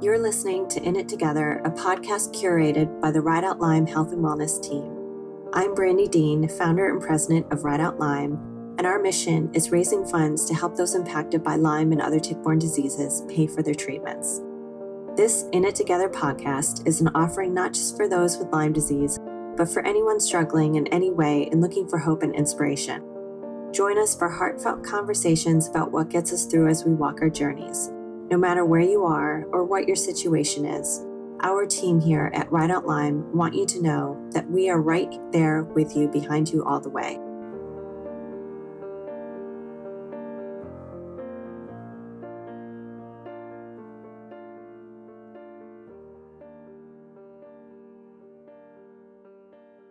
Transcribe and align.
You're 0.00 0.20
listening 0.20 0.68
to 0.68 0.82
In 0.84 0.94
It 0.94 1.08
Together, 1.08 1.60
a 1.64 1.72
podcast 1.72 2.32
curated 2.32 3.00
by 3.00 3.10
the 3.10 3.20
Ride 3.20 3.42
Out 3.42 3.58
Lyme 3.58 3.84
Health 3.84 4.12
and 4.12 4.22
Wellness 4.22 4.62
team. 4.62 4.94
I'm 5.52 5.74
Brandy 5.74 6.06
Dean, 6.06 6.48
founder 6.48 6.88
and 6.88 7.02
president 7.02 7.52
of 7.52 7.64
Ride 7.64 7.80
Out 7.80 7.98
Lyme, 7.98 8.34
and 8.78 8.86
our 8.86 9.00
mission 9.00 9.50
is 9.54 9.72
raising 9.72 10.06
funds 10.06 10.44
to 10.44 10.54
help 10.54 10.76
those 10.76 10.94
impacted 10.94 11.42
by 11.42 11.56
Lyme 11.56 11.90
and 11.90 12.00
other 12.00 12.20
tick 12.20 12.40
borne 12.44 12.60
diseases 12.60 13.24
pay 13.28 13.48
for 13.48 13.60
their 13.60 13.74
treatments. 13.74 14.40
This 15.16 15.46
In 15.52 15.64
It 15.64 15.74
Together 15.74 16.08
podcast 16.08 16.86
is 16.86 17.00
an 17.00 17.08
offering 17.16 17.52
not 17.52 17.72
just 17.72 17.96
for 17.96 18.08
those 18.08 18.38
with 18.38 18.52
Lyme 18.52 18.72
disease, 18.72 19.18
but 19.56 19.68
for 19.68 19.84
anyone 19.84 20.20
struggling 20.20 20.76
in 20.76 20.86
any 20.88 21.10
way 21.10 21.48
and 21.50 21.60
looking 21.60 21.88
for 21.88 21.98
hope 21.98 22.22
and 22.22 22.36
inspiration. 22.36 23.02
Join 23.72 23.98
us 23.98 24.14
for 24.14 24.28
heartfelt 24.28 24.84
conversations 24.84 25.68
about 25.68 25.90
what 25.90 26.08
gets 26.08 26.32
us 26.32 26.46
through 26.46 26.68
as 26.68 26.84
we 26.84 26.92
walk 26.92 27.20
our 27.20 27.28
journeys. 27.28 27.90
No 28.30 28.36
matter 28.36 28.62
where 28.62 28.82
you 28.82 29.04
are 29.04 29.46
or 29.52 29.64
what 29.64 29.86
your 29.86 29.96
situation 29.96 30.66
is, 30.66 31.02
our 31.40 31.64
team 31.64 31.98
here 31.98 32.30
at 32.34 32.52
Ride 32.52 32.70
Out 32.70 32.86
Lyme 32.86 33.24
want 33.32 33.54
you 33.54 33.64
to 33.64 33.82
know 33.82 34.22
that 34.32 34.50
we 34.50 34.68
are 34.68 34.82
right 34.82 35.10
there 35.32 35.64
with 35.64 35.96
you 35.96 36.08
behind 36.08 36.50
you 36.50 36.62
all 36.62 36.78
the 36.78 36.90
way. 36.90 37.18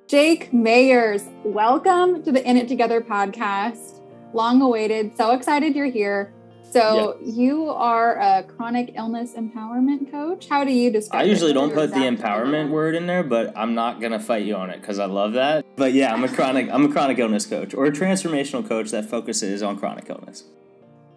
Jake 0.08 0.52
Mayers, 0.52 1.28
welcome 1.44 2.22
to 2.22 2.32
the 2.32 2.48
In 2.48 2.56
It 2.56 2.68
Together 2.68 3.02
podcast. 3.02 4.00
Long 4.32 4.62
awaited. 4.62 5.18
So 5.18 5.32
excited 5.32 5.76
you're 5.76 5.88
here. 5.88 6.32
So 6.72 7.18
you 7.24 7.70
are 7.70 8.20
a 8.20 8.44
chronic 8.44 8.94
illness 8.96 9.34
empowerment 9.34 10.12
coach. 10.12 10.48
How 10.50 10.64
do 10.64 10.72
you 10.72 10.92
describe? 10.92 11.22
I 11.22 11.24
usually 11.24 11.54
don't 11.54 11.74
put 11.74 11.92
the 11.92 12.02
empowerment 12.02 12.70
word 12.70 12.96
in 12.96 13.08
there, 13.08 13.24
but 13.24 13.58
I'm 13.58 13.74
not 13.74 14.02
gonna 14.02 14.20
fight 14.20 14.46
you 14.46 14.56
on 14.56 14.70
it 14.70 14.82
because 14.82 15.00
I 15.00 15.06
love 15.06 15.34
that. 15.34 15.66
But 15.76 15.94
yeah, 15.94 16.14
I'm 16.14 16.24
a 16.24 16.30
chronic 16.30 16.70
I'm 16.72 16.86
a 16.86 16.90
chronic 16.90 17.20
illness 17.20 17.46
coach 17.46 17.74
or 17.74 17.86
a 17.86 17.92
transformational 17.92 18.68
coach 18.68 18.92
that 18.92 19.10
focuses 19.10 19.64
on 19.64 19.78
chronic 19.78 20.10
illness. 20.10 20.44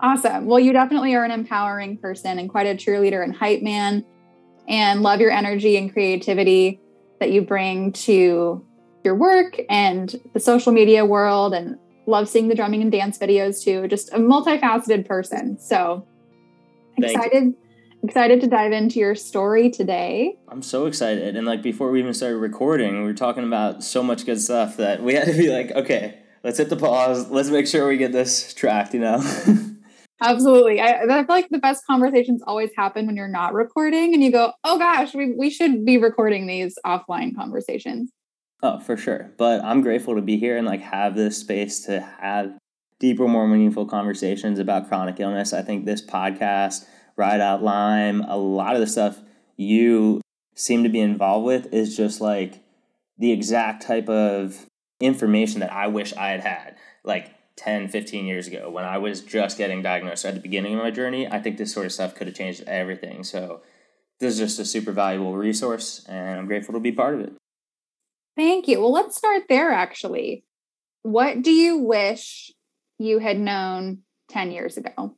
Awesome. 0.01 0.47
Well, 0.47 0.61
you 0.61 0.73
definitely 0.73 1.15
are 1.15 1.25
an 1.25 1.31
empowering 1.31 1.99
person 1.99 2.39
and 2.39 2.49
quite 2.49 2.67
a 2.67 2.75
cheerleader 2.75 3.23
and 3.23 3.35
hype 3.35 3.63
man, 3.63 4.05
and 4.69 5.03
love 5.03 5.21
your 5.21 5.31
energy 5.31 5.77
and 5.77 5.93
creativity 5.93 6.81
that 7.19 7.33
you 7.33 7.43
bring 7.43 7.93
to 7.93 8.65
your 9.05 9.15
work 9.15 9.61
and 9.69 10.15
the 10.33 10.41
social 10.41 10.73
media 10.73 11.05
world 11.05 11.55
and 11.55 11.79
love 12.11 12.29
seeing 12.29 12.49
the 12.49 12.55
drumming 12.55 12.83
and 12.83 12.93
dance 12.93 13.19
videos 13.19 13.63
too. 13.63 13.89
Just 13.89 14.13
a 14.13 14.19
multifaceted 14.19 15.07
person. 15.07 15.59
So 15.59 16.07
Thank 17.01 17.17
excited 17.17 17.45
you. 17.45 17.57
excited 18.03 18.41
to 18.43 18.47
dive 18.47 18.73
into 18.73 18.99
your 18.99 19.15
story 19.15 19.71
today. 19.71 20.37
I'm 20.49 20.63
so 20.63 20.87
excited. 20.87 21.37
And 21.37 21.47
like 21.47 21.63
before 21.63 21.91
we 21.91 22.01
even 22.01 22.13
started 22.13 22.39
recording, 22.39 22.99
we 22.99 23.05
were 23.05 23.15
talking 23.15 23.45
about 23.45 23.83
so 23.83 24.03
much 24.03 24.27
good 24.27 24.41
stuff 24.41 24.77
that 24.77 25.03
we 25.03 25.15
had 25.15 25.27
to 25.27 25.35
be 25.35 25.49
like, 25.49 25.71
okay, 25.73 26.19
let's 26.45 26.59
hit 26.59 26.69
the 26.69 26.77
pause. 26.77 27.31
Let's 27.31 27.49
make 27.49 27.67
sure 27.67 27.89
we 27.89 27.97
get 27.97 28.13
this 28.13 28.53
tracked, 28.55 28.95
you 28.95 29.01
know? 29.01 29.23
Absolutely. 30.23 30.81
I, 30.81 31.03
I 31.03 31.07
feel 31.07 31.25
like 31.29 31.49
the 31.49 31.59
best 31.59 31.87
conversations 31.87 32.43
always 32.47 32.71
happen 32.77 33.07
when 33.07 33.17
you're 33.17 33.27
not 33.27 33.55
recording 33.55 34.13
and 34.13 34.23
you 34.23 34.31
go, 34.31 34.53
oh 34.65 34.79
gosh, 34.79 35.15
we, 35.15 35.33
we 35.33 35.49
should 35.49 35.85
be 35.85 35.97
recording 35.97 36.47
these 36.47 36.77
offline 36.85 37.35
conversations. 37.35 38.11
Oh, 38.63 38.79
for 38.79 38.97
sure. 38.97 39.31
But 39.39 39.65
I'm 39.65 39.81
grateful 39.81 40.17
to 40.17 40.23
be 40.23 40.37
here 40.37 40.57
and 40.57 40.67
like 40.67 40.81
have 40.81 41.15
this 41.15 41.39
space 41.39 41.81
to 41.87 42.01
have 42.01 42.59
deeper, 42.99 43.27
more 43.27 43.49
meaningful 43.49 43.87
conversations 43.87 44.59
about 44.59 44.89
chronic 44.89 45.19
illness. 45.19 45.53
I 45.53 45.63
think 45.63 45.85
this 45.85 46.05
podcast, 46.05 46.85
Ride 47.17 47.41
Out 47.41 47.63
Lyme, 47.63 48.21
a 48.23 48.37
lot 48.37 48.75
of 48.75 48.81
the 48.81 48.87
stuff 48.87 49.21
you 49.57 50.21
seem 50.55 50.83
to 50.83 50.91
be 50.91 51.01
involved 51.01 51.47
with 51.47 51.73
is 51.73 51.97
just 51.97 52.21
like 52.21 52.63
the 53.19 53.33
exact 53.33 53.83
type 53.83 54.09
of 54.09 54.67
information 55.01 55.61
that 55.61 55.73
I 55.73 55.87
wish 55.87 56.13
I 56.15 56.29
had 56.29 56.41
had 56.41 56.77
like 57.03 57.35
10, 57.57 57.89
15 57.89 58.27
years 58.27 58.47
ago 58.47 58.71
when 58.71 58.85
I 58.85 58.99
was 58.99 59.23
just 59.23 59.57
getting 59.57 59.83
diagnosed 59.83 60.27
at 60.27 60.35
the 60.35 60.41
beginning 60.41 60.75
of 60.75 60.83
my 60.83 60.91
journey. 60.91 61.27
I 61.27 61.41
think 61.41 61.57
this 61.57 61.73
sort 61.73 61.87
of 61.87 61.93
stuff 61.93 62.15
could 62.15 62.27
have 62.27 62.37
changed 62.37 62.65
everything. 62.67 63.25
So 63.25 63.63
this 64.19 64.35
is 64.35 64.39
just 64.39 64.59
a 64.59 64.65
super 64.67 64.93
valuable 64.93 65.35
resource 65.35 66.05
and 66.07 66.39
I'm 66.39 66.47
grateful 66.47 66.75
to 66.75 66.81
be 66.81 66.93
part 66.93 67.15
of 67.15 67.21
it. 67.21 67.33
Thank 68.37 68.69
you. 68.69 68.81
Well, 68.81 68.93
let's 68.93 69.17
start 69.17 69.45
there 69.49 69.71
actually. 69.71 70.45
What 71.03 71.43
do 71.43 71.51
you 71.51 71.79
wish 71.79 72.53
you 72.99 73.19
had 73.19 73.39
known 73.39 74.03
10 74.29 74.53
years 74.53 74.77
ago? 74.77 75.17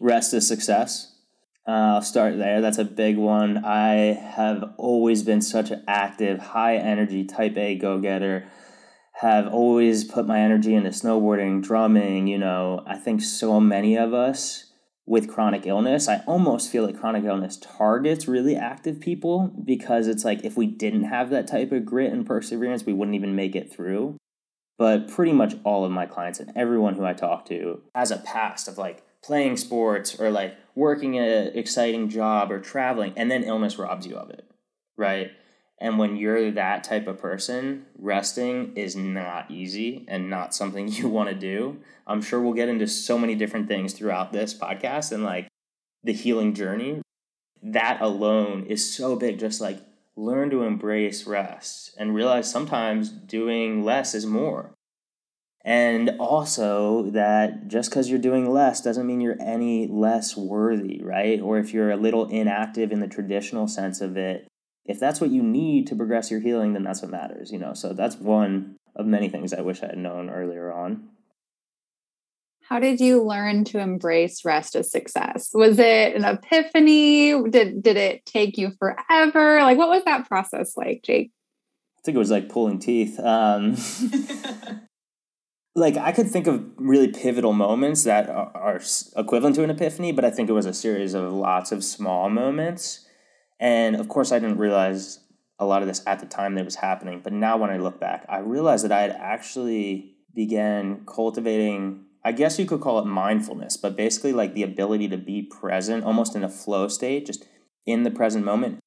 Rest 0.00 0.34
is 0.34 0.46
success. 0.46 1.12
Uh, 1.66 1.94
I'll 1.94 2.02
start 2.02 2.38
there. 2.38 2.60
That's 2.60 2.78
a 2.78 2.84
big 2.84 3.16
one. 3.16 3.64
I 3.64 4.14
have 4.14 4.74
always 4.76 5.22
been 5.22 5.40
such 5.40 5.70
an 5.70 5.84
active, 5.86 6.40
high 6.40 6.76
energy, 6.76 7.24
type 7.24 7.56
A 7.56 7.76
go 7.76 8.00
getter. 8.00 8.48
Have 9.20 9.46
always 9.46 10.02
put 10.02 10.26
my 10.26 10.40
energy 10.40 10.74
into 10.74 10.90
snowboarding, 10.90 11.62
drumming. 11.62 12.26
You 12.26 12.38
know, 12.38 12.82
I 12.84 12.96
think 12.96 13.22
so 13.22 13.60
many 13.60 13.96
of 13.96 14.12
us 14.12 14.71
with 15.06 15.28
chronic 15.28 15.66
illness, 15.66 16.08
I 16.08 16.22
almost 16.26 16.70
feel 16.70 16.84
like 16.84 16.98
chronic 16.98 17.24
illness 17.24 17.56
targets 17.56 18.28
really 18.28 18.56
active 18.56 19.00
people 19.00 19.52
because 19.64 20.06
it's 20.06 20.24
like 20.24 20.44
if 20.44 20.56
we 20.56 20.66
didn't 20.66 21.04
have 21.04 21.30
that 21.30 21.48
type 21.48 21.72
of 21.72 21.84
grit 21.84 22.12
and 22.12 22.26
perseverance, 22.26 22.86
we 22.86 22.92
wouldn't 22.92 23.16
even 23.16 23.34
make 23.34 23.56
it 23.56 23.72
through. 23.72 24.16
But 24.78 25.08
pretty 25.08 25.32
much 25.32 25.54
all 25.64 25.84
of 25.84 25.92
my 25.92 26.06
clients 26.06 26.40
and 26.40 26.52
everyone 26.56 26.94
who 26.94 27.04
I 27.04 27.12
talk 27.12 27.46
to 27.46 27.82
has 27.94 28.10
a 28.10 28.18
past 28.18 28.68
of 28.68 28.78
like 28.78 29.02
playing 29.22 29.56
sports 29.56 30.18
or 30.18 30.30
like 30.30 30.56
working 30.74 31.18
an 31.18 31.52
exciting 31.56 32.08
job 32.08 32.50
or 32.50 32.60
traveling, 32.60 33.12
and 33.16 33.30
then 33.30 33.44
illness 33.44 33.78
robs 33.78 34.06
you 34.06 34.16
of 34.16 34.30
it, 34.30 34.48
right? 34.96 35.30
And 35.82 35.98
when 35.98 36.14
you're 36.14 36.52
that 36.52 36.84
type 36.84 37.08
of 37.08 37.20
person, 37.20 37.86
resting 37.98 38.76
is 38.76 38.94
not 38.94 39.50
easy 39.50 40.04
and 40.06 40.30
not 40.30 40.54
something 40.54 40.86
you 40.92 41.08
want 41.08 41.28
to 41.28 41.34
do. 41.34 41.78
I'm 42.06 42.22
sure 42.22 42.40
we'll 42.40 42.52
get 42.52 42.68
into 42.68 42.86
so 42.86 43.18
many 43.18 43.34
different 43.34 43.66
things 43.66 43.92
throughout 43.92 44.32
this 44.32 44.54
podcast 44.54 45.10
and 45.10 45.24
like 45.24 45.48
the 46.04 46.12
healing 46.12 46.54
journey. 46.54 47.02
That 47.64 48.00
alone 48.00 48.66
is 48.68 48.94
so 48.94 49.16
big. 49.16 49.40
Just 49.40 49.60
like 49.60 49.80
learn 50.14 50.50
to 50.50 50.62
embrace 50.62 51.26
rest 51.26 51.94
and 51.98 52.14
realize 52.14 52.48
sometimes 52.48 53.08
doing 53.08 53.84
less 53.84 54.14
is 54.14 54.24
more. 54.24 54.70
And 55.64 56.10
also 56.20 57.10
that 57.10 57.66
just 57.66 57.90
because 57.90 58.08
you're 58.08 58.20
doing 58.20 58.52
less 58.52 58.80
doesn't 58.82 59.06
mean 59.06 59.20
you're 59.20 59.40
any 59.40 59.88
less 59.88 60.36
worthy, 60.36 61.02
right? 61.02 61.40
Or 61.40 61.58
if 61.58 61.74
you're 61.74 61.90
a 61.90 61.96
little 61.96 62.28
inactive 62.28 62.92
in 62.92 63.00
the 63.00 63.08
traditional 63.08 63.66
sense 63.66 64.00
of 64.00 64.16
it, 64.16 64.46
if 64.84 64.98
that's 64.98 65.20
what 65.20 65.30
you 65.30 65.42
need 65.42 65.86
to 65.88 65.96
progress 65.96 66.30
your 66.30 66.40
healing, 66.40 66.72
then 66.72 66.82
that's 66.82 67.02
what 67.02 67.10
matters, 67.10 67.52
you 67.52 67.58
know. 67.58 67.74
So 67.74 67.92
that's 67.92 68.16
one 68.16 68.76
of 68.96 69.06
many 69.06 69.28
things 69.28 69.52
I 69.52 69.60
wish 69.60 69.82
I 69.82 69.86
had 69.86 69.98
known 69.98 70.28
earlier 70.28 70.72
on. 70.72 71.08
How 72.68 72.78
did 72.78 73.00
you 73.00 73.22
learn 73.22 73.64
to 73.64 73.78
embrace 73.78 74.44
rest 74.44 74.76
as 74.76 74.90
success? 74.90 75.50
Was 75.52 75.78
it 75.78 76.16
an 76.16 76.24
epiphany? 76.24 77.50
Did 77.50 77.82
did 77.82 77.96
it 77.96 78.24
take 78.24 78.56
you 78.56 78.70
forever? 78.78 79.60
Like 79.60 79.78
what 79.78 79.88
was 79.88 80.04
that 80.04 80.26
process 80.28 80.76
like, 80.76 81.02
Jake? 81.04 81.30
I 81.98 82.00
think 82.04 82.16
it 82.16 82.18
was 82.18 82.30
like 82.30 82.48
pulling 82.48 82.78
teeth. 82.78 83.20
Um, 83.20 83.76
like 85.74 85.96
I 85.96 86.12
could 86.12 86.30
think 86.30 86.46
of 86.46 86.64
really 86.76 87.08
pivotal 87.08 87.52
moments 87.52 88.04
that 88.04 88.28
are, 88.28 88.50
are 88.56 88.80
equivalent 89.16 89.56
to 89.56 89.64
an 89.64 89.70
epiphany, 89.70 90.12
but 90.12 90.24
I 90.24 90.30
think 90.30 90.48
it 90.48 90.52
was 90.52 90.66
a 90.66 90.74
series 90.74 91.14
of 91.14 91.32
lots 91.32 91.72
of 91.72 91.84
small 91.84 92.30
moments 92.30 93.01
and 93.62 93.94
of 93.94 94.08
course, 94.08 94.32
I 94.32 94.40
didn't 94.40 94.58
realize 94.58 95.20
a 95.60 95.64
lot 95.64 95.82
of 95.82 95.88
this 95.88 96.02
at 96.04 96.18
the 96.18 96.26
time 96.26 96.56
that 96.56 96.62
it 96.62 96.64
was 96.64 96.74
happening. 96.74 97.20
But 97.22 97.32
now, 97.32 97.56
when 97.56 97.70
I 97.70 97.76
look 97.76 98.00
back, 98.00 98.26
I 98.28 98.40
realized 98.40 98.84
that 98.84 98.90
I 98.90 99.02
had 99.02 99.12
actually 99.12 100.16
began 100.34 101.04
cultivating. 101.06 102.04
I 102.24 102.32
guess 102.32 102.58
you 102.58 102.66
could 102.66 102.80
call 102.80 102.98
it 102.98 103.06
mindfulness, 103.06 103.76
but 103.76 103.96
basically 103.96 104.32
like 104.32 104.54
the 104.54 104.64
ability 104.64 105.08
to 105.10 105.16
be 105.16 105.42
present, 105.42 106.02
almost 106.02 106.34
in 106.34 106.42
a 106.42 106.48
flow 106.48 106.88
state, 106.88 107.24
just 107.26 107.46
in 107.86 108.02
the 108.02 108.10
present 108.10 108.44
moment. 108.44 108.80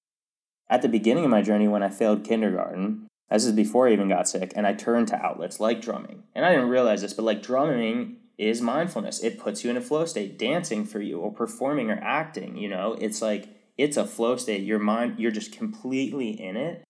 At 0.69 0.81
the 0.81 0.89
beginning 0.89 1.24
of 1.24 1.31
my 1.31 1.42
journey, 1.42 1.69
when 1.69 1.83
I 1.83 1.89
failed 1.89 2.25
kindergarten, 2.25 3.07
this 3.30 3.45
is 3.45 3.54
before 3.54 3.88
I 3.88 3.94
even 3.94 4.10
got 4.10 4.28
sick, 4.28 4.51
and 4.57 4.68
I 4.68 4.74
turned 4.74 5.07
to 5.07 5.16
outlets 5.16 5.62
like 5.62 5.81
drumming. 5.81 6.24
And 6.36 6.45
I 6.45 6.51
didn't 6.51 6.69
realize 6.69 7.01
this, 7.01 7.13
but 7.13 7.24
like 7.24 7.42
drumming 7.42 8.18
is 8.38 8.62
mindfulness. 8.62 9.24
It 9.24 9.39
puts 9.39 9.63
you 9.63 9.69
in 9.69 9.78
a 9.78 9.81
flow 9.81 10.06
state, 10.06 10.38
dancing 10.38 10.83
for 10.83 11.00
you, 11.00 11.19
or 11.19 11.31
performing 11.31 11.89
or 11.89 12.00
acting. 12.04 12.57
You 12.57 12.68
know, 12.68 12.98
it's 13.00 13.21
like 13.21 13.55
it's 13.77 13.98
a 13.98 14.06
flow 14.06 14.36
state. 14.38 14.63
Your 14.63 14.80
mind, 14.80 15.19
you're 15.19 15.31
just 15.31 15.51
completely 15.51 16.30
in 16.30 16.56
it. 16.56 16.83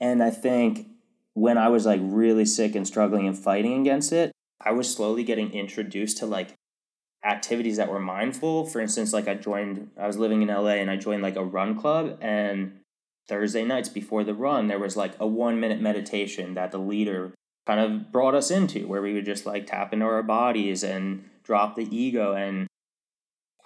And 0.00 0.22
I 0.22 0.30
think 0.30 0.88
when 1.34 1.58
I 1.58 1.68
was 1.68 1.86
like 1.86 2.00
really 2.02 2.44
sick 2.44 2.74
and 2.74 2.86
struggling 2.86 3.26
and 3.26 3.38
fighting 3.38 3.80
against 3.80 4.12
it, 4.12 4.32
I 4.60 4.72
was 4.72 4.92
slowly 4.92 5.24
getting 5.24 5.52
introduced 5.52 6.18
to 6.18 6.26
like 6.26 6.54
activities 7.24 7.76
that 7.78 7.90
were 7.90 8.00
mindful. 8.00 8.66
For 8.66 8.80
instance, 8.80 9.12
like 9.12 9.28
I 9.28 9.34
joined, 9.34 9.90
I 9.98 10.06
was 10.06 10.18
living 10.18 10.42
in 10.42 10.48
LA 10.48 10.76
and 10.76 10.90
I 10.90 10.96
joined 10.96 11.22
like 11.22 11.36
a 11.36 11.44
run 11.44 11.78
club. 11.78 12.18
And 12.20 12.80
Thursday 13.26 13.64
nights 13.64 13.88
before 13.88 14.24
the 14.24 14.34
run, 14.34 14.68
there 14.68 14.78
was 14.78 14.96
like 14.96 15.14
a 15.18 15.26
one 15.26 15.58
minute 15.58 15.80
meditation 15.80 16.54
that 16.54 16.70
the 16.70 16.78
leader 16.78 17.32
kind 17.66 17.80
of 17.80 18.12
brought 18.12 18.34
us 18.34 18.50
into 18.50 18.86
where 18.86 19.00
we 19.00 19.14
would 19.14 19.24
just 19.24 19.46
like 19.46 19.66
tap 19.66 19.92
into 19.92 20.04
our 20.04 20.22
bodies 20.22 20.84
and 20.84 21.24
drop 21.42 21.76
the 21.76 21.96
ego 21.96 22.34
and 22.34 22.66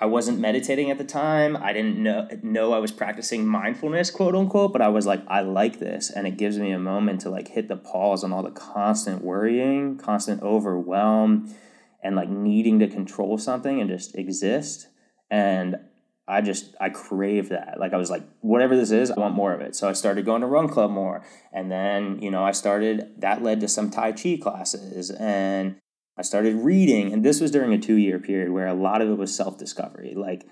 I 0.01 0.07
wasn't 0.07 0.39
meditating 0.39 0.91
at 0.91 0.99
the 0.99 1.05
time. 1.05 1.57
I 1.57 1.73
didn't 1.73 1.97
know 1.97 2.29
know 2.43 2.73
I 2.73 2.79
was 2.79 2.93
practicing 2.93 3.47
mindfulness, 3.47 4.11
quote 4.11 4.37
unquote, 4.37 4.73
but 4.73 4.81
I 4.81 4.89
was 4.89 5.07
like, 5.07 5.23
I 5.27 5.41
like 5.41 5.81
this 5.81 6.11
and 6.11 6.27
it 6.27 6.37
gives 6.37 6.59
me 6.59 6.71
a 6.71 6.79
moment 6.79 7.21
to 7.23 7.31
like 7.31 7.49
hit 7.49 7.69
the 7.69 7.77
pause 7.77 8.23
on 8.23 8.33
all 8.33 8.45
the 8.45 8.51
constant 8.51 9.23
worrying, 9.25 9.99
constant 9.99 10.43
overwhelm, 10.43 11.53
and 12.03 12.15
like 12.15 12.29
needing 12.29 12.79
to 12.79 12.87
control 12.87 13.39
something 13.39 13.81
and 13.81 13.91
just 13.91 14.17
exist. 14.17 14.87
And 15.31 15.77
I 16.29 16.43
just 16.43 16.77
I 16.81 16.91
crave 16.91 17.49
that. 17.49 17.81
Like 17.81 17.93
I 17.93 17.97
was 17.97 18.11
like, 18.11 18.23
whatever 18.41 18.77
this 18.77 18.93
is, 18.93 19.11
I 19.11 19.19
want 19.19 19.35
more 19.35 19.53
of 19.53 19.61
it. 19.61 19.75
So 19.75 19.89
I 19.89 19.95
started 19.95 20.25
going 20.25 20.43
to 20.43 20.47
run 20.47 20.69
club 20.69 20.93
more. 20.93 21.25
And 21.53 21.73
then, 21.73 22.23
you 22.23 22.31
know, 22.31 22.45
I 22.45 22.53
started 22.53 23.15
that 23.19 23.43
led 23.43 23.59
to 23.61 23.69
some 23.69 23.91
Tai 23.91 24.13
Chi 24.13 24.39
classes 24.41 25.11
and 25.11 25.77
I 26.19 26.23
started 26.23 26.57
reading, 26.57 27.13
and 27.13 27.25
this 27.25 27.41
was 27.41 27.53
during 27.53 27.73
a 27.73 27.79
two 27.79 27.97
year 27.97 28.19
period 28.19 28.51
where 28.51 28.67
a 28.67 28.75
lot 28.75 29.01
of 29.01 29.09
it 29.09 29.17
was 29.17 29.35
self 29.35 29.57
discovery. 29.57 30.15
Like, 30.17 30.45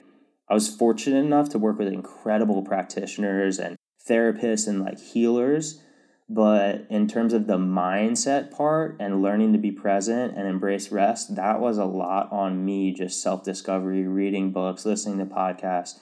I 0.48 0.54
was 0.54 0.74
fortunate 0.74 1.24
enough 1.24 1.48
to 1.50 1.58
work 1.58 1.78
with 1.78 1.88
incredible 1.88 2.62
practitioners 2.62 3.58
and 3.58 3.76
therapists 4.08 4.68
and 4.68 4.80
like 4.80 5.00
healers. 5.00 5.82
But 6.28 6.86
in 6.90 7.06
terms 7.06 7.32
of 7.32 7.46
the 7.46 7.56
mindset 7.56 8.50
part 8.50 8.96
and 8.98 9.22
learning 9.22 9.52
to 9.52 9.58
be 9.58 9.70
present 9.70 10.36
and 10.36 10.48
embrace 10.48 10.90
rest, 10.90 11.36
that 11.36 11.60
was 11.60 11.78
a 11.78 11.84
lot 11.84 12.30
on 12.32 12.64
me, 12.64 12.92
just 12.92 13.20
self 13.20 13.42
discovery, 13.42 14.06
reading 14.06 14.52
books, 14.52 14.84
listening 14.86 15.18
to 15.18 15.34
podcasts, 15.34 15.98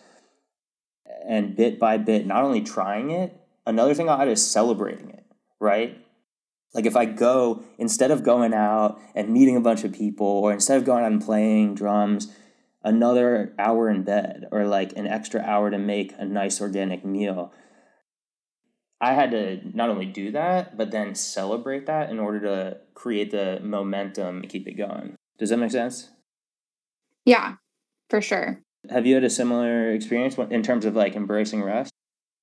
and 1.26 1.56
bit 1.56 1.78
by 1.78 1.96
bit, 1.96 2.26
not 2.26 2.44
only 2.44 2.60
trying 2.60 3.10
it, 3.10 3.34
another 3.66 3.94
thing 3.94 4.10
I 4.10 4.18
had 4.18 4.28
is 4.28 4.46
celebrating 4.46 5.10
it, 5.10 5.24
right? 5.58 6.03
Like 6.74 6.86
if 6.86 6.96
I 6.96 7.04
go 7.04 7.62
instead 7.78 8.10
of 8.10 8.24
going 8.24 8.52
out 8.52 9.00
and 9.14 9.30
meeting 9.30 9.56
a 9.56 9.60
bunch 9.60 9.84
of 9.84 9.92
people, 9.92 10.26
or 10.26 10.52
instead 10.52 10.76
of 10.76 10.84
going 10.84 11.04
out 11.04 11.12
and 11.12 11.24
playing 11.24 11.76
drums, 11.76 12.32
another 12.82 13.54
hour 13.58 13.88
in 13.88 14.02
bed, 14.02 14.46
or 14.50 14.66
like 14.66 14.92
an 14.96 15.06
extra 15.06 15.40
hour 15.40 15.70
to 15.70 15.78
make 15.78 16.12
a 16.18 16.24
nice 16.24 16.60
organic 16.60 17.04
meal. 17.04 17.52
I 19.00 19.12
had 19.14 19.30
to 19.32 19.60
not 19.76 19.90
only 19.90 20.06
do 20.06 20.32
that, 20.32 20.76
but 20.76 20.90
then 20.90 21.14
celebrate 21.14 21.86
that 21.86 22.10
in 22.10 22.18
order 22.18 22.40
to 22.40 22.78
create 22.94 23.30
the 23.30 23.60
momentum 23.62 24.40
and 24.40 24.48
keep 24.48 24.66
it 24.66 24.74
going. 24.74 25.14
Does 25.38 25.50
that 25.50 25.58
make 25.58 25.70
sense? 25.70 26.10
Yeah, 27.24 27.54
for 28.10 28.20
sure. 28.20 28.60
Have 28.90 29.06
you 29.06 29.14
had 29.14 29.24
a 29.24 29.30
similar 29.30 29.92
experience 29.92 30.36
in 30.50 30.62
terms 30.62 30.84
of 30.84 30.94
like 30.94 31.16
embracing 31.16 31.62
rest? 31.62 31.90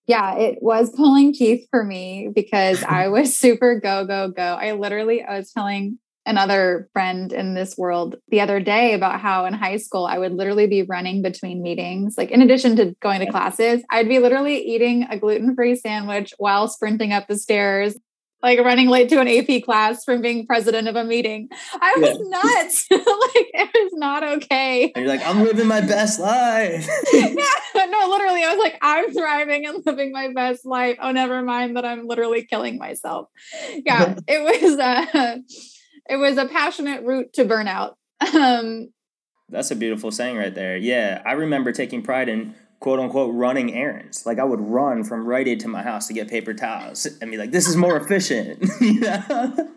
Yeah, 0.07 0.35
it 0.35 0.57
was 0.61 0.91
pulling 0.91 1.33
teeth 1.33 1.67
for 1.69 1.83
me 1.83 2.29
because 2.33 2.83
I 2.87 3.07
was 3.07 3.35
super 3.35 3.79
go, 3.79 4.05
go, 4.05 4.29
go. 4.29 4.41
I 4.41 4.73
literally, 4.73 5.23
I 5.23 5.37
was 5.37 5.51
telling 5.51 5.99
another 6.25 6.87
friend 6.93 7.33
in 7.33 7.55
this 7.55 7.75
world 7.77 8.15
the 8.27 8.41
other 8.41 8.59
day 8.59 8.93
about 8.93 9.19
how 9.19 9.45
in 9.45 9.53
high 9.53 9.77
school 9.77 10.05
I 10.05 10.19
would 10.19 10.33
literally 10.33 10.67
be 10.67 10.83
running 10.83 11.21
between 11.21 11.63
meetings. 11.63 12.15
Like, 12.17 12.29
in 12.29 12.41
addition 12.41 12.75
to 12.75 12.95
going 13.01 13.21
to 13.21 13.31
classes, 13.31 13.83
I'd 13.89 14.07
be 14.07 14.19
literally 14.19 14.57
eating 14.57 15.07
a 15.09 15.17
gluten 15.17 15.55
free 15.55 15.75
sandwich 15.75 16.33
while 16.37 16.67
sprinting 16.67 17.11
up 17.11 17.27
the 17.27 17.37
stairs 17.37 17.97
like 18.43 18.59
running 18.59 18.89
late 18.89 19.09
to 19.09 19.19
an 19.19 19.27
AP 19.27 19.63
class 19.63 20.03
from 20.03 20.21
being 20.21 20.45
president 20.45 20.87
of 20.87 20.95
a 20.95 21.03
meeting. 21.03 21.49
I 21.73 21.95
was 21.97 22.17
yeah. 22.19 22.29
nuts. 22.29 22.87
like 22.91 23.47
it 23.53 23.69
was 23.73 23.91
not 23.93 24.23
okay. 24.23 24.91
And 24.95 25.05
you're 25.05 25.15
like, 25.15 25.25
I'm 25.25 25.43
living 25.43 25.67
my 25.67 25.81
best 25.81 26.19
life. 26.19 26.87
yeah, 27.13 27.85
no, 27.85 28.07
literally, 28.09 28.43
I 28.43 28.53
was 28.55 28.59
like, 28.59 28.77
I'm 28.81 29.13
thriving 29.13 29.65
and 29.65 29.83
living 29.85 30.11
my 30.11 30.31
best 30.33 30.65
life. 30.65 30.97
Oh, 31.01 31.11
never 31.11 31.41
mind 31.41 31.77
that 31.77 31.85
I'm 31.85 32.07
literally 32.07 32.45
killing 32.45 32.77
myself. 32.77 33.27
Yeah, 33.85 34.15
it 34.27 34.41
was 34.43 34.79
a, 34.79 35.41
it 36.09 36.17
was 36.17 36.37
a 36.37 36.47
passionate 36.47 37.03
route 37.03 37.33
to 37.33 37.45
burnout. 37.45 37.93
Um, 38.33 38.89
That's 39.49 39.71
a 39.71 39.75
beautiful 39.75 40.11
saying 40.11 40.37
right 40.37 40.53
there. 40.53 40.77
Yeah, 40.77 41.21
I 41.25 41.33
remember 41.33 41.71
taking 41.71 42.01
pride 42.01 42.29
in 42.29 42.55
quote 42.81 42.99
unquote 42.99 43.33
running 43.33 43.73
errands. 43.73 44.25
Like 44.25 44.39
I 44.39 44.43
would 44.43 44.59
run 44.59 45.05
from 45.05 45.25
Rite 45.25 45.47
Aid 45.47 45.61
to 45.61 45.69
my 45.69 45.83
house 45.83 46.07
to 46.07 46.13
get 46.13 46.27
paper 46.27 46.53
towels 46.53 47.05
and 47.21 47.31
be 47.31 47.37
like, 47.37 47.51
this 47.51 47.67
is 47.67 47.77
more 47.77 47.95
efficient. 47.95 48.67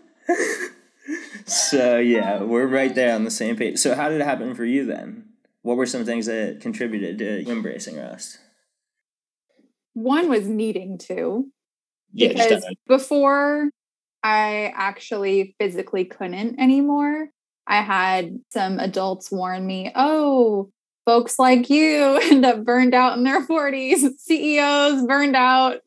so 1.46 1.98
yeah, 1.98 2.42
we're 2.42 2.66
right 2.66 2.94
there 2.94 3.14
on 3.14 3.24
the 3.24 3.30
same 3.30 3.56
page. 3.56 3.78
So 3.78 3.94
how 3.94 4.08
did 4.08 4.20
it 4.20 4.24
happen 4.24 4.54
for 4.54 4.64
you 4.64 4.84
then? 4.86 5.26
What 5.62 5.76
were 5.76 5.86
some 5.86 6.04
things 6.04 6.26
that 6.26 6.58
contributed 6.60 7.18
to 7.18 7.48
embracing 7.48 7.96
rest? 7.96 8.38
One 9.92 10.28
was 10.28 10.48
needing 10.48 10.98
to. 10.98 11.46
Yeah, 12.12 12.28
because 12.28 12.66
before 12.86 13.70
I 14.22 14.72
actually 14.74 15.54
physically 15.58 16.06
couldn't 16.06 16.58
anymore, 16.58 17.28
I 17.66 17.82
had 17.82 18.38
some 18.50 18.78
adults 18.78 19.30
warn 19.30 19.66
me, 19.66 19.92
oh, 19.94 20.70
folks 21.04 21.38
like 21.38 21.70
you 21.70 22.18
end 22.22 22.44
up 22.44 22.64
burned 22.64 22.94
out 22.94 23.16
in 23.16 23.24
their 23.24 23.46
40s, 23.46 24.18
CEOs 24.18 25.06
burned 25.06 25.36
out, 25.36 25.80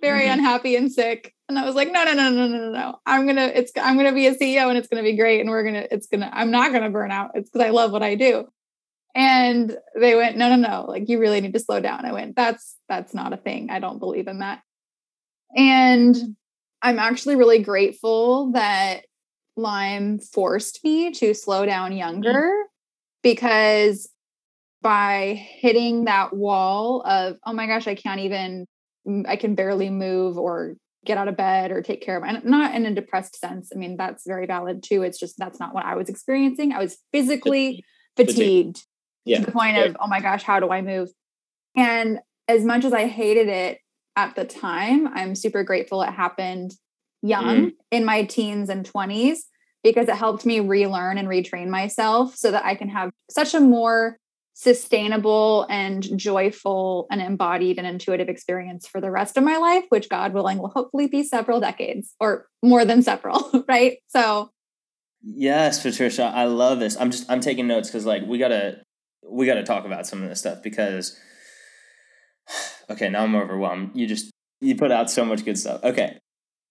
very 0.00 0.22
mm-hmm. 0.22 0.38
unhappy 0.38 0.76
and 0.76 0.92
sick. 0.92 1.34
And 1.48 1.58
I 1.58 1.64
was 1.64 1.74
like, 1.74 1.92
no, 1.92 2.04
no, 2.04 2.14
no, 2.14 2.30
no, 2.30 2.46
no, 2.46 2.58
no, 2.58 2.70
no. 2.70 2.98
I'm 3.04 3.26
gonna, 3.26 3.52
it's, 3.54 3.72
I'm 3.76 3.96
gonna 3.96 4.14
be 4.14 4.26
a 4.26 4.34
CEO 4.34 4.68
and 4.68 4.78
it's 4.78 4.88
gonna 4.88 5.02
be 5.02 5.16
great. 5.16 5.40
And 5.40 5.50
we're 5.50 5.64
gonna, 5.64 5.86
it's 5.90 6.06
gonna, 6.06 6.30
I'm 6.32 6.50
not 6.50 6.72
gonna 6.72 6.90
burn 6.90 7.10
out. 7.10 7.32
It's 7.34 7.50
because 7.50 7.66
I 7.66 7.70
love 7.70 7.92
what 7.92 8.02
I 8.02 8.14
do. 8.14 8.48
And 9.14 9.76
they 9.94 10.16
went, 10.16 10.36
no, 10.36 10.48
no, 10.48 10.56
no. 10.56 10.86
Like 10.88 11.08
you 11.08 11.20
really 11.20 11.40
need 11.40 11.52
to 11.52 11.60
slow 11.60 11.80
down. 11.80 12.06
I 12.06 12.12
went, 12.12 12.34
that's, 12.34 12.76
that's 12.88 13.14
not 13.14 13.32
a 13.32 13.36
thing. 13.36 13.70
I 13.70 13.78
don't 13.78 13.98
believe 13.98 14.26
in 14.26 14.38
that. 14.38 14.62
And 15.54 16.16
I'm 16.82 16.98
actually 16.98 17.36
really 17.36 17.60
grateful 17.60 18.52
that 18.52 19.04
Lyme 19.56 20.18
forced 20.18 20.82
me 20.82 21.12
to 21.12 21.34
slow 21.34 21.64
down 21.66 21.90
mm-hmm. 21.90 21.98
younger 21.98 22.32
mm-hmm. 22.32 22.68
because 23.22 24.08
by 24.84 25.42
hitting 25.60 26.04
that 26.04 26.36
wall 26.36 27.02
of, 27.06 27.38
oh 27.46 27.54
my 27.54 27.66
gosh, 27.66 27.88
I 27.88 27.94
can't 27.94 28.20
even, 28.20 28.66
I 29.26 29.36
can 29.36 29.54
barely 29.54 29.88
move 29.88 30.38
or 30.38 30.74
get 31.06 31.16
out 31.16 31.26
of 31.26 31.38
bed 31.38 31.72
or 31.72 31.80
take 31.80 32.02
care 32.02 32.18
of 32.18 32.22
my, 32.22 32.38
not 32.44 32.74
in 32.74 32.84
a 32.84 32.94
depressed 32.94 33.40
sense. 33.40 33.70
I 33.74 33.78
mean, 33.78 33.96
that's 33.96 34.24
very 34.26 34.46
valid 34.46 34.82
too. 34.82 35.02
It's 35.02 35.18
just, 35.18 35.38
that's 35.38 35.58
not 35.58 35.74
what 35.74 35.86
I 35.86 35.96
was 35.96 36.10
experiencing. 36.10 36.72
I 36.72 36.80
was 36.80 36.98
physically 37.12 37.82
fatigued 38.16 38.82
yeah. 39.24 39.40
to 39.40 39.46
the 39.46 39.52
point 39.52 39.78
of, 39.78 39.96
oh 40.00 40.06
my 40.06 40.20
gosh, 40.20 40.42
how 40.42 40.60
do 40.60 40.68
I 40.68 40.82
move? 40.82 41.08
And 41.74 42.18
as 42.46 42.62
much 42.62 42.84
as 42.84 42.92
I 42.92 43.06
hated 43.06 43.48
it 43.48 43.78
at 44.16 44.36
the 44.36 44.44
time, 44.44 45.08
I'm 45.08 45.34
super 45.34 45.64
grateful 45.64 46.02
it 46.02 46.10
happened 46.10 46.74
young 47.22 47.70
mm. 47.70 47.72
in 47.90 48.04
my 48.04 48.24
teens 48.24 48.68
and 48.68 48.84
20s 48.84 49.38
because 49.82 50.08
it 50.08 50.16
helped 50.16 50.44
me 50.44 50.60
relearn 50.60 51.16
and 51.16 51.26
retrain 51.26 51.68
myself 51.68 52.36
so 52.36 52.50
that 52.50 52.66
I 52.66 52.74
can 52.74 52.90
have 52.90 53.10
such 53.30 53.54
a 53.54 53.60
more 53.60 54.18
sustainable 54.64 55.66
and 55.70 56.18
joyful 56.18 57.06
and 57.10 57.20
embodied 57.20 57.78
and 57.78 57.86
intuitive 57.86 58.28
experience 58.28 58.88
for 58.88 59.00
the 59.00 59.10
rest 59.10 59.36
of 59.36 59.44
my 59.44 59.58
life, 59.58 59.84
which 59.90 60.08
God 60.08 60.32
willing 60.32 60.58
will 60.58 60.70
hopefully 60.70 61.06
be 61.06 61.22
several 61.22 61.60
decades 61.60 62.14
or 62.18 62.46
more 62.62 62.84
than 62.84 63.02
several, 63.02 63.64
right? 63.68 63.98
So 64.08 64.50
Yes, 65.22 65.82
Patricia, 65.82 66.24
I 66.24 66.44
love 66.44 66.80
this. 66.80 67.00
I'm 67.00 67.10
just 67.10 67.30
I'm 67.30 67.40
taking 67.40 67.66
notes 67.66 67.90
cuz 67.90 68.04
like 68.04 68.24
we 68.26 68.38
got 68.38 68.48
to 68.48 68.78
we 69.22 69.46
got 69.46 69.54
to 69.54 69.62
talk 69.62 69.84
about 69.84 70.06
some 70.06 70.22
of 70.22 70.28
this 70.28 70.40
stuff 70.40 70.62
because 70.62 71.18
okay, 72.90 73.08
now 73.08 73.22
I'm 73.22 73.36
overwhelmed. 73.36 73.92
You 73.94 74.06
just 74.06 74.30
you 74.60 74.74
put 74.74 74.90
out 74.90 75.10
so 75.10 75.24
much 75.24 75.44
good 75.44 75.58
stuff. 75.58 75.82
Okay. 75.84 76.18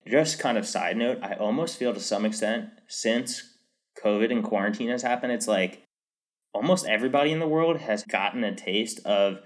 Just 0.05 0.37
kind 0.37 0.57
of 0.57 0.67
side 0.67 0.97
note, 0.97 1.19
I 1.21 1.33
almost 1.35 1.77
feel 1.77 1.93
to 1.93 1.99
some 1.99 2.25
extent 2.25 2.69
since 2.89 3.57
COVID 4.03 4.31
and 4.31 4.43
quarantine 4.43 4.89
has 4.89 5.01
happened, 5.01 5.31
it's 5.31 5.47
like 5.47 5.82
almost 6.53 6.85
everybody 6.85 7.31
in 7.31 7.39
the 7.39 7.47
world 7.47 7.77
has 7.77 8.03
gotten 8.03 8.43
a 8.43 8.55
taste 8.55 8.99
of 9.05 9.39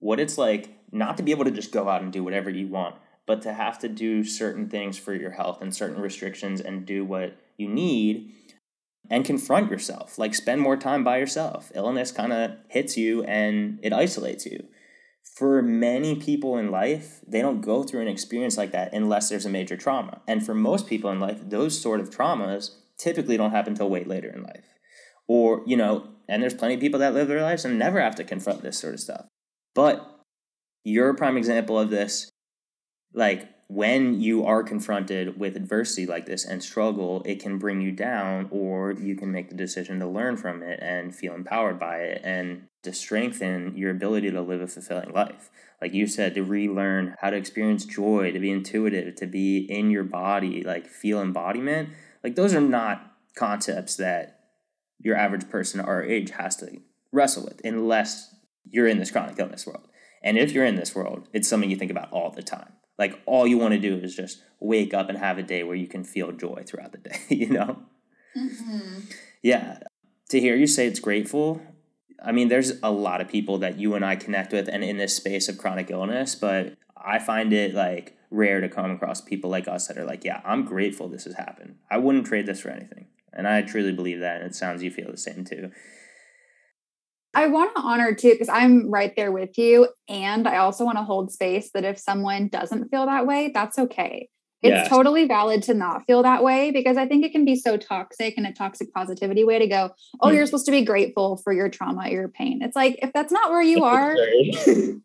what 0.00 0.20
it's 0.20 0.38
like 0.38 0.70
not 0.90 1.16
to 1.16 1.22
be 1.22 1.30
able 1.30 1.44
to 1.44 1.50
just 1.50 1.72
go 1.72 1.88
out 1.88 2.02
and 2.02 2.12
do 2.12 2.24
whatever 2.24 2.50
you 2.50 2.66
want, 2.66 2.96
but 3.26 3.42
to 3.42 3.52
have 3.52 3.78
to 3.80 3.88
do 3.88 4.24
certain 4.24 4.68
things 4.68 4.98
for 4.98 5.14
your 5.14 5.32
health 5.32 5.60
and 5.60 5.74
certain 5.74 6.00
restrictions 6.00 6.60
and 6.60 6.86
do 6.86 7.04
what 7.04 7.36
you 7.56 7.68
need 7.68 8.32
and 9.10 9.24
confront 9.24 9.70
yourself. 9.70 10.18
Like 10.18 10.34
spend 10.34 10.60
more 10.60 10.76
time 10.76 11.04
by 11.04 11.18
yourself. 11.18 11.70
Illness 11.74 12.12
kind 12.12 12.32
of 12.32 12.52
hits 12.68 12.96
you 12.96 13.22
and 13.24 13.78
it 13.82 13.92
isolates 13.92 14.46
you. 14.46 14.66
For 15.36 15.62
many 15.62 16.16
people 16.16 16.56
in 16.56 16.70
life, 16.70 17.20
they 17.26 17.40
don't 17.40 17.60
go 17.60 17.84
through 17.84 18.00
an 18.00 18.08
experience 18.08 18.56
like 18.56 18.72
that 18.72 18.92
unless 18.92 19.28
there's 19.28 19.46
a 19.46 19.50
major 19.50 19.76
trauma. 19.76 20.20
And 20.26 20.44
for 20.44 20.54
most 20.54 20.86
people 20.86 21.10
in 21.10 21.20
life, 21.20 21.38
those 21.48 21.80
sort 21.80 22.00
of 22.00 22.10
traumas 22.10 22.70
typically 22.96 23.36
don't 23.36 23.52
happen 23.52 23.74
until 23.74 23.90
way 23.90 24.04
later 24.04 24.30
in 24.30 24.42
life. 24.42 24.74
Or, 25.28 25.62
you 25.66 25.76
know, 25.76 26.08
and 26.28 26.42
there's 26.42 26.54
plenty 26.54 26.74
of 26.74 26.80
people 26.80 27.00
that 27.00 27.14
live 27.14 27.28
their 27.28 27.42
lives 27.42 27.64
and 27.64 27.78
never 27.78 28.00
have 28.00 28.14
to 28.16 28.24
confront 28.24 28.62
this 28.62 28.78
sort 28.78 28.94
of 28.94 29.00
stuff. 29.00 29.26
But 29.74 30.20
you're 30.84 31.10
a 31.10 31.14
prime 31.14 31.36
example 31.36 31.78
of 31.78 31.90
this. 31.90 32.30
Like 33.14 33.48
when 33.68 34.20
you 34.20 34.46
are 34.46 34.62
confronted 34.62 35.38
with 35.38 35.54
adversity 35.54 36.06
like 36.06 36.26
this 36.26 36.44
and 36.44 36.62
struggle, 36.62 37.22
it 37.26 37.40
can 37.40 37.58
bring 37.58 37.82
you 37.82 37.92
down, 37.92 38.48
or 38.50 38.92
you 38.92 39.14
can 39.14 39.30
make 39.30 39.50
the 39.50 39.54
decision 39.54 40.00
to 40.00 40.06
learn 40.06 40.36
from 40.36 40.62
it 40.62 40.80
and 40.82 41.14
feel 41.14 41.34
empowered 41.34 41.78
by 41.78 41.98
it 41.98 42.22
and 42.24 42.64
to 42.82 42.92
strengthen 42.92 43.76
your 43.76 43.90
ability 43.90 44.30
to 44.30 44.40
live 44.40 44.62
a 44.62 44.66
fulfilling 44.66 45.12
life. 45.12 45.50
Like 45.82 45.92
you 45.92 46.06
said, 46.06 46.34
to 46.34 46.42
relearn 46.42 47.14
how 47.20 47.30
to 47.30 47.36
experience 47.36 47.84
joy, 47.84 48.32
to 48.32 48.38
be 48.38 48.50
intuitive, 48.50 49.14
to 49.16 49.26
be 49.26 49.58
in 49.58 49.90
your 49.90 50.04
body, 50.04 50.62
like 50.62 50.86
feel 50.86 51.20
embodiment. 51.20 51.90
Like 52.24 52.36
those 52.36 52.54
are 52.54 52.60
not 52.60 53.12
concepts 53.36 53.96
that 53.96 54.37
your 55.00 55.16
average 55.16 55.48
person 55.48 55.80
our 55.80 56.02
age 56.02 56.30
has 56.30 56.56
to 56.56 56.80
wrestle 57.12 57.44
with 57.44 57.60
unless 57.64 58.34
you're 58.70 58.86
in 58.86 58.98
this 58.98 59.10
chronic 59.10 59.38
illness 59.38 59.66
world. 59.66 59.88
And 60.22 60.36
if 60.36 60.52
you're 60.52 60.64
in 60.64 60.76
this 60.76 60.94
world, 60.94 61.28
it's 61.32 61.48
something 61.48 61.70
you 61.70 61.76
think 61.76 61.90
about 61.90 62.12
all 62.12 62.30
the 62.30 62.42
time. 62.42 62.72
Like 62.98 63.20
all 63.26 63.46
you 63.46 63.58
want 63.58 63.74
to 63.74 63.80
do 63.80 63.96
is 63.96 64.16
just 64.16 64.42
wake 64.60 64.92
up 64.92 65.08
and 65.08 65.18
have 65.18 65.38
a 65.38 65.42
day 65.42 65.62
where 65.62 65.76
you 65.76 65.86
can 65.86 66.04
feel 66.04 66.32
joy 66.32 66.64
throughout 66.66 66.92
the 66.92 66.98
day, 67.10 67.18
you 67.28 67.48
know? 67.48 67.82
Mm-hmm. 68.36 69.00
Yeah. 69.42 69.78
To 70.30 70.40
hear 70.40 70.56
you 70.56 70.66
say 70.66 70.86
it's 70.86 71.00
grateful, 71.00 71.62
I 72.22 72.32
mean, 72.32 72.48
there's 72.48 72.72
a 72.82 72.90
lot 72.90 73.20
of 73.20 73.28
people 73.28 73.58
that 73.58 73.78
you 73.78 73.94
and 73.94 74.04
I 74.04 74.16
connect 74.16 74.52
with 74.52 74.68
and 74.68 74.82
in 74.82 74.96
this 74.96 75.14
space 75.14 75.48
of 75.48 75.56
chronic 75.56 75.90
illness, 75.90 76.34
but 76.34 76.74
I 76.96 77.18
find 77.18 77.52
it 77.52 77.74
like 77.74 78.16
rare 78.30 78.60
to 78.60 78.68
come 78.68 78.90
across 78.90 79.20
people 79.20 79.48
like 79.48 79.68
us 79.68 79.86
that 79.86 79.96
are 79.96 80.04
like, 80.04 80.24
yeah, 80.24 80.40
I'm 80.44 80.64
grateful 80.64 81.08
this 81.08 81.24
has 81.24 81.34
happened. 81.34 81.76
I 81.90 81.98
wouldn't 81.98 82.26
trade 82.26 82.46
this 82.46 82.60
for 82.60 82.70
anything. 82.70 83.06
And 83.32 83.46
I 83.46 83.62
truly 83.62 83.92
believe 83.92 84.20
that. 84.20 84.40
And 84.40 84.50
it 84.50 84.54
sounds 84.54 84.82
you 84.82 84.90
feel 84.90 85.10
the 85.10 85.16
same 85.16 85.44
too. 85.44 85.70
I 87.34 87.46
want 87.46 87.74
to 87.76 87.82
honor 87.82 88.14
too, 88.14 88.32
because 88.32 88.48
I'm 88.48 88.90
right 88.90 89.12
there 89.14 89.30
with 89.30 89.58
you. 89.58 89.88
And 90.08 90.48
I 90.48 90.56
also 90.56 90.84
want 90.84 90.98
to 90.98 91.04
hold 91.04 91.30
space 91.30 91.70
that 91.74 91.84
if 91.84 91.98
someone 91.98 92.48
doesn't 92.48 92.88
feel 92.88 93.06
that 93.06 93.26
way, 93.26 93.50
that's 93.52 93.78
okay. 93.78 94.28
It's 94.60 94.88
totally 94.88 95.26
valid 95.26 95.62
to 95.64 95.74
not 95.74 96.04
feel 96.06 96.22
that 96.24 96.42
way 96.42 96.72
because 96.72 96.96
I 96.96 97.06
think 97.06 97.24
it 97.24 97.30
can 97.30 97.44
be 97.44 97.54
so 97.54 97.76
toxic 97.76 98.34
and 98.36 98.46
a 98.46 98.52
toxic 98.52 98.92
positivity 98.92 99.44
way 99.44 99.60
to 99.60 99.68
go, 99.68 99.90
oh, 100.20 100.28
mm. 100.28 100.34
you're 100.34 100.46
supposed 100.46 100.66
to 100.66 100.72
be 100.72 100.84
grateful 100.84 101.36
for 101.44 101.52
your 101.52 101.68
trauma, 101.68 102.08
your 102.08 102.28
pain. 102.28 102.60
It's 102.62 102.74
like, 102.74 102.98
if 103.00 103.12
that's 103.12 103.30
not 103.32 103.50
where 103.50 103.62
you 103.62 103.84
are, 103.84 104.16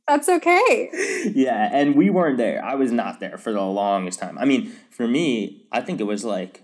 that's 0.08 0.28
okay. 0.28 0.90
Yeah. 1.36 1.70
And 1.72 1.96
we 1.96 2.10
weren't 2.10 2.38
there. 2.38 2.66
I 2.66 2.76
was 2.76 2.92
not 2.92 3.20
there 3.20 3.38
for 3.38 3.52
the 3.52 3.62
longest 3.62 4.20
time. 4.20 4.40
I 4.40 4.46
mean, 4.46 4.74
for 4.90 5.08
me, 5.08 5.68
I 5.72 5.82
think 5.82 6.00
it 6.00 6.06
was 6.06 6.26
like 6.26 6.64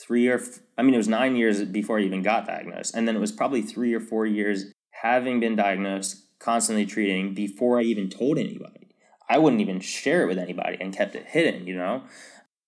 three 0.00 0.28
or, 0.28 0.40
I 0.80 0.82
mean, 0.82 0.94
it 0.94 0.96
was 0.96 1.08
nine 1.08 1.36
years 1.36 1.62
before 1.62 1.98
I 1.98 2.04
even 2.04 2.22
got 2.22 2.46
diagnosed. 2.46 2.94
And 2.94 3.06
then 3.06 3.14
it 3.14 3.18
was 3.20 3.32
probably 3.32 3.60
three 3.60 3.92
or 3.92 4.00
four 4.00 4.24
years 4.24 4.72
having 4.92 5.38
been 5.38 5.54
diagnosed, 5.54 6.24
constantly 6.38 6.86
treating 6.86 7.34
before 7.34 7.78
I 7.78 7.82
even 7.82 8.08
told 8.08 8.38
anybody. 8.38 8.88
I 9.28 9.36
wouldn't 9.36 9.60
even 9.60 9.80
share 9.80 10.22
it 10.22 10.26
with 10.26 10.38
anybody 10.38 10.78
and 10.80 10.96
kept 10.96 11.14
it 11.14 11.26
hidden, 11.26 11.66
you 11.66 11.76
know? 11.76 12.04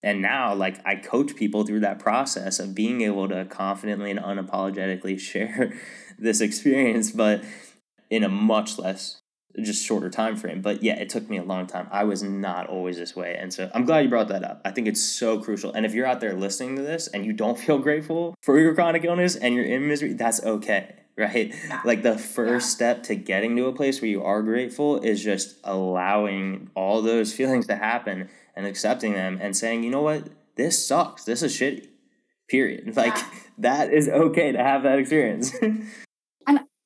And 0.03 0.21
now, 0.21 0.53
like, 0.55 0.79
I 0.85 0.97
coach 0.97 1.35
people 1.37 1.65
through 1.65 1.81
that 1.81 2.01
process 2.01 2.59
of 2.59 2.75
being 2.75 3.01
able 3.01 3.31
to 3.31 3.47
confidently 3.47 4.11
and 4.11 4.21
unapologetically 4.21 5.19
share 5.31 5.73
this 6.19 6.43
experience, 6.43 7.13
but 7.13 7.43
in 8.11 8.25
a 8.25 8.29
much 8.29 8.79
less 8.79 9.22
just 9.61 9.85
shorter 9.85 10.09
time 10.09 10.37
frame 10.37 10.63
but 10.63 10.83
yeah 10.83 10.95
it 10.95 11.09
took 11.09 11.29
me 11.29 11.37
a 11.37 11.43
long 11.43 11.67
time 11.67 11.87
i 11.91 12.05
was 12.05 12.23
not 12.23 12.67
always 12.69 12.97
this 12.97 13.15
way 13.15 13.37
and 13.39 13.53
so 13.53 13.71
i'm 13.75 13.85
glad 13.85 14.01
you 14.01 14.09
brought 14.09 14.29
that 14.29 14.45
up 14.45 14.61
i 14.65 14.71
think 14.71 14.87
it's 14.87 15.03
so 15.03 15.39
crucial 15.39 15.73
and 15.73 15.85
if 15.85 15.93
you're 15.93 16.07
out 16.07 16.21
there 16.21 16.35
listening 16.35 16.77
to 16.77 16.83
this 16.83 17.07
and 17.09 17.27
you 17.27 17.33
don't 17.33 17.59
feel 17.67 17.79
grateful 17.79 18.35
for 18.41 18.59
your 18.59 18.75
chronic 18.75 19.05
illness 19.05 19.37
and 19.37 19.55
you're 19.55 19.65
in 19.65 19.87
misery 19.87 20.13
that's 20.15 20.43
okay 20.45 20.95
right? 21.19 21.55
Like 21.85 22.03
the 22.03 22.17
first 22.17 22.71
step 22.71 23.03
to 23.05 23.15
getting 23.15 23.55
to 23.57 23.67
a 23.67 23.73
place 23.73 24.01
where 24.01 24.11
you 24.11 24.23
are 24.25 24.43
grateful 24.43 24.99
is 25.01 25.23
just 25.23 25.57
allowing 25.63 26.71
all 26.75 27.03
those 27.03 27.35
feelings 27.35 27.67
to 27.67 27.77
happen 27.77 28.31
and 28.57 28.67
accepting 28.67 29.13
them 29.13 29.39
and 29.41 29.57
saying, 29.57 29.83
you 29.83 29.91
know 29.91 30.03
what, 30.03 30.29
this 30.57 30.87
sucks. 30.87 31.25
This 31.25 31.43
is 31.43 31.55
shitty. 31.55 31.89
Period. 32.49 32.97
Like 32.97 33.17
that 33.59 33.93
is 33.93 34.09
okay 34.09 34.53
to 34.53 34.59
have 34.59 34.83
that 34.85 34.99
experience. 34.99 35.55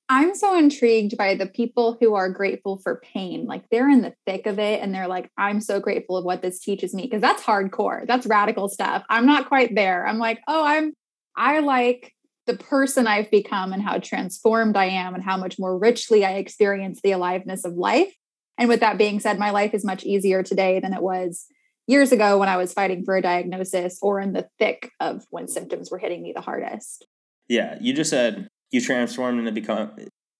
I'm 0.08 0.36
so 0.36 0.56
intrigued 0.56 1.16
by 1.16 1.34
the 1.34 1.46
people 1.46 1.96
who 2.00 2.14
are 2.14 2.30
grateful 2.30 2.76
for 2.76 3.02
pain. 3.02 3.46
Like 3.46 3.64
they're 3.70 3.90
in 3.90 4.02
the 4.02 4.14
thick 4.24 4.46
of 4.46 4.58
it 4.58 4.80
and 4.80 4.94
they're 4.94 5.08
like, 5.08 5.30
I'm 5.36 5.60
so 5.60 5.80
grateful 5.80 6.16
of 6.16 6.24
what 6.24 6.42
this 6.42 6.60
teaches 6.60 6.94
me. 6.94 7.08
Cause 7.08 7.20
that's 7.20 7.42
hardcore. 7.42 8.06
That's 8.06 8.26
radical 8.26 8.68
stuff. 8.68 9.04
I'm 9.10 9.26
not 9.26 9.48
quite 9.48 9.74
there. 9.74 10.06
I'm 10.06 10.18
like, 10.18 10.40
oh, 10.46 10.64
I'm 10.64 10.92
I 11.36 11.58
like 11.58 12.14
the 12.46 12.56
person 12.56 13.08
I've 13.08 13.30
become 13.30 13.72
and 13.72 13.82
how 13.82 13.98
transformed 13.98 14.76
I 14.76 14.86
am 14.86 15.14
and 15.14 15.24
how 15.24 15.36
much 15.36 15.58
more 15.58 15.76
richly 15.76 16.24
I 16.24 16.34
experience 16.34 17.00
the 17.02 17.10
aliveness 17.12 17.64
of 17.64 17.74
life. 17.74 18.14
And 18.56 18.68
with 18.68 18.80
that 18.80 18.98
being 18.98 19.18
said, 19.18 19.38
my 19.38 19.50
life 19.50 19.74
is 19.74 19.84
much 19.84 20.04
easier 20.04 20.42
today 20.42 20.78
than 20.78 20.94
it 20.94 21.02
was 21.02 21.46
years 21.88 22.12
ago 22.12 22.38
when 22.38 22.48
I 22.48 22.56
was 22.56 22.72
fighting 22.72 23.04
for 23.04 23.16
a 23.16 23.22
diagnosis 23.22 23.98
or 24.00 24.20
in 24.20 24.32
the 24.32 24.48
thick 24.58 24.92
of 25.00 25.24
when 25.30 25.48
symptoms 25.48 25.90
were 25.90 25.98
hitting 25.98 26.22
me 26.22 26.32
the 26.32 26.40
hardest. 26.40 27.06
Yeah, 27.48 27.76
you 27.80 27.92
just 27.92 28.10
said 28.10 28.48
you 28.70 28.80
transform 28.80 29.38
into 29.38 29.52
become 29.52 29.92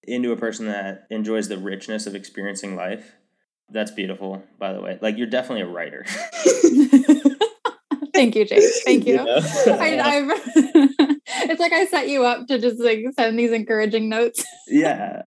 into 0.03 0.33
a 0.33 0.37
person 0.37 0.67
that 0.67 1.07
enjoys 1.11 1.49
the 1.49 1.59
richness 1.59 2.07
of 2.07 2.15
experiencing 2.15 2.77
life. 2.77 3.17
That's 3.69 3.91
beautiful, 3.91 4.45
by 4.59 4.73
the 4.73 4.81
way. 4.81 4.99
Like 5.01 5.19
you're 5.19 5.27
definitely 5.27 5.63
a 5.63 5.67
writer. 5.67 6.05
Thank 8.15 8.35
you, 8.35 8.47
Jake. 8.47 8.65
Thank 8.85 9.07
you. 9.07 9.19
I, 9.21 9.27
it's 11.27 11.61
like 11.61 11.73
I 11.73 11.85
set 11.87 12.09
you 12.09 12.25
up 12.25 12.47
to 12.47 12.59
just 12.59 12.81
like 12.81 13.01
send 13.15 13.39
these 13.39 13.53
encouraging 13.53 14.09
notes. 14.09 14.45
yeah. 14.69 15.23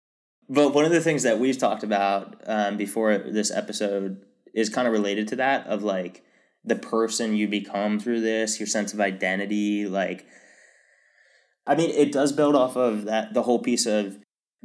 But 0.50 0.74
one 0.74 0.86
of 0.86 0.92
the 0.92 1.02
things 1.02 1.22
that 1.24 1.40
we've 1.40 1.58
talked 1.58 1.84
about 1.84 2.42
um, 2.48 2.78
before 2.78 3.20
this 3.20 3.52
episode 3.52 4.26
is 4.56 4.70
kind 4.70 4.88
of 4.88 4.94
related 4.94 5.28
to 5.28 5.36
that 5.36 5.68
of 5.68 5.84
like 5.84 6.24
the 6.66 6.76
person 6.76 7.36
you 7.36 7.48
become 7.48 8.00
through 8.00 8.22
this, 8.22 8.60
your 8.60 8.66
sense 8.66 8.92
of 8.92 9.00
identity. 9.00 9.86
Like, 9.86 10.26
I 11.70 11.76
mean, 11.76 11.92
it 11.92 12.12
does 12.12 12.32
build 12.32 12.56
off 12.56 12.76
of 12.76 13.06
that, 13.06 13.36
the 13.36 13.44
whole 13.44 13.60
piece 13.60 13.86
of 13.86 14.18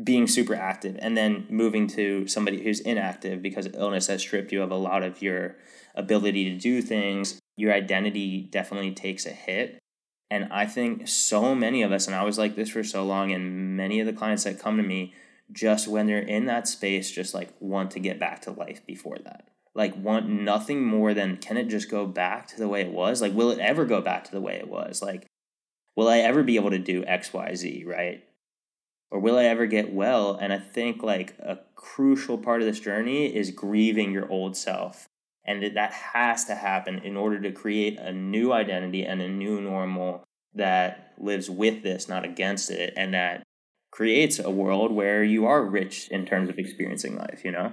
being 0.03 0.27
super 0.27 0.55
active 0.55 0.97
and 1.01 1.15
then 1.15 1.47
moving 1.51 1.87
to 1.87 2.27
somebody 2.27 2.63
who's 2.63 2.81
inactive 2.81 3.43
because 3.43 3.69
illness 3.75 4.07
has 4.07 4.23
stripped 4.23 4.51
you 4.51 4.63
of 4.63 4.71
a 4.71 4.77
lot 4.77 5.03
of 5.03 5.21
your 5.21 5.57
ability 5.95 6.51
to 6.51 6.59
do 6.59 6.81
things. 6.81 7.39
Your 7.59 7.75
identity 7.75 8.49
definitely 8.51 8.93
takes 8.93 9.27
a 9.27 9.31
hit. 9.31 9.79
And 10.31 10.49
I 10.51 10.65
think 10.65 11.07
so 11.07 11.55
many 11.55 11.83
of 11.83 11.93
us, 11.93 12.07
and 12.07 12.17
I 12.17 12.25
was 12.25 12.39
like 12.39 12.57
this 12.57 12.71
for 12.71 12.83
so 12.83 13.05
long, 13.05 13.33
and 13.33 13.77
many 13.77 14.01
of 14.01 14.07
the 14.07 14.13
clients 14.15 14.45
that 14.45 14.59
come 14.59 14.79
to 14.79 14.83
me, 14.83 15.13
just 15.53 15.87
when 15.87 16.07
they're 16.07 16.19
in 16.19 16.47
that 16.47 16.67
space, 16.67 17.11
just 17.11 17.35
like 17.35 17.51
want 17.61 17.91
to 17.91 18.01
get 18.01 18.19
back 18.19 18.41
to 18.43 18.51
life 18.51 18.85
before 18.87 19.19
that. 19.25 19.47
Like, 19.75 19.95
want 19.97 20.29
nothing 20.29 20.83
more 20.83 21.13
than 21.13 21.37
can 21.37 21.57
it 21.57 21.69
just 21.69 21.91
go 21.91 22.07
back 22.07 22.47
to 22.49 22.57
the 22.57 22.69
way 22.69 22.81
it 22.81 22.93
was? 22.93 23.21
Like, 23.21 23.35
will 23.35 23.51
it 23.51 23.59
ever 23.59 23.85
go 23.85 24.01
back 24.01 24.25
to 24.25 24.31
the 24.33 24.41
way 24.41 24.55
it 24.55 24.69
was? 24.69 25.03
Like, 25.03 25.27
will 25.97 26.09
I 26.09 26.19
ever 26.19 26.43
be 26.43 26.57
able 26.57 26.71
to 26.71 26.79
do 26.79 27.05
X, 27.05 27.33
Y, 27.33 27.55
Z, 27.55 27.85
right? 27.87 28.25
Or 29.11 29.21
will 29.21 29.39
I 29.39 29.45
ever 29.45 29.67
get 29.67 29.93
well? 29.93 30.35
And 30.35 30.53
I 30.53 30.59
think 30.59 31.03
like 31.03 31.37
a 31.39 31.61
crucial 31.77 32.39
part 32.39 32.61
of 32.61 32.67
this 32.67 32.81
journey 32.81 33.35
is 33.35 33.51
grieving 33.51 34.13
your 34.13 34.31
old 34.31 34.57
self 34.57 35.09
and 35.47 35.63
that, 35.63 35.75
that 35.75 35.93
has 35.93 36.45
to 36.47 36.55
happen 36.55 36.99
in 37.01 37.17
order 37.17 37.41
to 37.41 37.53
create 37.53 37.99
a 37.99 38.13
new 38.13 38.53
identity 38.53 39.05
and 39.05 39.21
a 39.21 39.29
new 39.29 39.61
normal 39.61 40.25
that 40.55 41.13
lives 41.19 41.51
with 41.51 41.83
this, 41.83 42.09
not 42.09 42.25
against 42.25 42.71
it, 42.71 42.95
and 42.97 43.15
that 43.15 43.43
creates 43.91 44.39
a 44.39 44.51
world 44.51 44.91
where 44.91 45.23
you 45.23 45.47
are 45.47 45.65
rich 45.65 46.09
in 46.09 46.25
terms 46.27 46.49
of 46.49 46.59
experiencing 46.59 47.17
life, 47.17 47.43
you 47.45 47.53
know? 47.53 47.73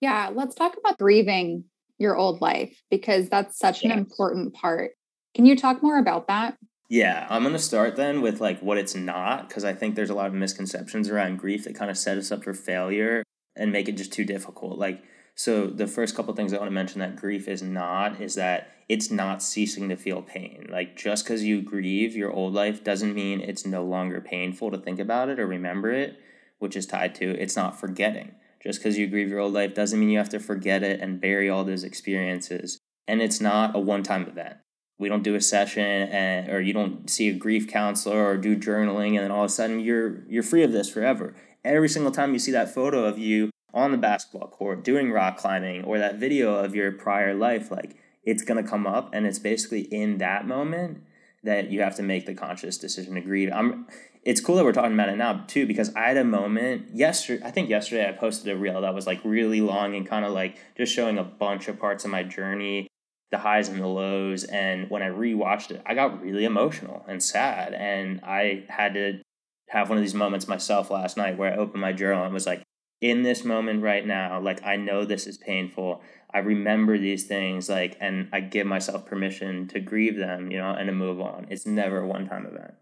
Yeah, 0.00 0.30
let's 0.34 0.54
talk 0.54 0.76
about 0.76 0.98
grieving 0.98 1.64
your 1.98 2.16
old 2.16 2.40
life 2.40 2.82
because 2.90 3.28
that's 3.28 3.58
such 3.58 3.82
yes. 3.82 3.92
an 3.92 3.98
important 3.98 4.54
part. 4.54 4.92
Can 5.34 5.46
you 5.46 5.56
talk 5.56 5.82
more 5.82 5.98
about 5.98 6.28
that? 6.28 6.56
Yeah, 6.88 7.26
I'm 7.28 7.42
going 7.42 7.52
to 7.52 7.58
start 7.58 7.96
then 7.96 8.22
with 8.22 8.40
like 8.40 8.60
what 8.60 8.78
it's 8.78 8.94
not 8.94 9.48
because 9.48 9.64
I 9.64 9.72
think 9.72 9.94
there's 9.94 10.10
a 10.10 10.14
lot 10.14 10.28
of 10.28 10.34
misconceptions 10.34 11.10
around 11.10 11.38
grief 11.38 11.64
that 11.64 11.74
kind 11.74 11.90
of 11.90 11.98
set 11.98 12.16
us 12.16 12.30
up 12.30 12.44
for 12.44 12.54
failure 12.54 13.24
and 13.56 13.72
make 13.72 13.88
it 13.88 13.96
just 13.96 14.12
too 14.12 14.24
difficult. 14.24 14.78
Like 14.78 15.02
so 15.34 15.66
the 15.66 15.86
first 15.86 16.14
couple 16.14 16.34
things 16.34 16.52
I 16.52 16.58
want 16.58 16.68
to 16.68 16.74
mention 16.74 17.00
that 17.00 17.16
grief 17.16 17.48
is 17.48 17.62
not 17.62 18.20
is 18.20 18.36
that 18.36 18.70
it's 18.88 19.10
not 19.10 19.42
ceasing 19.42 19.88
to 19.88 19.96
feel 19.96 20.22
pain. 20.22 20.68
Like 20.70 20.96
just 20.96 21.24
because 21.24 21.42
you 21.42 21.60
grieve 21.60 22.14
your 22.14 22.32
old 22.32 22.54
life 22.54 22.84
doesn't 22.84 23.14
mean 23.14 23.40
it's 23.40 23.66
no 23.66 23.84
longer 23.84 24.20
painful 24.20 24.70
to 24.70 24.78
think 24.78 25.00
about 25.00 25.28
it 25.28 25.40
or 25.40 25.46
remember 25.46 25.90
it, 25.90 26.16
which 26.58 26.76
is 26.76 26.86
tied 26.86 27.16
to 27.16 27.30
it's 27.30 27.56
not 27.56 27.78
forgetting. 27.78 28.36
Just 28.62 28.78
because 28.78 28.96
you 28.96 29.08
grieve 29.08 29.28
your 29.28 29.40
old 29.40 29.52
life 29.52 29.74
doesn't 29.74 29.98
mean 29.98 30.08
you 30.08 30.18
have 30.18 30.28
to 30.30 30.38
forget 30.38 30.82
it 30.82 31.00
and 31.00 31.20
bury 31.20 31.50
all 31.50 31.64
those 31.64 31.84
experiences. 31.84 32.78
And 33.08 33.20
it's 33.20 33.40
not 33.40 33.76
a 33.76 33.78
one-time 33.78 34.26
event. 34.26 34.56
We 34.98 35.08
don't 35.08 35.22
do 35.22 35.34
a 35.34 35.40
session 35.40 35.82
and 35.82 36.50
or 36.50 36.60
you 36.60 36.72
don't 36.72 37.08
see 37.10 37.28
a 37.28 37.34
grief 37.34 37.68
counselor 37.68 38.24
or 38.24 38.36
do 38.36 38.56
journaling 38.56 39.10
and 39.10 39.18
then 39.18 39.30
all 39.30 39.44
of 39.44 39.50
a 39.50 39.52
sudden 39.52 39.80
you're 39.80 40.24
you're 40.28 40.42
free 40.42 40.62
of 40.62 40.72
this 40.72 40.88
forever. 40.88 41.34
Every 41.64 41.88
single 41.88 42.12
time 42.12 42.32
you 42.32 42.38
see 42.38 42.52
that 42.52 42.72
photo 42.72 43.04
of 43.04 43.18
you 43.18 43.50
on 43.76 43.92
the 43.92 43.98
basketball 43.98 44.48
court 44.48 44.82
doing 44.82 45.12
rock 45.12 45.36
climbing 45.36 45.84
or 45.84 45.98
that 45.98 46.16
video 46.16 46.54
of 46.54 46.74
your 46.74 46.90
prior 46.90 47.34
life 47.34 47.70
like 47.70 47.94
it's 48.24 48.42
going 48.42 48.62
to 48.62 48.68
come 48.68 48.86
up 48.86 49.10
and 49.12 49.26
it's 49.26 49.38
basically 49.38 49.82
in 49.82 50.16
that 50.16 50.46
moment 50.46 51.02
that 51.44 51.70
you 51.70 51.82
have 51.82 51.94
to 51.94 52.02
make 52.02 52.24
the 52.24 52.34
conscious 52.34 52.78
decision 52.78 53.14
to 53.14 53.20
grieve 53.20 53.50
i'm 53.52 53.86
it's 54.24 54.40
cool 54.40 54.56
that 54.56 54.64
we're 54.64 54.72
talking 54.72 54.94
about 54.94 55.10
it 55.10 55.16
now 55.16 55.44
too 55.46 55.66
because 55.66 55.94
i 55.94 56.08
had 56.08 56.16
a 56.16 56.24
moment 56.24 56.86
yesterday 56.94 57.44
i 57.44 57.50
think 57.50 57.68
yesterday 57.68 58.08
i 58.08 58.12
posted 58.12 58.50
a 58.50 58.56
reel 58.56 58.80
that 58.80 58.94
was 58.94 59.06
like 59.06 59.20
really 59.24 59.60
long 59.60 59.94
and 59.94 60.08
kind 60.08 60.24
of 60.24 60.32
like 60.32 60.56
just 60.74 60.92
showing 60.92 61.18
a 61.18 61.24
bunch 61.24 61.68
of 61.68 61.78
parts 61.78 62.02
of 62.04 62.10
my 62.10 62.22
journey 62.22 62.85
the 63.30 63.38
highs 63.38 63.68
and 63.68 63.80
the 63.80 63.86
lows 63.86 64.44
and 64.44 64.88
when 64.90 65.02
i 65.02 65.08
rewatched 65.08 65.70
it 65.70 65.82
i 65.86 65.94
got 65.94 66.22
really 66.22 66.44
emotional 66.44 67.04
and 67.08 67.22
sad 67.22 67.74
and 67.74 68.20
i 68.22 68.64
had 68.68 68.94
to 68.94 69.20
have 69.68 69.88
one 69.88 69.98
of 69.98 70.04
these 70.04 70.14
moments 70.14 70.46
myself 70.46 70.90
last 70.90 71.16
night 71.16 71.36
where 71.36 71.52
i 71.52 71.56
opened 71.56 71.80
my 71.80 71.92
journal 71.92 72.24
and 72.24 72.32
was 72.32 72.46
like 72.46 72.62
in 73.00 73.22
this 73.22 73.44
moment 73.44 73.82
right 73.82 74.06
now 74.06 74.40
like 74.40 74.64
i 74.64 74.76
know 74.76 75.04
this 75.04 75.26
is 75.26 75.36
painful. 75.38 76.02
I 76.32 76.40
remember 76.40 76.98
these 76.98 77.24
things 77.24 77.68
like 77.68 77.96
and 78.00 78.28
i 78.32 78.40
give 78.40 78.66
myself 78.66 79.06
permission 79.06 79.68
to 79.68 79.80
grieve 79.80 80.16
them 80.16 80.50
you 80.50 80.58
know 80.58 80.70
and 80.70 80.86
to 80.86 80.92
move 80.92 81.20
on. 81.20 81.46
It's 81.50 81.66
never 81.66 82.00
a 82.00 82.06
one 82.06 82.28
time 82.28 82.46
event. 82.46 82.74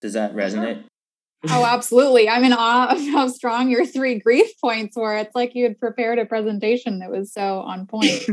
Does 0.00 0.14
that 0.14 0.30
uh-huh. 0.30 0.40
resonate 0.40 0.84
Oh, 1.48 1.64
absolutely. 1.64 2.28
I'm 2.28 2.44
in 2.44 2.52
awe 2.52 2.88
of 2.88 3.00
how 3.00 3.28
strong 3.28 3.70
your 3.70 3.86
three 3.86 4.18
grief 4.18 4.50
points 4.60 4.96
were. 4.96 5.16
It's 5.16 5.34
like 5.34 5.54
you 5.54 5.64
had 5.64 5.78
prepared 5.78 6.18
a 6.18 6.26
presentation 6.26 6.98
that 6.98 7.10
was 7.10 7.32
so 7.32 7.60
on 7.60 7.86
point. 7.86 8.24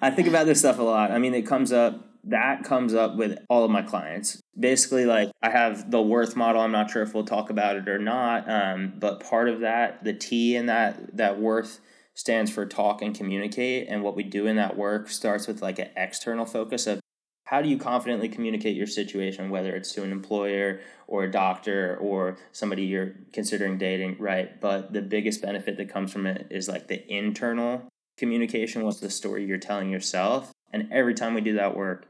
I 0.00 0.10
think 0.10 0.28
about 0.28 0.46
this 0.46 0.60
stuff 0.60 0.78
a 0.78 0.82
lot. 0.82 1.10
I 1.10 1.18
mean, 1.18 1.34
it 1.34 1.46
comes 1.46 1.72
up, 1.72 2.06
that 2.24 2.62
comes 2.62 2.94
up 2.94 3.16
with 3.16 3.38
all 3.48 3.64
of 3.64 3.70
my 3.70 3.82
clients. 3.82 4.40
Basically, 4.58 5.04
like 5.04 5.30
I 5.42 5.50
have 5.50 5.90
the 5.90 6.00
worth 6.00 6.36
model. 6.36 6.62
I'm 6.62 6.72
not 6.72 6.90
sure 6.90 7.02
if 7.02 7.12
we'll 7.12 7.24
talk 7.24 7.50
about 7.50 7.76
it 7.76 7.88
or 7.88 7.98
not. 7.98 8.48
Um, 8.48 8.94
but 8.98 9.20
part 9.20 9.48
of 9.48 9.60
that, 9.60 10.04
the 10.04 10.12
T 10.12 10.54
in 10.54 10.66
that, 10.66 11.16
that 11.16 11.40
worth 11.40 11.80
stands 12.14 12.50
for 12.50 12.66
talk 12.66 13.02
and 13.02 13.14
communicate. 13.14 13.88
And 13.88 14.02
what 14.02 14.16
we 14.16 14.22
do 14.22 14.46
in 14.46 14.56
that 14.56 14.76
work 14.76 15.08
starts 15.08 15.46
with 15.46 15.60
like 15.60 15.78
an 15.78 15.90
external 15.96 16.46
focus 16.46 16.86
of 16.86 17.00
how 17.46 17.62
do 17.62 17.68
you 17.68 17.78
confidently 17.78 18.28
communicate 18.28 18.76
your 18.76 18.88
situation, 18.88 19.50
whether 19.50 19.74
it's 19.74 19.92
to 19.92 20.02
an 20.02 20.10
employer 20.10 20.80
or 21.06 21.22
a 21.22 21.30
doctor 21.30 21.96
or 22.00 22.36
somebody 22.50 22.82
you're 22.82 23.14
considering 23.32 23.78
dating, 23.78 24.16
right? 24.18 24.60
But 24.60 24.92
the 24.92 25.00
biggest 25.00 25.42
benefit 25.42 25.76
that 25.76 25.88
comes 25.88 26.12
from 26.12 26.26
it 26.26 26.48
is 26.50 26.68
like 26.68 26.88
the 26.88 27.08
internal 27.08 27.88
communication. 28.18 28.84
What's 28.84 28.98
the 28.98 29.10
story 29.10 29.46
you're 29.46 29.58
telling 29.58 29.90
yourself? 29.90 30.50
And 30.72 30.92
every 30.92 31.14
time 31.14 31.34
we 31.34 31.40
do 31.40 31.54
that 31.54 31.76
work, 31.76 32.08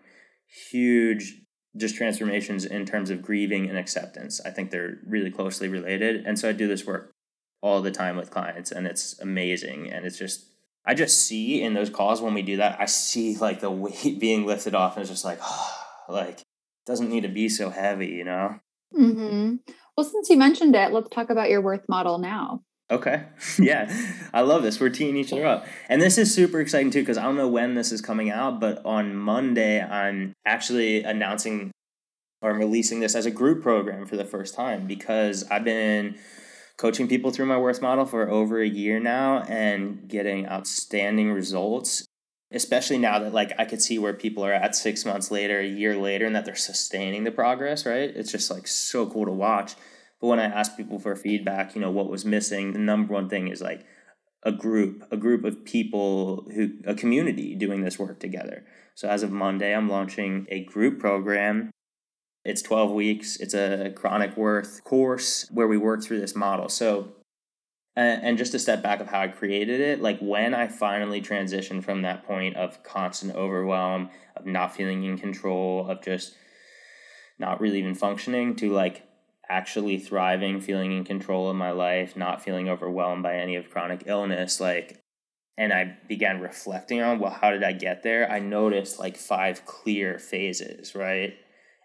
huge 0.70 1.42
just 1.76 1.96
transformations 1.96 2.64
in 2.64 2.86
terms 2.86 3.10
of 3.10 3.20
grieving 3.20 3.68
and 3.68 3.76
acceptance. 3.76 4.40
I 4.46 4.50
think 4.50 4.70
they're 4.70 5.00
really 5.06 5.30
closely 5.30 5.68
related. 5.68 6.24
And 6.24 6.38
so 6.38 6.48
I 6.48 6.52
do 6.52 6.66
this 6.66 6.86
work 6.86 7.12
all 7.60 7.82
the 7.82 7.90
time 7.90 8.16
with 8.16 8.30
clients 8.30 8.72
and 8.72 8.86
it's 8.86 9.20
amazing. 9.20 9.92
And 9.92 10.06
it's 10.06 10.18
just 10.18 10.46
I 10.86 10.94
just 10.94 11.26
see 11.26 11.62
in 11.62 11.74
those 11.74 11.90
calls 11.90 12.20
when 12.20 12.34
we 12.34 12.42
do 12.42 12.58
that, 12.58 12.80
I 12.80 12.86
see 12.86 13.36
like 13.36 13.60
the 13.60 13.70
weight 13.70 14.18
being 14.20 14.46
lifted 14.46 14.74
off, 14.74 14.96
and 14.96 15.02
it's 15.02 15.10
just 15.10 15.24
like, 15.24 15.38
oh, 15.42 15.74
like 16.08 16.42
doesn't 16.86 17.10
need 17.10 17.22
to 17.22 17.28
be 17.28 17.48
so 17.48 17.70
heavy, 17.70 18.08
you 18.08 18.24
know. 18.24 18.60
Mm-hmm. 18.96 19.56
Well, 19.96 20.04
since 20.04 20.30
you 20.30 20.36
mentioned 20.36 20.76
it, 20.76 20.92
let's 20.92 21.08
talk 21.08 21.30
about 21.30 21.50
your 21.50 21.60
worth 21.60 21.84
model 21.88 22.18
now. 22.18 22.62
Okay. 22.90 23.24
yeah. 23.58 23.90
I 24.32 24.42
love 24.42 24.62
this. 24.62 24.78
We're 24.78 24.90
teeing 24.90 25.16
each 25.16 25.32
other 25.32 25.46
up. 25.46 25.66
And 25.88 26.00
this 26.00 26.18
is 26.18 26.32
super 26.32 26.60
exciting 26.60 26.90
too, 26.90 27.00
because 27.00 27.18
I 27.18 27.24
don't 27.24 27.36
know 27.36 27.48
when 27.48 27.74
this 27.74 27.90
is 27.90 28.00
coming 28.00 28.30
out, 28.30 28.60
but 28.60 28.84
on 28.84 29.16
Monday, 29.16 29.82
I'm 29.82 30.34
actually 30.44 31.02
announcing 31.02 31.72
or 32.42 32.50
I'm 32.50 32.58
releasing 32.58 33.00
this 33.00 33.14
as 33.14 33.26
a 33.26 33.30
group 33.30 33.62
program 33.62 34.06
for 34.06 34.16
the 34.16 34.24
first 34.24 34.54
time 34.54 34.86
because 34.86 35.44
I've 35.50 35.64
been 35.64 36.16
coaching 36.76 37.08
people 37.08 37.30
through 37.30 37.46
my 37.46 37.56
worth 37.56 37.80
model 37.80 38.04
for 38.04 38.28
over 38.28 38.60
a 38.60 38.68
year 38.68 39.00
now 39.00 39.40
and 39.42 40.08
getting 40.08 40.46
outstanding 40.46 41.32
results 41.32 42.06
especially 42.52 42.98
now 42.98 43.18
that 43.18 43.32
like 43.32 43.52
i 43.58 43.64
could 43.64 43.82
see 43.82 43.98
where 43.98 44.14
people 44.14 44.44
are 44.44 44.52
at 44.52 44.74
six 44.74 45.04
months 45.04 45.30
later 45.30 45.58
a 45.58 45.66
year 45.66 45.96
later 45.96 46.26
and 46.26 46.36
that 46.36 46.44
they're 46.44 46.54
sustaining 46.54 47.24
the 47.24 47.30
progress 47.30 47.84
right? 47.86 48.12
It's 48.14 48.32
just 48.32 48.50
like 48.50 48.66
so 48.66 49.06
cool 49.06 49.26
to 49.26 49.32
watch. 49.32 49.74
But 50.20 50.28
when 50.28 50.40
i 50.40 50.44
ask 50.44 50.76
people 50.76 50.98
for 50.98 51.16
feedback 51.16 51.74
you 51.74 51.80
know 51.80 51.90
what 51.90 52.10
was 52.10 52.24
missing 52.24 52.72
the 52.72 52.78
number 52.78 53.12
one 53.12 53.28
thing 53.28 53.48
is 53.48 53.60
like 53.60 53.84
a 54.42 54.52
group 54.52 55.02
a 55.10 55.16
group 55.16 55.44
of 55.44 55.64
people 55.64 56.48
who 56.54 56.74
a 56.86 56.94
community 56.94 57.54
doing 57.54 57.82
this 57.82 57.98
work 57.98 58.20
together. 58.20 58.64
So 58.94 59.08
as 59.08 59.22
of 59.22 59.32
monday 59.32 59.74
i'm 59.74 59.88
launching 59.88 60.46
a 60.50 60.64
group 60.64 61.00
program 61.00 61.70
it's 62.46 62.62
12 62.62 62.92
weeks. 62.92 63.36
It's 63.36 63.54
a 63.54 63.92
chronic 63.94 64.36
worth 64.36 64.84
course 64.84 65.48
where 65.50 65.66
we 65.66 65.76
work 65.76 66.04
through 66.04 66.20
this 66.20 66.36
model. 66.36 66.68
So, 66.68 67.12
and 67.96 68.38
just 68.38 68.54
a 68.54 68.58
step 68.58 68.82
back 68.82 69.00
of 69.00 69.08
how 69.08 69.22
I 69.22 69.28
created 69.28 69.80
it, 69.80 70.00
like 70.00 70.20
when 70.20 70.54
I 70.54 70.68
finally 70.68 71.20
transitioned 71.20 71.82
from 71.82 72.02
that 72.02 72.24
point 72.24 72.54
of 72.56 72.82
constant 72.84 73.34
overwhelm, 73.34 74.10
of 74.36 74.46
not 74.46 74.76
feeling 74.76 75.02
in 75.02 75.18
control, 75.18 75.90
of 75.90 76.02
just 76.02 76.36
not 77.38 77.60
really 77.60 77.78
even 77.80 77.94
functioning, 77.94 78.54
to 78.56 78.70
like 78.70 79.02
actually 79.48 79.98
thriving, 79.98 80.60
feeling 80.60 80.92
in 80.92 81.04
control 81.04 81.50
of 81.50 81.56
my 81.56 81.70
life, 81.70 82.16
not 82.16 82.42
feeling 82.42 82.68
overwhelmed 82.68 83.22
by 83.22 83.36
any 83.36 83.56
of 83.56 83.70
chronic 83.70 84.04
illness, 84.06 84.60
like 84.60 85.02
and 85.58 85.72
I 85.72 85.96
began 86.06 86.40
reflecting 86.40 87.00
on, 87.00 87.18
well, 87.18 87.30
how 87.30 87.50
did 87.50 87.64
I 87.64 87.72
get 87.72 88.02
there? 88.02 88.30
I 88.30 88.40
noticed 88.40 88.98
like 88.98 89.16
five 89.16 89.64
clear 89.64 90.18
phases, 90.18 90.94
right? 90.94 91.34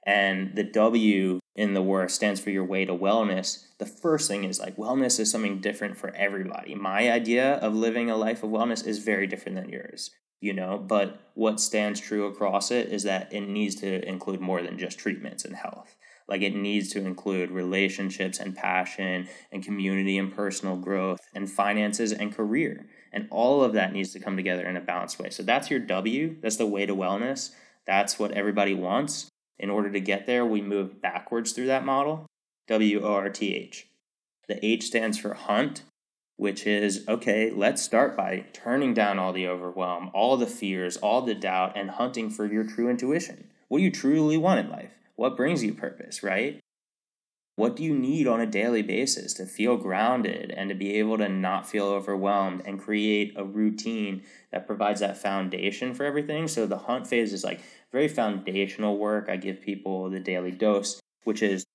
And 0.06 0.56
the 0.56 0.64
W 0.64 1.40
in 1.56 1.74
the 1.74 1.82
word 1.82 2.10
stands 2.10 2.40
for 2.40 2.50
your 2.50 2.66
way 2.66 2.86
to 2.86 2.94
wellness. 2.94 3.66
The 3.78 3.86
first 3.86 4.28
thing 4.28 4.44
is 4.44 4.60
like 4.60 4.78
wellness 4.78 5.20
is 5.20 5.30
something 5.30 5.60
different 5.60 5.98
for 5.98 6.10
everybody. 6.16 6.76
My 6.76 7.12
idea 7.12 7.56
of 7.56 7.76
living 7.76 8.10
a 8.10 8.16
life 8.16 8.44
of 8.44 8.50
wellness 8.50 8.86
is 8.86 9.00
very 9.00 9.28
different 9.28 9.58
than 9.58 9.70
yours, 9.70 10.12
you 10.40 10.54
know, 10.54 10.78
but 10.78 11.32
what 11.36 11.60
stands 11.60 12.00
true 12.00 12.26
across 12.26 12.72
it 12.72 12.90
is 12.90 13.04
that 13.04 13.32
it 13.32 13.42
needs 13.42 13.76
to 13.76 14.04
include 14.08 14.42
more 14.42 14.62
than 14.62 14.80
just 14.80 14.98
treatments 14.98 15.46
and 15.46 15.56
health. 15.56 15.96
Like 16.28 16.42
it 16.42 16.56
needs 16.56 16.90
to 16.94 17.06
include 17.06 17.52
relationships 17.52 18.40
and 18.40 18.56
passion 18.56 19.28
and 19.52 19.64
community 19.64 20.18
and 20.18 20.34
personal 20.34 20.78
growth 20.78 21.20
and 21.36 21.52
finances 21.52 22.14
and 22.14 22.34
career. 22.34 22.88
And 23.12 23.28
all 23.30 23.64
of 23.64 23.74
that 23.74 23.92
needs 23.92 24.14
to 24.14 24.20
come 24.20 24.38
together 24.38 24.66
in 24.66 24.78
a 24.78 24.82
balanced 24.82 25.20
way. 25.20 25.30
So 25.30 25.44
that's 25.44 25.70
your 25.70 25.82
W. 25.82 26.38
That's 26.42 26.56
the 26.56 26.66
way 26.66 26.86
to 26.86 26.96
wellness. 26.96 27.52
That's 27.86 28.18
what 28.18 28.32
everybody 28.32 28.74
wants. 28.74 29.28
In 29.62 29.70
order 29.70 29.92
to 29.92 30.00
get 30.00 30.26
there, 30.26 30.44
we 30.44 30.60
move 30.60 31.04
backwards 31.04 31.52
through 31.52 31.68
that 31.68 31.86
model 31.86 32.26
W 32.68 33.04
O 33.04 33.14
R 33.14 33.30
T 33.30 33.56
H. 33.56 33.88
The 34.48 34.66
H 34.66 34.86
stands 34.86 35.20
for 35.20 35.36
hunt, 35.36 35.84
which 36.36 36.66
is 36.66 37.08
okay, 37.08 37.52
let's 37.52 37.84
start 37.84 38.18
by 38.18 38.46
turning 38.54 38.96
down 38.96 39.20
all 39.20 39.32
the 39.32 39.48
overwhelm, 39.48 40.10
all 40.16 40.36
the 40.36 40.48
fears, 40.48 40.98
all 40.98 41.22
the 41.22 41.36
doubt, 41.36 41.78
and 41.78 41.92
hunting 41.92 42.32
for 42.32 42.48
your 42.48 42.64
true 42.64 42.90
intuition. 42.90 43.50
What 43.68 43.78
do 43.78 43.84
you 43.84 43.92
truly 43.92 44.36
want 44.36 44.62
in 44.62 44.72
life? 44.72 44.92
What 45.16 45.38
brings 45.38 45.64
you 45.64 45.76
purpose, 45.76 46.24
right? 46.24 46.60
What 47.56 47.76
do 47.76 47.84
you 47.84 47.94
need 47.94 48.28
on 48.28 48.40
a 48.40 48.46
daily 48.46 48.82
basis 48.82 49.34
to 49.34 49.46
feel 49.46 49.78
grounded 49.78 50.52
and 50.52 50.70
to 50.70 50.76
be 50.76 50.96
able 51.00 51.18
to 51.18 51.28
not 51.28 51.70
feel 51.70 51.86
overwhelmed 51.86 52.64
and 52.66 52.80
create 52.80 53.34
a 53.36 53.44
routine 53.44 54.24
that 54.52 54.66
provides 54.66 55.02
that 55.02 55.18
foundation 55.18 55.94
for 55.94 56.06
everything? 56.06 56.48
So 56.48 56.66
the 56.66 56.78
hunt 56.78 57.08
phase 57.08 57.34
is 57.34 57.44
like 57.44 57.62
very 57.92 58.08
foundational 58.08 58.98
work. 58.98 59.28
I 59.30 59.36
give 59.36 59.62
people 59.62 60.10
the 60.10 60.20
daily 60.20 60.52
dose, 60.52 61.02
which 61.24 61.44
is 61.44 61.66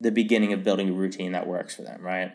the 0.00 0.12
beginning 0.12 0.52
of 0.52 0.64
building 0.64 0.90
a 0.90 0.92
routine 0.92 1.32
that 1.32 1.46
works 1.46 1.74
for 1.74 1.82
them, 1.82 2.02
right? 2.02 2.32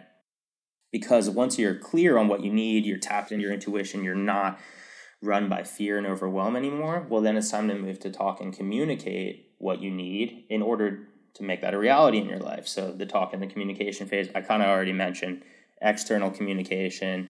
Because 0.92 1.30
once 1.30 1.60
you're 1.60 1.76
clear 1.76 2.18
on 2.18 2.28
what 2.28 2.44
you 2.44 2.52
need, 2.52 2.86
you're 2.86 2.98
tapped 2.98 3.32
into 3.32 3.44
your 3.44 3.54
intuition, 3.54 4.04
you're 4.04 4.16
not 4.16 4.60
run 5.22 5.50
by 5.50 5.64
fear 5.64 5.98
and 5.98 6.08
overwhelm 6.08 6.56
anymore, 6.56 7.06
well, 7.10 7.22
then 7.22 7.38
it's 7.38 7.52
time 7.52 7.68
to 7.68 7.76
move 7.76 8.00
to 8.00 8.10
talk 8.10 8.40
and 8.40 8.54
communicate 8.54 9.52
what 9.58 9.82
you 9.82 9.92
need 9.92 10.46
in 10.50 10.62
order 10.62 11.08
to 11.38 11.44
make 11.44 11.62
that 11.62 11.74
a 11.74 11.78
reality 11.78 12.18
in 12.18 12.28
your 12.28 12.40
life. 12.40 12.68
So, 12.68 12.92
the 12.92 13.06
talk 13.06 13.34
and 13.34 13.42
the 13.42 13.48
communication 13.48 14.08
phase, 14.08 14.30
I 14.36 14.42
kind 14.42 14.62
of 14.62 14.70
already 14.70 14.94
mentioned 14.94 15.44
external 15.82 16.32
communication. 16.32 17.28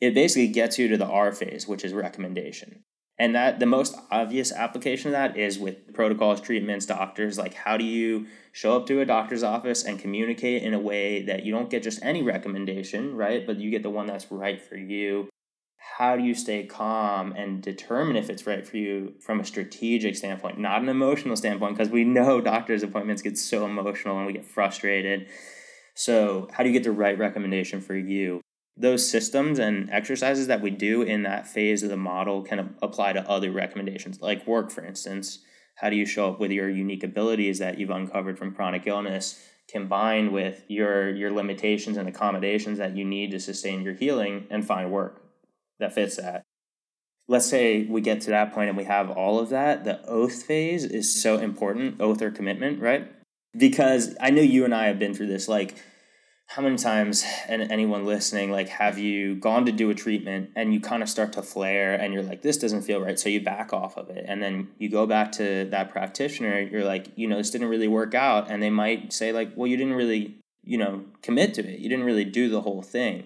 It 0.00 0.14
basically 0.14 0.48
gets 0.48 0.78
you 0.78 0.88
to 0.88 0.96
the 0.96 1.06
R 1.06 1.32
phase, 1.32 1.68
which 1.68 1.84
is 1.84 1.92
recommendation. 1.92 2.82
And 3.18 3.34
that 3.34 3.60
the 3.60 3.66
most 3.66 3.96
obvious 4.10 4.50
application 4.50 5.08
of 5.08 5.12
that 5.12 5.36
is 5.36 5.58
with 5.58 5.92
protocols, 5.92 6.40
treatments, 6.40 6.86
doctors. 6.86 7.36
Like, 7.36 7.52
how 7.52 7.76
do 7.76 7.84
you 7.84 8.26
show 8.52 8.76
up 8.76 8.86
to 8.86 9.02
a 9.02 9.04
doctor's 9.04 9.42
office 9.42 9.84
and 9.84 9.98
communicate 9.98 10.62
in 10.62 10.72
a 10.72 10.78
way 10.78 11.22
that 11.24 11.44
you 11.44 11.52
don't 11.52 11.68
get 11.68 11.82
just 11.82 12.02
any 12.02 12.22
recommendation, 12.22 13.14
right? 13.14 13.46
But 13.46 13.58
you 13.58 13.70
get 13.70 13.82
the 13.82 13.90
one 13.90 14.06
that's 14.06 14.32
right 14.32 14.60
for 14.60 14.76
you. 14.76 15.28
How 15.98 16.16
do 16.16 16.22
you 16.22 16.34
stay 16.34 16.64
calm 16.64 17.32
and 17.32 17.62
determine 17.62 18.16
if 18.16 18.30
it's 18.30 18.46
right 18.46 18.66
for 18.66 18.76
you 18.76 19.14
from 19.20 19.40
a 19.40 19.44
strategic 19.44 20.16
standpoint, 20.16 20.58
not 20.58 20.82
an 20.82 20.88
emotional 20.88 21.36
standpoint? 21.36 21.76
Because 21.76 21.90
we 21.90 22.04
know 22.04 22.40
doctor's 22.40 22.82
appointments 22.82 23.22
get 23.22 23.38
so 23.38 23.64
emotional 23.64 24.18
and 24.18 24.26
we 24.26 24.32
get 24.32 24.44
frustrated. 24.44 25.26
So, 25.94 26.48
how 26.52 26.62
do 26.62 26.70
you 26.70 26.72
get 26.72 26.84
the 26.84 26.92
right 26.92 27.18
recommendation 27.18 27.80
for 27.80 27.96
you? 27.96 28.40
those 28.80 29.08
systems 29.08 29.58
and 29.58 29.90
exercises 29.90 30.46
that 30.46 30.62
we 30.62 30.70
do 30.70 31.02
in 31.02 31.22
that 31.24 31.46
phase 31.46 31.82
of 31.82 31.90
the 31.90 31.96
model 31.96 32.42
can 32.42 32.74
apply 32.80 33.12
to 33.12 33.28
other 33.28 33.50
recommendations, 33.50 34.20
like 34.22 34.46
work, 34.46 34.70
for 34.70 34.84
instance. 34.84 35.40
How 35.76 35.90
do 35.90 35.96
you 35.96 36.06
show 36.06 36.30
up 36.30 36.40
with 36.40 36.50
your 36.50 36.70
unique 36.70 37.04
abilities 37.04 37.58
that 37.58 37.78
you've 37.78 37.90
uncovered 37.90 38.38
from 38.38 38.54
chronic 38.54 38.86
illness, 38.86 39.42
combined 39.68 40.32
with 40.32 40.64
your 40.68 41.10
your 41.14 41.30
limitations 41.30 41.96
and 41.96 42.08
accommodations 42.08 42.78
that 42.78 42.96
you 42.96 43.04
need 43.04 43.30
to 43.32 43.40
sustain 43.40 43.82
your 43.82 43.94
healing 43.94 44.46
and 44.50 44.66
find 44.66 44.90
work 44.90 45.29
that 45.80 45.94
fits 45.94 46.16
that? 46.16 46.42
Let's 47.28 47.46
say 47.46 47.84
we 47.84 48.00
get 48.00 48.20
to 48.22 48.30
that 48.30 48.52
point 48.52 48.68
and 48.68 48.78
we 48.78 48.84
have 48.84 49.10
all 49.10 49.38
of 49.38 49.50
that. 49.50 49.84
The 49.84 50.04
oath 50.06 50.42
phase 50.42 50.84
is 50.84 51.22
so 51.22 51.38
important, 51.38 52.00
oath 52.00 52.22
or 52.22 52.30
commitment, 52.30 52.80
right? 52.80 53.10
Because 53.56 54.16
I 54.20 54.30
know 54.30 54.42
you 54.42 54.64
and 54.64 54.74
I 54.74 54.86
have 54.86 54.98
been 54.98 55.14
through 55.14 55.28
this. 55.28 55.48
Like 55.48 55.76
how 56.50 56.62
many 56.62 56.76
times 56.76 57.24
and 57.46 57.70
anyone 57.70 58.04
listening 58.04 58.50
like 58.50 58.68
have 58.68 58.98
you 58.98 59.36
gone 59.36 59.64
to 59.64 59.70
do 59.70 59.88
a 59.88 59.94
treatment 59.94 60.50
and 60.56 60.74
you 60.74 60.80
kind 60.80 61.00
of 61.00 61.08
start 61.08 61.32
to 61.32 61.40
flare 61.40 61.94
and 61.94 62.12
you're 62.12 62.24
like 62.24 62.42
this 62.42 62.56
doesn't 62.56 62.82
feel 62.82 63.00
right 63.00 63.20
so 63.20 63.28
you 63.28 63.40
back 63.40 63.72
off 63.72 63.96
of 63.96 64.10
it 64.10 64.24
and 64.26 64.42
then 64.42 64.66
you 64.76 64.88
go 64.88 65.06
back 65.06 65.30
to 65.30 65.64
that 65.66 65.90
practitioner 65.90 66.60
you're 66.60 66.84
like 66.84 67.06
you 67.14 67.28
know 67.28 67.36
this 67.36 67.52
didn't 67.52 67.68
really 67.68 67.86
work 67.86 68.16
out 68.16 68.50
and 68.50 68.60
they 68.60 68.68
might 68.68 69.12
say 69.12 69.30
like 69.30 69.52
well 69.54 69.68
you 69.68 69.76
didn't 69.76 69.94
really 69.94 70.34
you 70.64 70.76
know 70.76 71.04
commit 71.22 71.54
to 71.54 71.64
it 71.64 71.78
you 71.78 71.88
didn't 71.88 72.04
really 72.04 72.24
do 72.24 72.48
the 72.48 72.62
whole 72.62 72.82
thing 72.82 73.24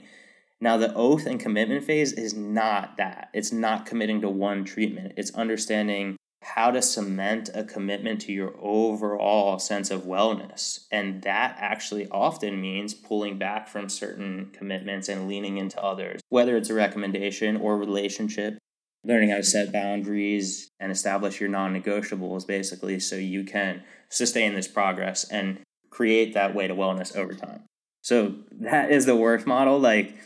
now 0.60 0.76
the 0.76 0.94
oath 0.94 1.26
and 1.26 1.40
commitment 1.40 1.84
phase 1.84 2.12
is 2.12 2.34
not 2.34 2.96
that 2.96 3.28
it's 3.32 3.52
not 3.52 3.86
committing 3.86 4.20
to 4.20 4.28
one 4.28 4.64
treatment 4.64 5.12
it's 5.16 5.34
understanding 5.34 6.16
how 6.44 6.70
to 6.70 6.82
cement 6.82 7.48
a 7.54 7.64
commitment 7.64 8.20
to 8.20 8.32
your 8.32 8.54
overall 8.60 9.58
sense 9.58 9.90
of 9.90 10.02
wellness. 10.02 10.80
And 10.92 11.22
that 11.22 11.56
actually 11.58 12.06
often 12.10 12.60
means 12.60 12.92
pulling 12.92 13.38
back 13.38 13.66
from 13.66 13.88
certain 13.88 14.50
commitments 14.52 15.08
and 15.08 15.26
leaning 15.26 15.56
into 15.56 15.82
others, 15.82 16.20
whether 16.28 16.56
it's 16.56 16.68
a 16.68 16.74
recommendation 16.74 17.56
or 17.56 17.78
relationship. 17.78 18.58
Learning 19.06 19.28
how 19.28 19.36
to 19.36 19.42
set 19.42 19.70
boundaries 19.70 20.70
and 20.80 20.90
establish 20.90 21.38
your 21.38 21.50
non 21.50 21.78
negotiables, 21.78 22.46
basically, 22.46 22.98
so 22.98 23.16
you 23.16 23.44
can 23.44 23.82
sustain 24.08 24.54
this 24.54 24.66
progress 24.66 25.28
and 25.28 25.60
create 25.90 26.32
that 26.32 26.54
way 26.54 26.66
to 26.66 26.74
wellness 26.74 27.14
over 27.14 27.34
time. 27.34 27.64
So, 28.00 28.36
that 28.50 28.90
is 28.90 29.04
the 29.04 29.14
work 29.14 29.46
model. 29.46 29.78
Like, 29.78 30.16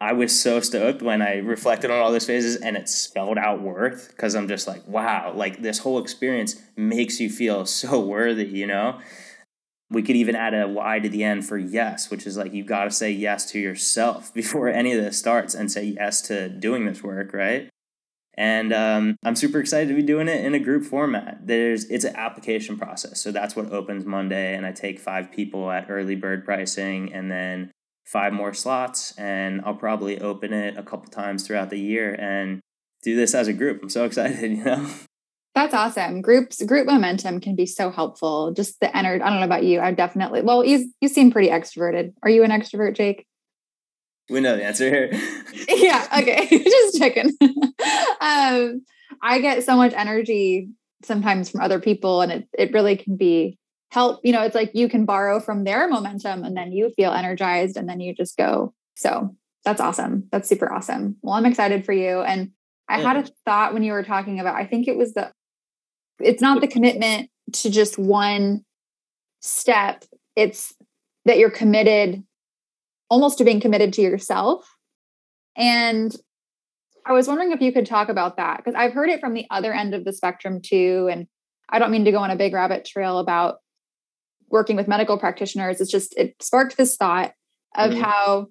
I 0.00 0.12
was 0.12 0.38
so 0.38 0.60
stoked 0.60 1.00
when 1.00 1.22
I 1.22 1.36
reflected 1.36 1.90
on 1.90 2.00
all 2.00 2.12
those 2.12 2.26
phases 2.26 2.56
and 2.56 2.76
it 2.76 2.88
spelled 2.88 3.38
out 3.38 3.62
worth 3.62 4.08
because 4.10 4.34
I'm 4.34 4.46
just 4.46 4.66
like, 4.66 4.86
wow, 4.86 5.32
like 5.34 5.62
this 5.62 5.78
whole 5.78 5.98
experience 5.98 6.60
makes 6.76 7.18
you 7.18 7.30
feel 7.30 7.64
so 7.66 8.00
worthy, 8.00 8.46
you 8.46 8.66
know? 8.66 9.00
We 9.88 10.02
could 10.02 10.16
even 10.16 10.34
add 10.34 10.52
a 10.52 10.66
Y 10.66 10.98
to 10.98 11.08
the 11.08 11.22
end 11.22 11.46
for 11.46 11.56
yes, 11.56 12.10
which 12.10 12.26
is 12.26 12.36
like 12.36 12.52
you've 12.52 12.66
got 12.66 12.84
to 12.84 12.90
say 12.90 13.10
yes 13.10 13.50
to 13.52 13.58
yourself 13.58 14.34
before 14.34 14.68
any 14.68 14.92
of 14.92 15.02
this 15.02 15.18
starts 15.18 15.54
and 15.54 15.70
say 15.70 15.84
yes 15.84 16.20
to 16.22 16.48
doing 16.48 16.84
this 16.84 17.02
work, 17.02 17.32
right? 17.32 17.70
And 18.38 18.72
um, 18.74 19.16
I'm 19.24 19.36
super 19.36 19.60
excited 19.60 19.88
to 19.88 19.94
be 19.94 20.02
doing 20.02 20.28
it 20.28 20.44
in 20.44 20.54
a 20.54 20.58
group 20.58 20.84
format. 20.84 21.46
There's 21.46 21.84
it's 21.84 22.04
an 22.04 22.14
application 22.16 22.76
process, 22.76 23.18
so 23.18 23.32
that's 23.32 23.56
what 23.56 23.72
opens 23.72 24.04
Monday, 24.04 24.54
and 24.54 24.66
I 24.66 24.72
take 24.72 24.98
five 24.98 25.32
people 25.32 25.70
at 25.70 25.86
early 25.88 26.16
bird 26.16 26.44
pricing, 26.44 27.14
and 27.14 27.30
then 27.30 27.70
five 28.06 28.32
more 28.32 28.54
slots 28.54 29.12
and 29.18 29.60
I'll 29.64 29.74
probably 29.74 30.20
open 30.20 30.52
it 30.52 30.76
a 30.76 30.82
couple 30.82 31.10
times 31.10 31.46
throughout 31.46 31.70
the 31.70 31.78
year 31.78 32.14
and 32.14 32.60
do 33.02 33.16
this 33.16 33.34
as 33.34 33.48
a 33.48 33.52
group. 33.52 33.82
I'm 33.82 33.88
so 33.88 34.04
excited, 34.04 34.50
you 34.58 34.64
know. 34.64 34.88
That's 35.54 35.72
awesome. 35.72 36.20
Groups 36.20 36.62
group 36.64 36.86
momentum 36.86 37.40
can 37.40 37.56
be 37.56 37.64
so 37.64 37.90
helpful. 37.90 38.52
Just 38.52 38.78
the 38.80 38.94
energy. 38.94 39.22
I 39.22 39.30
don't 39.30 39.40
know 39.40 39.46
about 39.46 39.64
you. 39.64 39.80
I 39.80 39.90
definitely. 39.90 40.42
Well, 40.42 40.62
you 40.62 40.92
you 41.00 41.08
seem 41.08 41.30
pretty 41.30 41.48
extroverted. 41.48 42.12
Are 42.22 42.28
you 42.28 42.44
an 42.44 42.50
extrovert, 42.50 42.94
Jake? 42.94 43.26
We 44.28 44.40
know 44.40 44.54
the 44.54 44.64
answer 44.64 44.90
here. 44.90 45.10
yeah. 45.68 46.06
Okay. 46.20 46.46
Just 46.64 46.98
checking. 46.98 47.30
um, 48.20 48.82
I 49.22 49.38
get 49.40 49.64
so 49.64 49.76
much 49.76 49.94
energy 49.94 50.68
sometimes 51.02 51.48
from 51.48 51.62
other 51.62 51.80
people, 51.80 52.20
and 52.20 52.30
it 52.30 52.48
it 52.52 52.72
really 52.74 52.96
can 52.98 53.16
be 53.16 53.58
help 53.90 54.20
you 54.24 54.32
know 54.32 54.42
it's 54.42 54.54
like 54.54 54.72
you 54.74 54.88
can 54.88 55.04
borrow 55.04 55.40
from 55.40 55.64
their 55.64 55.88
momentum 55.88 56.44
and 56.44 56.56
then 56.56 56.72
you 56.72 56.90
feel 56.96 57.12
energized 57.12 57.76
and 57.76 57.88
then 57.88 58.00
you 58.00 58.14
just 58.14 58.36
go. 58.36 58.74
So 58.94 59.34
that's 59.64 59.80
awesome. 59.80 60.28
That's 60.30 60.48
super 60.48 60.72
awesome. 60.72 61.16
Well 61.22 61.34
i'm 61.34 61.46
excited 61.46 61.84
for 61.84 61.92
you. 61.92 62.20
And 62.20 62.50
i 62.88 62.98
yeah. 63.00 63.14
had 63.14 63.16
a 63.16 63.30
thought 63.44 63.74
when 63.74 63.82
you 63.82 63.92
were 63.92 64.04
talking 64.04 64.40
about 64.40 64.56
i 64.56 64.64
think 64.64 64.88
it 64.88 64.96
was 64.96 65.14
the 65.14 65.32
it's 66.20 66.42
not 66.42 66.60
the 66.60 66.68
commitment 66.68 67.30
to 67.52 67.70
just 67.70 67.98
one 67.98 68.64
step. 69.40 70.04
It's 70.34 70.74
that 71.24 71.38
you're 71.38 71.50
committed 71.50 72.22
almost 73.10 73.38
to 73.38 73.44
being 73.44 73.60
committed 73.60 73.92
to 73.94 74.02
yourself. 74.02 74.68
And 75.56 76.14
i 77.08 77.12
was 77.12 77.28
wondering 77.28 77.52
if 77.52 77.60
you 77.60 77.72
could 77.72 77.86
talk 77.86 78.08
about 78.08 78.36
that 78.36 78.56
because 78.56 78.74
i've 78.74 78.92
heard 78.92 79.08
it 79.08 79.20
from 79.20 79.32
the 79.32 79.46
other 79.48 79.72
end 79.72 79.94
of 79.94 80.04
the 80.04 80.12
spectrum 80.12 80.60
too. 80.60 81.08
And 81.10 81.26
i 81.68 81.78
don't 81.78 81.92
mean 81.92 82.04
to 82.04 82.12
go 82.12 82.18
on 82.18 82.30
a 82.30 82.36
big 82.36 82.52
rabbit 82.52 82.84
trail 82.84 83.18
about 83.18 83.58
working 84.50 84.76
with 84.76 84.88
medical 84.88 85.18
practitioners 85.18 85.80
it's 85.80 85.90
just 85.90 86.16
it 86.16 86.34
sparked 86.40 86.76
this 86.76 86.96
thought 86.96 87.32
of 87.76 87.90
mm-hmm. 87.90 88.02
how 88.02 88.46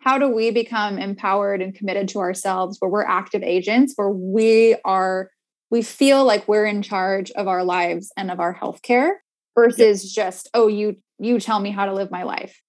how 0.00 0.18
do 0.18 0.28
we 0.28 0.50
become 0.50 0.98
empowered 0.98 1.60
and 1.60 1.74
committed 1.74 2.08
to 2.08 2.20
ourselves 2.20 2.76
where 2.78 2.90
we're 2.90 3.04
active 3.04 3.42
agents 3.42 3.94
where 3.96 4.10
we 4.10 4.76
are 4.84 5.30
we 5.70 5.82
feel 5.82 6.24
like 6.24 6.46
we're 6.46 6.66
in 6.66 6.82
charge 6.82 7.30
of 7.32 7.48
our 7.48 7.64
lives 7.64 8.12
and 8.16 8.30
of 8.30 8.40
our 8.40 8.54
healthcare 8.54 9.10
versus 9.56 10.16
yep. 10.16 10.26
just 10.26 10.48
oh 10.54 10.68
you 10.68 10.96
you 11.18 11.40
tell 11.40 11.60
me 11.60 11.70
how 11.70 11.86
to 11.86 11.94
live 11.94 12.10
my 12.10 12.22
life 12.22 12.60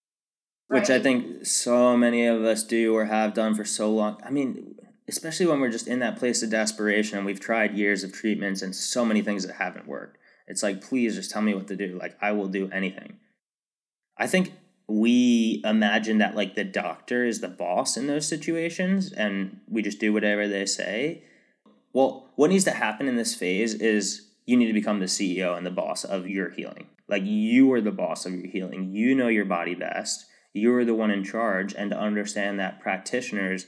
which 0.67 0.89
right? 0.89 0.99
i 0.99 0.99
think 0.99 1.45
so 1.45 1.95
many 1.95 2.25
of 2.25 2.43
us 2.43 2.63
do 2.63 2.95
or 2.95 3.05
have 3.05 3.33
done 3.33 3.53
for 3.53 3.65
so 3.65 3.91
long 3.91 4.19
i 4.25 4.29
mean 4.29 4.75
especially 5.09 5.45
when 5.45 5.61
we're 5.61 5.71
just 5.71 5.87
in 5.87 5.99
that 5.99 6.17
place 6.17 6.43
of 6.43 6.49
desperation 6.49 7.17
and 7.17 7.25
we've 7.25 7.39
tried 7.39 7.77
years 7.77 8.03
of 8.03 8.11
treatments 8.11 8.61
and 8.61 8.75
so 8.75 9.05
many 9.05 9.21
things 9.21 9.45
that 9.45 9.55
haven't 9.55 9.87
worked 9.87 10.17
it's 10.47 10.63
like, 10.63 10.81
please 10.81 11.15
just 11.15 11.31
tell 11.31 11.41
me 11.41 11.53
what 11.53 11.67
to 11.67 11.75
do. 11.75 11.97
Like, 11.99 12.17
I 12.21 12.31
will 12.31 12.47
do 12.47 12.69
anything. 12.71 13.17
I 14.17 14.27
think 14.27 14.53
we 14.87 15.61
imagine 15.65 16.19
that 16.19 16.35
like 16.35 16.55
the 16.55 16.63
doctor 16.63 17.25
is 17.25 17.41
the 17.41 17.49
boss 17.49 17.97
in 17.97 18.07
those 18.07 18.25
situations 18.25 19.11
and 19.11 19.59
we 19.69 19.81
just 19.81 19.99
do 19.99 20.13
whatever 20.13 20.47
they 20.47 20.65
say. 20.65 21.23
Well, 21.93 22.29
what 22.35 22.49
needs 22.49 22.63
to 22.65 22.71
happen 22.71 23.07
in 23.07 23.17
this 23.17 23.35
phase 23.35 23.73
is 23.73 24.29
you 24.45 24.55
need 24.55 24.67
to 24.67 24.73
become 24.73 24.99
the 24.99 25.05
CEO 25.05 25.57
and 25.57 25.65
the 25.65 25.71
boss 25.71 26.05
of 26.05 26.29
your 26.29 26.51
healing. 26.51 26.87
Like, 27.09 27.23
you 27.25 27.71
are 27.73 27.81
the 27.81 27.91
boss 27.91 28.25
of 28.25 28.33
your 28.33 28.47
healing. 28.47 28.91
You 28.93 29.15
know 29.15 29.27
your 29.27 29.45
body 29.45 29.75
best. 29.75 30.25
You're 30.53 30.85
the 30.85 30.95
one 30.95 31.11
in 31.11 31.23
charge. 31.23 31.73
And 31.73 31.91
to 31.91 31.97
understand 31.97 32.59
that 32.59 32.79
practitioners, 32.79 33.67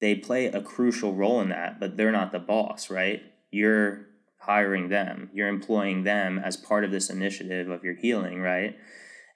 they 0.00 0.14
play 0.14 0.46
a 0.46 0.60
crucial 0.60 1.14
role 1.14 1.40
in 1.40 1.48
that, 1.50 1.80
but 1.80 1.96
they're 1.96 2.12
not 2.12 2.32
the 2.32 2.38
boss, 2.38 2.90
right? 2.90 3.22
You're 3.50 4.06
hiring 4.42 4.88
them. 4.88 5.30
You're 5.32 5.48
employing 5.48 6.02
them 6.02 6.38
as 6.38 6.56
part 6.56 6.84
of 6.84 6.90
this 6.90 7.10
initiative 7.10 7.70
of 7.70 7.84
your 7.84 7.94
healing, 7.94 8.40
right? 8.40 8.76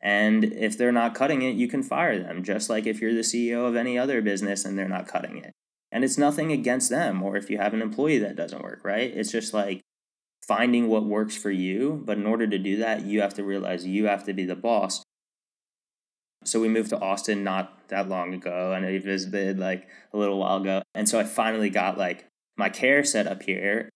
And 0.03 0.45
if 0.45 0.77
they're 0.77 0.93
not 0.93 1.15
cutting 1.15 1.43
it, 1.43 1.55
you 1.55 1.69
can 1.69 1.83
fire 1.83 2.19
them, 2.19 2.43
just 2.43 2.69
like 2.69 2.87
if 2.87 3.01
you're 3.01 3.15
the 3.15 3.21
CEO 3.21 3.67
of 3.67 3.77
any 3.77 3.99
other 3.99 4.21
business 4.21 4.65
and 4.65 4.79
they're 4.79 4.89
not 4.89 5.09
cutting 5.09 5.39
it. 5.39 5.53
And 5.93 6.05
it's 6.05 6.19
nothing 6.19 6.53
against 6.53 6.91
them, 6.91 7.23
or 7.23 7.37
if 7.37 7.49
you 7.49 7.59
have 7.59 7.73
an 7.73 7.83
employee 7.83 8.19
that 8.19 8.37
doesn't 8.37 8.63
work, 8.63 8.81
right? 8.85 9.11
It's 9.15 9.31
just 9.31 9.55
like 9.55 9.81
finding 10.47 10.89
what 10.89 11.05
works 11.05 11.37
for 11.37 11.51
you. 11.51 12.03
But 12.05 12.19
in 12.19 12.27
order 12.27 12.47
to 12.47 12.59
do 12.59 12.77
that, 12.79 13.05
you 13.05 13.21
have 13.21 13.35
to 13.35 13.45
realize 13.45 13.87
you 13.87 14.07
have 14.07 14.25
to 14.25 14.33
be 14.33 14.45
the 14.45 14.57
boss. 14.57 15.03
So 16.45 16.61
we 16.61 16.69
moved 16.69 16.91
to 16.91 17.01
Austin 17.01 17.45
not 17.45 17.89
that 17.89 18.09
long 18.09 18.35
ago, 18.35 18.73
and 18.73 18.85
I 18.85 18.99
visited 18.99 19.59
like 19.59 19.87
a 20.13 20.19
little 20.19 20.39
while 20.39 20.59
ago. 20.59 20.83
And 20.95 21.09
so 21.09 21.19
I 21.19 21.25
finally 21.25 21.71
got 21.71 21.97
like 21.97 22.27
my 22.57 22.69
care 22.69 23.05
set 23.05 23.27
up 23.27 23.43
here 23.43 23.89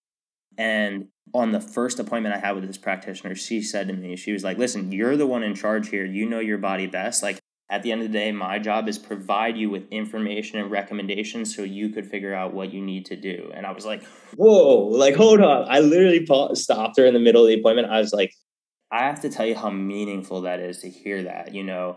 and 0.57 1.07
on 1.33 1.51
the 1.51 1.61
first 1.61 1.99
appointment 1.99 2.35
I 2.35 2.39
had 2.39 2.55
with 2.55 2.67
this 2.67 2.77
practitioner, 2.77 3.35
she 3.35 3.61
said 3.61 3.87
to 3.87 3.93
me, 3.93 4.15
she 4.15 4.33
was 4.33 4.43
like, 4.43 4.57
listen, 4.57 4.91
you're 4.91 5.15
the 5.15 5.27
one 5.27 5.43
in 5.43 5.55
charge 5.55 5.89
here. 5.89 6.05
You 6.05 6.27
know 6.27 6.39
your 6.39 6.57
body 6.57 6.87
best. 6.87 7.23
Like, 7.23 7.39
at 7.69 7.83
the 7.83 7.91
end 7.93 8.01
of 8.01 8.11
the 8.11 8.17
day, 8.17 8.33
my 8.33 8.59
job 8.59 8.89
is 8.89 8.97
provide 8.97 9.55
you 9.55 9.69
with 9.69 9.87
information 9.91 10.59
and 10.59 10.69
recommendations 10.69 11.55
so 11.55 11.63
you 11.63 11.87
could 11.87 12.05
figure 12.05 12.33
out 12.33 12.53
what 12.53 12.73
you 12.73 12.81
need 12.81 13.05
to 13.05 13.15
do. 13.15 13.49
And 13.55 13.65
I 13.65 13.71
was 13.71 13.85
like, 13.85 14.03
whoa, 14.35 14.87
like, 14.87 15.15
hold 15.15 15.39
on. 15.39 15.67
I 15.69 15.79
literally 15.79 16.27
stopped 16.53 16.97
her 16.97 17.05
in 17.05 17.13
the 17.13 17.19
middle 17.19 17.43
of 17.43 17.47
the 17.47 17.57
appointment. 17.57 17.89
I 17.89 17.99
was 17.99 18.11
like, 18.11 18.33
I 18.91 19.03
have 19.03 19.21
to 19.21 19.29
tell 19.29 19.45
you 19.45 19.55
how 19.55 19.69
meaningful 19.69 20.41
that 20.41 20.59
is 20.59 20.79
to 20.79 20.89
hear 20.89 21.23
that. 21.23 21.55
You 21.55 21.63
know, 21.63 21.95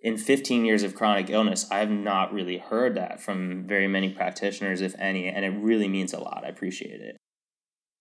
in 0.00 0.18
15 0.18 0.64
years 0.64 0.82
of 0.82 0.96
chronic 0.96 1.30
illness, 1.30 1.70
I 1.70 1.78
have 1.78 1.90
not 1.90 2.32
really 2.32 2.58
heard 2.58 2.96
that 2.96 3.22
from 3.22 3.68
very 3.68 3.86
many 3.86 4.10
practitioners, 4.10 4.80
if 4.80 4.96
any. 4.98 5.28
And 5.28 5.44
it 5.44 5.50
really 5.50 5.86
means 5.86 6.12
a 6.12 6.18
lot. 6.18 6.42
I 6.44 6.48
appreciate 6.48 7.00
it 7.00 7.18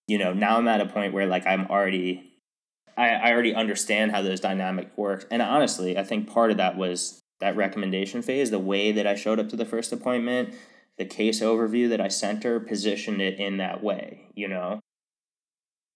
you 0.08 0.18
know, 0.18 0.34
now 0.34 0.58
I'm 0.58 0.68
at 0.68 0.82
a 0.82 0.86
point 0.86 1.14
where 1.14 1.28
like 1.28 1.46
I'm 1.46 1.68
already 1.68 2.28
I, 2.98 3.10
I 3.10 3.32
already 3.32 3.54
understand 3.54 4.12
how 4.12 4.22
those 4.22 4.40
dynamic 4.40 4.98
work. 4.98 5.28
And 5.30 5.42
honestly, 5.42 5.98
I 5.98 6.04
think 6.04 6.28
part 6.28 6.50
of 6.50 6.58
that 6.58 6.78
was 6.78 7.22
that 7.40 7.56
recommendation 7.56 8.24
phase, 8.24 8.50
the 8.50 8.58
way 8.58 8.92
that 8.92 9.06
I 9.06 9.14
showed 9.14 9.40
up 9.40 9.50
to 9.50 9.56
the 9.56 9.66
first 9.66 9.94
appointment, 9.94 10.56
the 10.98 11.06
case 11.06 11.42
overview 11.42 11.88
that 11.90 12.02
I 12.02 12.08
sent 12.08 12.44
her 12.44 12.60
positioned 12.60 13.22
it 13.22 13.40
in 13.40 13.58
that 13.58 13.84
way, 13.84 14.32
you 14.34 14.48
know? 14.48 14.80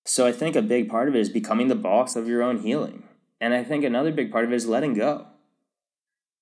So 0.06 0.28
I 0.28 0.32
think 0.32 0.56
a 0.56 0.62
big 0.62 0.90
part 0.90 1.08
of 1.08 1.16
it 1.16 1.20
is 1.20 1.30
becoming 1.30 1.68
the 1.68 1.76
boss 1.76 2.16
of 2.16 2.28
your 2.28 2.44
own 2.44 2.60
healing. 2.60 3.04
And 3.40 3.54
I 3.56 3.64
think 3.64 3.84
another 3.84 4.12
big 4.12 4.32
part 4.32 4.46
of 4.46 4.52
it 4.52 4.56
is 4.56 4.68
letting 4.68 4.94
go. 4.94 5.26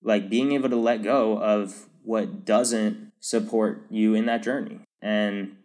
Like 0.03 0.29
being 0.29 0.51
able 0.51 0.69
to 0.69 0.75
let 0.75 1.03
go 1.03 1.41
of 1.41 1.87
what 2.03 2.45
doesn't 2.45 3.13
support 3.21 3.85
you 3.89 4.13
in 4.13 4.25
that 4.25 4.43
journey. 4.43 4.81
And 5.01 5.55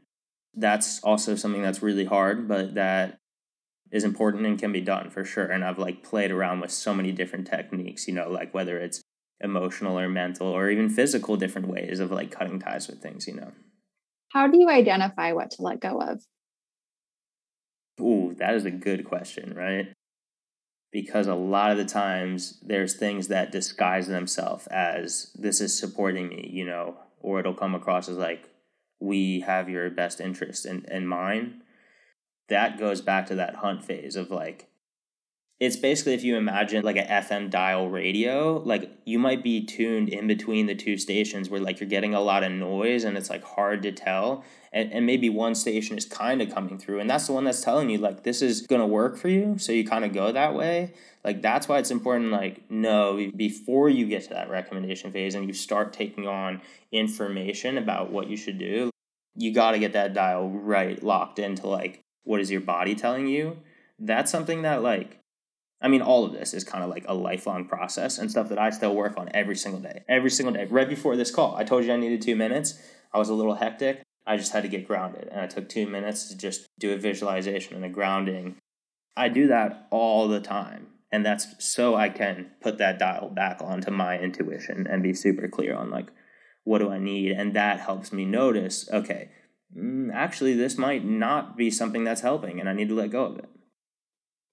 that's 0.56 1.00
also 1.02 1.34
something 1.34 1.62
that's 1.62 1.82
really 1.82 2.04
hard, 2.04 2.48
but 2.48 2.74
that 2.74 3.18
is 3.90 4.04
important 4.04 4.46
and 4.46 4.58
can 4.58 4.72
be 4.72 4.80
done 4.80 5.10
for 5.10 5.24
sure. 5.24 5.46
And 5.46 5.64
I've 5.64 5.78
like 5.78 6.02
played 6.02 6.30
around 6.30 6.60
with 6.60 6.70
so 6.70 6.94
many 6.94 7.12
different 7.12 7.46
techniques, 7.46 8.08
you 8.08 8.14
know, 8.14 8.28
like 8.28 8.52
whether 8.52 8.78
it's 8.78 9.00
emotional 9.40 9.98
or 9.98 10.08
mental 10.08 10.48
or 10.48 10.70
even 10.70 10.88
physical 10.88 11.36
different 11.36 11.68
ways 11.68 12.00
of 12.00 12.10
like 12.10 12.30
cutting 12.30 12.58
ties 12.58 12.88
with 12.88 13.00
things, 13.00 13.26
you 13.26 13.34
know. 13.34 13.52
How 14.30 14.48
do 14.48 14.58
you 14.58 14.68
identify 14.68 15.32
what 15.32 15.52
to 15.52 15.62
let 15.62 15.80
go 15.80 16.00
of? 16.00 16.22
Ooh, 18.00 18.34
that 18.38 18.54
is 18.54 18.64
a 18.64 18.70
good 18.70 19.04
question, 19.04 19.54
right? 19.54 19.92
Because 20.90 21.26
a 21.26 21.34
lot 21.34 21.70
of 21.70 21.76
the 21.76 21.84
times 21.84 22.58
there's 22.62 22.94
things 22.94 23.28
that 23.28 23.52
disguise 23.52 24.08
themselves 24.08 24.66
as 24.68 25.30
this 25.34 25.60
is 25.60 25.78
supporting 25.78 26.28
me, 26.28 26.50
you 26.52 26.64
know, 26.64 26.96
or 27.20 27.38
it'll 27.40 27.54
come 27.54 27.74
across 27.74 28.08
as 28.08 28.16
like 28.16 28.48
we 29.00 29.40
have 29.40 29.68
your 29.68 29.90
best 29.90 30.20
interest 30.20 30.66
in, 30.66 30.84
in 30.90 31.06
mind 31.06 31.62
that 32.48 32.78
goes 32.78 33.00
back 33.00 33.26
to 33.26 33.34
that 33.34 33.56
hunt 33.56 33.84
phase 33.84 34.16
of 34.16 34.30
like 34.30 34.68
it's 35.60 35.76
basically 35.76 36.14
if 36.14 36.24
you 36.24 36.36
imagine 36.36 36.84
like 36.84 36.96
a 36.96 37.04
FM 37.04 37.48
dial 37.48 37.88
radio, 37.88 38.60
like 38.64 38.90
you 39.04 39.20
might 39.20 39.44
be 39.44 39.64
tuned 39.64 40.08
in 40.08 40.26
between 40.26 40.66
the 40.66 40.74
two 40.74 40.98
stations 40.98 41.48
where 41.48 41.60
like 41.60 41.78
you're 41.78 41.88
getting 41.88 42.12
a 42.12 42.20
lot 42.20 42.42
of 42.42 42.50
noise 42.50 43.04
and 43.04 43.16
it's 43.16 43.30
like 43.30 43.44
hard 43.44 43.82
to 43.84 43.92
tell. 43.92 44.44
And, 44.72 44.92
and 44.92 45.06
maybe 45.06 45.30
one 45.30 45.54
station 45.54 45.96
is 45.96 46.06
kind 46.06 46.42
of 46.42 46.52
coming 46.52 46.76
through 46.76 46.98
and 46.98 47.08
that's 47.08 47.28
the 47.28 47.32
one 47.32 47.44
that's 47.44 47.60
telling 47.60 47.88
you 47.88 47.98
like 47.98 48.24
this 48.24 48.42
is 48.42 48.66
gonna 48.66 48.86
work 48.86 49.16
for 49.16 49.28
you. 49.28 49.56
So 49.58 49.70
you 49.70 49.86
kind 49.86 50.04
of 50.04 50.12
go 50.12 50.32
that 50.32 50.54
way. 50.54 50.92
Like 51.22 51.40
that's 51.40 51.68
why 51.68 51.78
it's 51.78 51.92
important 51.92 52.32
like 52.32 52.68
know 52.68 53.30
before 53.36 53.88
you 53.88 54.06
get 54.06 54.24
to 54.24 54.30
that 54.30 54.50
recommendation 54.50 55.12
phase 55.12 55.36
and 55.36 55.46
you 55.46 55.54
start 55.54 55.92
taking 55.92 56.26
on 56.26 56.62
information 56.90 57.78
about 57.78 58.10
what 58.10 58.28
you 58.28 58.36
should 58.36 58.58
do, 58.58 58.90
you 59.36 59.54
gotta 59.54 59.78
get 59.78 59.92
that 59.92 60.14
dial 60.14 60.50
right 60.50 61.00
locked 61.00 61.38
into 61.38 61.68
like 61.68 62.00
what 62.24 62.40
is 62.40 62.50
your 62.50 62.60
body 62.60 62.96
telling 62.96 63.28
you. 63.28 63.58
That's 64.00 64.32
something 64.32 64.62
that 64.62 64.82
like 64.82 65.20
I 65.80 65.88
mean, 65.88 66.02
all 66.02 66.24
of 66.24 66.32
this 66.32 66.54
is 66.54 66.64
kind 66.64 66.82
of 66.82 66.90
like 66.90 67.04
a 67.08 67.14
lifelong 67.14 67.66
process 67.66 68.18
and 68.18 68.30
stuff 68.30 68.48
that 68.48 68.58
I 68.58 68.70
still 68.70 68.94
work 68.94 69.18
on 69.18 69.28
every 69.34 69.56
single 69.56 69.80
day. 69.80 70.04
Every 70.08 70.30
single 70.30 70.54
day. 70.54 70.64
Right 70.64 70.88
before 70.88 71.16
this 71.16 71.30
call, 71.30 71.56
I 71.56 71.64
told 71.64 71.84
you 71.84 71.92
I 71.92 71.96
needed 71.96 72.22
two 72.22 72.36
minutes. 72.36 72.78
I 73.12 73.18
was 73.18 73.28
a 73.28 73.34
little 73.34 73.54
hectic. 73.54 74.02
I 74.26 74.36
just 74.36 74.52
had 74.52 74.62
to 74.62 74.68
get 74.68 74.88
grounded. 74.88 75.28
And 75.30 75.40
I 75.40 75.46
took 75.46 75.68
two 75.68 75.86
minutes 75.86 76.28
to 76.28 76.36
just 76.36 76.66
do 76.78 76.92
a 76.92 76.96
visualization 76.96 77.76
and 77.76 77.84
a 77.84 77.90
grounding. 77.90 78.56
I 79.16 79.28
do 79.28 79.46
that 79.48 79.86
all 79.90 80.28
the 80.28 80.40
time. 80.40 80.86
And 81.12 81.24
that's 81.24 81.46
so 81.64 81.94
I 81.94 82.08
can 82.08 82.50
put 82.60 82.78
that 82.78 82.98
dial 82.98 83.28
back 83.28 83.60
onto 83.60 83.90
my 83.90 84.18
intuition 84.18 84.86
and 84.88 85.02
be 85.02 85.14
super 85.14 85.48
clear 85.48 85.76
on 85.76 85.90
like, 85.90 86.08
what 86.64 86.78
do 86.78 86.90
I 86.90 86.98
need? 86.98 87.32
And 87.32 87.54
that 87.54 87.80
helps 87.80 88.12
me 88.12 88.24
notice, 88.24 88.88
okay, 88.90 89.28
mm, 89.76 90.10
actually, 90.12 90.54
this 90.54 90.76
might 90.76 91.04
not 91.04 91.56
be 91.56 91.70
something 91.70 92.04
that's 92.04 92.22
helping 92.22 92.58
and 92.58 92.68
I 92.68 92.72
need 92.72 92.88
to 92.88 92.94
let 92.94 93.10
go 93.10 93.26
of 93.26 93.38
it. 93.38 93.48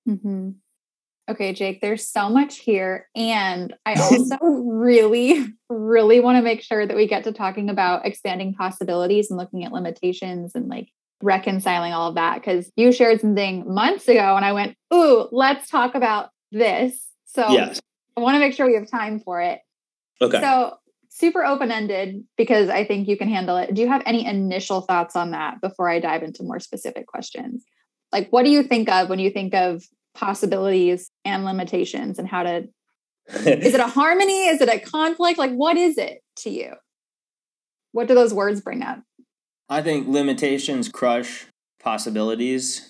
Mm-hmm. 0.08 0.50
Okay, 1.32 1.54
Jake, 1.54 1.80
there's 1.80 2.06
so 2.06 2.30
much 2.30 2.58
here. 2.58 3.08
And 3.16 3.74
I 3.86 3.94
also 4.02 4.38
really, 4.44 5.46
really 5.70 6.20
want 6.20 6.38
to 6.38 6.42
make 6.42 6.62
sure 6.62 6.86
that 6.86 6.96
we 6.96 7.08
get 7.08 7.24
to 7.24 7.32
talking 7.32 7.70
about 7.70 8.06
expanding 8.06 8.54
possibilities 8.54 9.32
and 9.32 9.38
looking 9.40 9.64
at 9.64 9.72
limitations 9.72 10.54
and 10.56 10.68
like 10.68 10.90
reconciling 11.24 11.94
all 11.94 12.10
of 12.10 12.16
that. 12.16 12.36
Because 12.36 12.70
you 12.76 12.92
shared 12.92 13.22
something 13.22 13.74
months 13.74 14.08
ago 14.10 14.36
and 14.36 14.44
I 14.44 14.52
went, 14.52 14.76
Ooh, 14.94 15.30
let's 15.32 15.70
talk 15.70 15.96
about 15.96 16.32
this. 16.52 17.08
So 17.26 17.50
yes. 17.50 17.80
I 18.18 18.20
want 18.20 18.36
to 18.36 18.40
make 18.40 18.54
sure 18.54 18.68
we 18.68 18.76
have 18.76 18.92
time 18.92 19.22
for 19.22 19.40
it. 19.40 19.60
Okay. 20.22 20.42
So 20.42 20.78
super 21.08 21.46
open 21.46 21.72
ended 21.72 22.26
because 22.36 22.68
I 22.68 22.84
think 22.84 23.08
you 23.08 23.18
can 23.18 23.30
handle 23.30 23.56
it. 23.56 23.74
Do 23.74 23.82
you 23.82 23.88
have 23.88 24.04
any 24.06 24.26
initial 24.26 24.82
thoughts 24.82 25.16
on 25.16 25.32
that 25.32 25.62
before 25.62 25.90
I 25.90 26.02
dive 26.02 26.24
into 26.24 26.44
more 26.44 26.60
specific 26.60 27.08
questions? 27.08 27.64
Like, 28.12 28.30
what 28.32 28.44
do 28.44 28.52
you 28.52 28.64
think 28.64 28.90
of 28.90 29.08
when 29.08 29.20
you 29.20 29.30
think 29.30 29.54
of 29.54 29.84
possibilities 30.14 31.10
and 31.26 31.46
limitations 31.46 32.20
and 32.20 32.28
how 32.28 32.44
to 32.44 32.68
is 33.30 33.74
it 33.74 33.80
a 33.80 33.88
harmony? 33.88 34.48
Is 34.48 34.62
it 34.62 34.70
a 34.70 34.80
conflict? 34.80 35.38
Like 35.40 35.52
what 35.52 35.78
is 35.78 35.98
it 35.98 36.22
to 36.38 36.50
you? 36.50 36.74
What 37.92 38.08
do 38.08 38.16
those 38.16 38.34
words 38.34 38.62
bring 38.62 38.82
up? 38.82 39.02
I 39.70 39.82
think 39.82 40.08
limitations 40.08 40.90
crush 40.90 41.46
possibilities. 41.82 42.90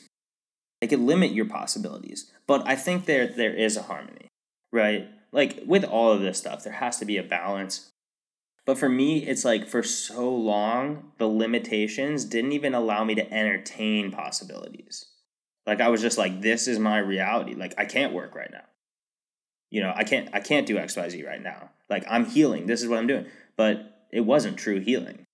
They 0.79 0.87
could 0.87 0.99
limit 0.99 1.31
your 1.31 1.45
possibilities 1.45 2.31
but 2.47 2.67
i 2.67 2.75
think 2.75 3.05
there 3.05 3.27
there 3.27 3.53
is 3.53 3.77
a 3.77 3.83
harmony 3.83 4.27
right? 4.71 5.09
Like 5.31 5.61
with 5.65 5.83
all 5.83 6.11
of 6.11 6.21
this 6.21 6.37
stuff 6.37 6.63
there 6.63 6.73
has 6.73 6.97
to 6.99 7.05
be 7.05 7.17
a 7.17 7.23
balance. 7.23 7.89
But 8.65 8.77
for 8.77 8.89
me 8.89 9.25
it's 9.25 9.45
like 9.45 9.67
for 9.67 9.83
so 9.83 10.29
long 10.29 11.11
the 11.17 11.27
limitations 11.27 12.25
didn't 12.25 12.51
even 12.51 12.73
allow 12.73 13.03
me 13.03 13.15
to 13.15 13.33
entertain 13.33 14.11
possibilities 14.11 15.05
like 15.65 15.81
I 15.81 15.89
was 15.89 16.01
just 16.01 16.17
like, 16.17 16.41
this 16.41 16.67
is 16.67 16.79
my 16.79 16.97
reality. 16.97 17.55
Like 17.55 17.73
I 17.77 17.85
can't 17.85 18.13
work 18.13 18.35
right 18.35 18.51
now. 18.51 18.63
You 19.69 19.81
know, 19.81 19.93
I 19.95 20.03
can't 20.03 20.29
I 20.33 20.39
can't 20.39 20.67
do 20.67 20.77
XYZ 20.77 21.25
right 21.25 21.41
now. 21.41 21.69
Like 21.89 22.05
I'm 22.09 22.25
healing. 22.25 22.65
This 22.65 22.81
is 22.81 22.87
what 22.87 22.99
I'm 22.99 23.07
doing. 23.07 23.25
But 23.55 24.07
it 24.11 24.21
wasn't 24.21 24.57
true 24.57 24.79
healing. 24.79 25.25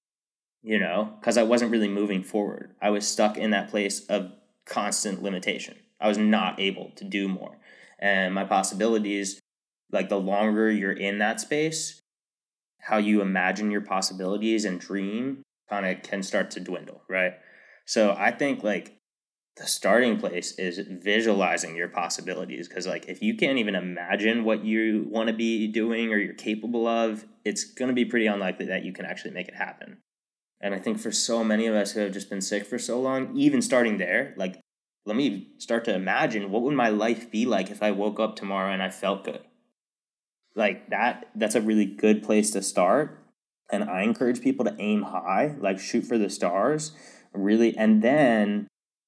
You 0.63 0.79
know, 0.79 1.13
because 1.19 1.37
I 1.37 1.43
wasn't 1.43 1.71
really 1.71 1.87
moving 1.87 2.23
forward. 2.23 2.75
I 2.81 2.89
was 2.89 3.07
stuck 3.07 3.37
in 3.37 3.51
that 3.51 3.69
place 3.69 4.05
of 4.07 4.31
constant 4.65 5.23
limitation. 5.23 5.75
I 5.99 6.07
was 6.07 6.17
not 6.17 6.59
able 6.59 6.91
to 6.97 7.03
do 7.03 7.27
more. 7.27 7.57
And 7.99 8.33
my 8.33 8.43
possibilities, 8.43 9.39
like 9.91 10.09
the 10.09 10.19
longer 10.19 10.69
you're 10.69 10.91
in 10.91 11.19
that 11.19 11.39
space, 11.39 12.01
how 12.79 12.97
you 12.97 13.21
imagine 13.21 13.71
your 13.71 13.81
possibilities 13.81 14.65
and 14.65 14.79
dream 14.79 15.41
kind 15.69 15.85
of 15.85 16.03
can 16.03 16.21
start 16.21 16.51
to 16.51 16.59
dwindle, 16.59 17.01
right? 17.09 17.33
So 17.85 18.15
I 18.17 18.31
think 18.31 18.63
like 18.63 18.96
the 19.57 19.65
starting 19.65 20.19
place 20.19 20.51
is 20.59 20.79
visualizing 20.79 21.75
your 21.75 21.87
possibilities 21.87 22.67
because 22.67 22.85
like 22.85 23.07
if 23.07 23.21
you 23.23 23.35
can't 23.35 23.57
even 23.57 23.75
imagine 23.75 24.43
what 24.43 24.63
you 24.63 25.07
want 25.09 25.27
to 25.27 25.33
be 25.33 25.67
doing 25.67 26.13
or 26.13 26.17
you're 26.17 26.33
capable 26.33 26.87
of 26.87 27.25
it's 27.43 27.63
going 27.63 27.89
to 27.89 27.95
be 27.95 28.05
pretty 28.05 28.27
unlikely 28.27 28.67
that 28.67 28.83
you 28.83 28.93
can 28.93 29.05
actually 29.05 29.31
make 29.31 29.47
it 29.47 29.55
happen. 29.55 29.97
And 30.61 30.73
i 30.73 30.79
think 30.79 30.99
for 30.99 31.11
so 31.11 31.43
many 31.43 31.65
of 31.65 31.75
us 31.75 31.91
who 31.91 32.01
have 32.01 32.13
just 32.13 32.29
been 32.29 32.41
sick 32.41 32.65
for 32.65 32.77
so 32.79 32.99
long 32.99 33.35
even 33.35 33.61
starting 33.61 33.97
there 33.97 34.33
like 34.37 34.59
let 35.05 35.15
me 35.15 35.53
start 35.57 35.85
to 35.85 35.93
imagine 35.93 36.51
what 36.51 36.63
would 36.63 36.73
my 36.73 36.89
life 36.89 37.31
be 37.31 37.45
like 37.45 37.71
if 37.71 37.81
i 37.81 37.91
woke 37.91 38.19
up 38.19 38.35
tomorrow 38.35 38.71
and 38.71 38.83
i 38.83 38.89
felt 38.89 39.23
good. 39.23 39.41
Like 40.55 40.89
that 40.89 41.27
that's 41.35 41.55
a 41.55 41.61
really 41.61 41.85
good 41.85 42.23
place 42.23 42.51
to 42.51 42.61
start. 42.61 43.23
And 43.71 43.83
i 43.83 44.01
encourage 44.01 44.41
people 44.41 44.65
to 44.65 44.75
aim 44.79 45.03
high 45.03 45.55
like 45.59 45.79
shoot 45.79 46.05
for 46.05 46.17
the 46.17 46.29
stars 46.29 46.91
really. 47.33 47.77
And 47.77 48.01
then 48.01 48.67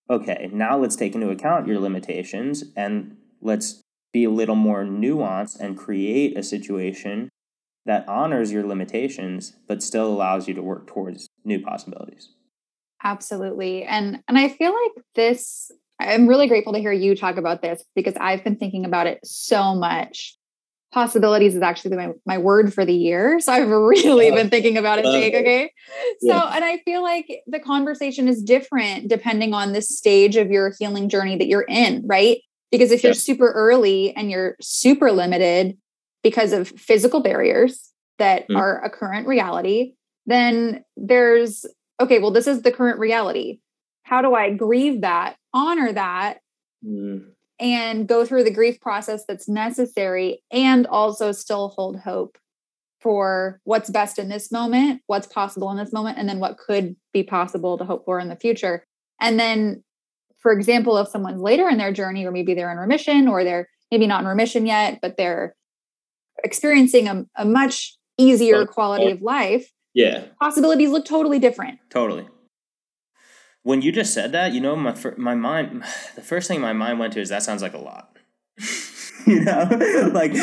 okay, 0.10 0.50
now 0.52 0.78
let's 0.78 0.96
take 0.96 1.16
into 1.16 1.30
account 1.30 1.68
your 1.68 1.80
limitations 1.80 2.64
and 2.76 3.18
let's 3.42 3.82
be 4.12 4.24
a 4.24 4.30
little 4.30 4.56
more 4.56 4.84
nuanced 4.84 5.60
and 5.60 5.78
create 5.78 6.38
a 6.38 6.44
situation 6.44 7.30
that 7.86 8.08
honors 8.08 8.52
your 8.52 8.66
limitations 8.66 9.54
but 9.68 9.84
still 9.84 10.08
allows 10.08 10.48
you 10.48 10.54
to 10.54 10.62
work 10.62 10.88
towards 10.88 11.28
new 11.44 11.62
possibilities. 11.62 12.30
Absolutely. 13.04 13.84
And 13.84 14.22
and 14.28 14.38
I 14.38 14.50
feel 14.50 14.74
like 14.74 15.06
this 15.16 15.72
I'm 16.00 16.28
really 16.28 16.48
grateful 16.48 16.74
to 16.74 16.80
hear 16.80 16.92
you 16.92 17.16
talk 17.16 17.38
about 17.38 17.62
this 17.62 17.84
because 17.96 18.16
I've 18.20 18.44
been 18.44 18.58
thinking 18.58 18.86
about 18.86 19.08
it 19.08 19.20
so 19.24 19.76
much 19.76 20.38
possibilities 20.92 21.56
is 21.56 21.62
actually 21.62 21.96
my, 21.96 22.10
my 22.26 22.38
word 22.38 22.74
for 22.74 22.86
the 22.86 22.94
year. 22.94 23.40
So 23.50 23.54
I've 23.54 23.70
really 23.70 24.30
uh, 24.30 24.36
been 24.36 24.50
thinking 24.50 24.78
about 24.78 25.00
it, 25.00 25.06
Jake. 25.06 25.34
Okay. 25.34 25.72
So, 26.22 26.28
yeah. 26.28 26.56
and 26.56 26.64
I 26.64 26.80
feel 26.80 27.02
like 27.02 27.42
the 27.48 27.60
conversation 27.60 28.28
is 28.28 28.44
different 28.44 29.08
depending 29.08 29.54
on 29.54 29.74
the 29.74 29.82
stage 29.82 30.36
of 30.36 30.52
your 30.52 30.74
healing 30.78 31.10
journey 31.10 31.38
that 31.38 31.48
you're 31.48 31.66
in, 31.68 32.04
right? 32.06 32.40
Because 32.72 32.92
if 32.92 33.04
you're 33.04 33.14
super 33.14 33.52
early 33.52 34.16
and 34.16 34.30
you're 34.30 34.56
super 34.62 35.12
limited 35.12 35.78
because 36.22 36.54
of 36.54 36.68
physical 36.68 37.22
barriers 37.22 37.92
that 38.20 38.48
mm. 38.50 38.58
are 38.58 38.84
a 38.84 38.90
current 38.90 39.26
reality, 39.28 39.94
then 40.26 40.84
there's, 40.96 41.66
okay, 42.00 42.20
well, 42.20 42.32
this 42.32 42.46
is 42.46 42.62
the 42.62 42.72
current 42.72 43.00
reality. 43.00 43.60
How 44.04 44.22
do 44.22 44.36
I 44.36 44.54
grieve 44.54 45.02
that, 45.02 45.38
honor 45.54 45.92
that, 45.94 46.40
mm 46.86 47.26
and 47.60 48.08
go 48.08 48.26
through 48.26 48.44
the 48.44 48.54
grief 48.54 48.80
process 48.80 49.26
that's 49.28 49.50
necessary 49.50 50.42
and 50.52 50.88
also 50.88 51.32
still 51.32 51.70
hold 51.70 52.00
hope 52.00 52.38
for 53.02 53.60
what's 53.64 53.90
best 53.90 54.20
in 54.20 54.30
this 54.30 54.52
moment, 54.52 55.02
what's 55.08 55.28
possible 55.28 55.70
in 55.72 55.78
this 55.78 55.94
moment, 55.94 56.18
and 56.18 56.28
then 56.28 56.40
what 56.40 56.58
could 56.58 56.96
be 57.14 57.24
possible 57.24 57.78
to 57.78 57.86
hope 57.86 58.06
for 58.06 58.20
in 58.20 58.30
the 58.30 58.36
future. 58.36 58.84
And 59.22 59.40
then, 59.40 59.84
for 60.38 60.52
example, 60.52 60.98
if 60.98 61.08
someone's 61.08 61.42
later 61.42 61.70
in 61.70 61.78
their 61.78 61.94
journey, 61.94 62.26
or 62.26 62.32
maybe 62.32 62.54
they're 62.54 62.72
in 62.72 62.78
remission, 62.78 63.28
or 63.28 63.44
they're 63.44 63.70
maybe 63.92 64.08
not 64.08 64.22
in 64.22 64.28
remission 64.28 64.66
yet, 64.66 65.00
but 65.02 65.18
they're 65.18 65.56
experiencing 66.44 67.08
a, 67.08 67.26
a 67.36 67.46
much 67.46 67.98
easier 68.18 68.66
quality 68.66 69.12
of 69.12 69.22
life, 69.22 69.72
yeah, 69.94 70.26
possibilities 70.42 70.90
look 70.90 71.06
totally 71.06 71.40
different. 71.40 71.80
Totally 71.90 72.28
when 73.70 73.84
you 73.84 73.92
just 73.92 74.16
said 74.16 74.32
that, 74.32 74.52
you 74.52 74.60
know, 74.60 74.76
my 74.76 74.96
my 75.16 75.36
mind, 75.36 75.84
the 76.16 76.22
first 76.22 76.48
thing 76.48 76.60
my 76.60 76.74
mind 76.74 76.98
went 76.98 77.14
to 77.14 77.22
is 77.22 77.30
that 77.30 77.44
sounds 77.44 77.62
like 77.62 77.76
a 77.76 77.78
lot. 77.78 78.18
you 79.28 79.42
know, 79.42 79.68
like 80.12 80.34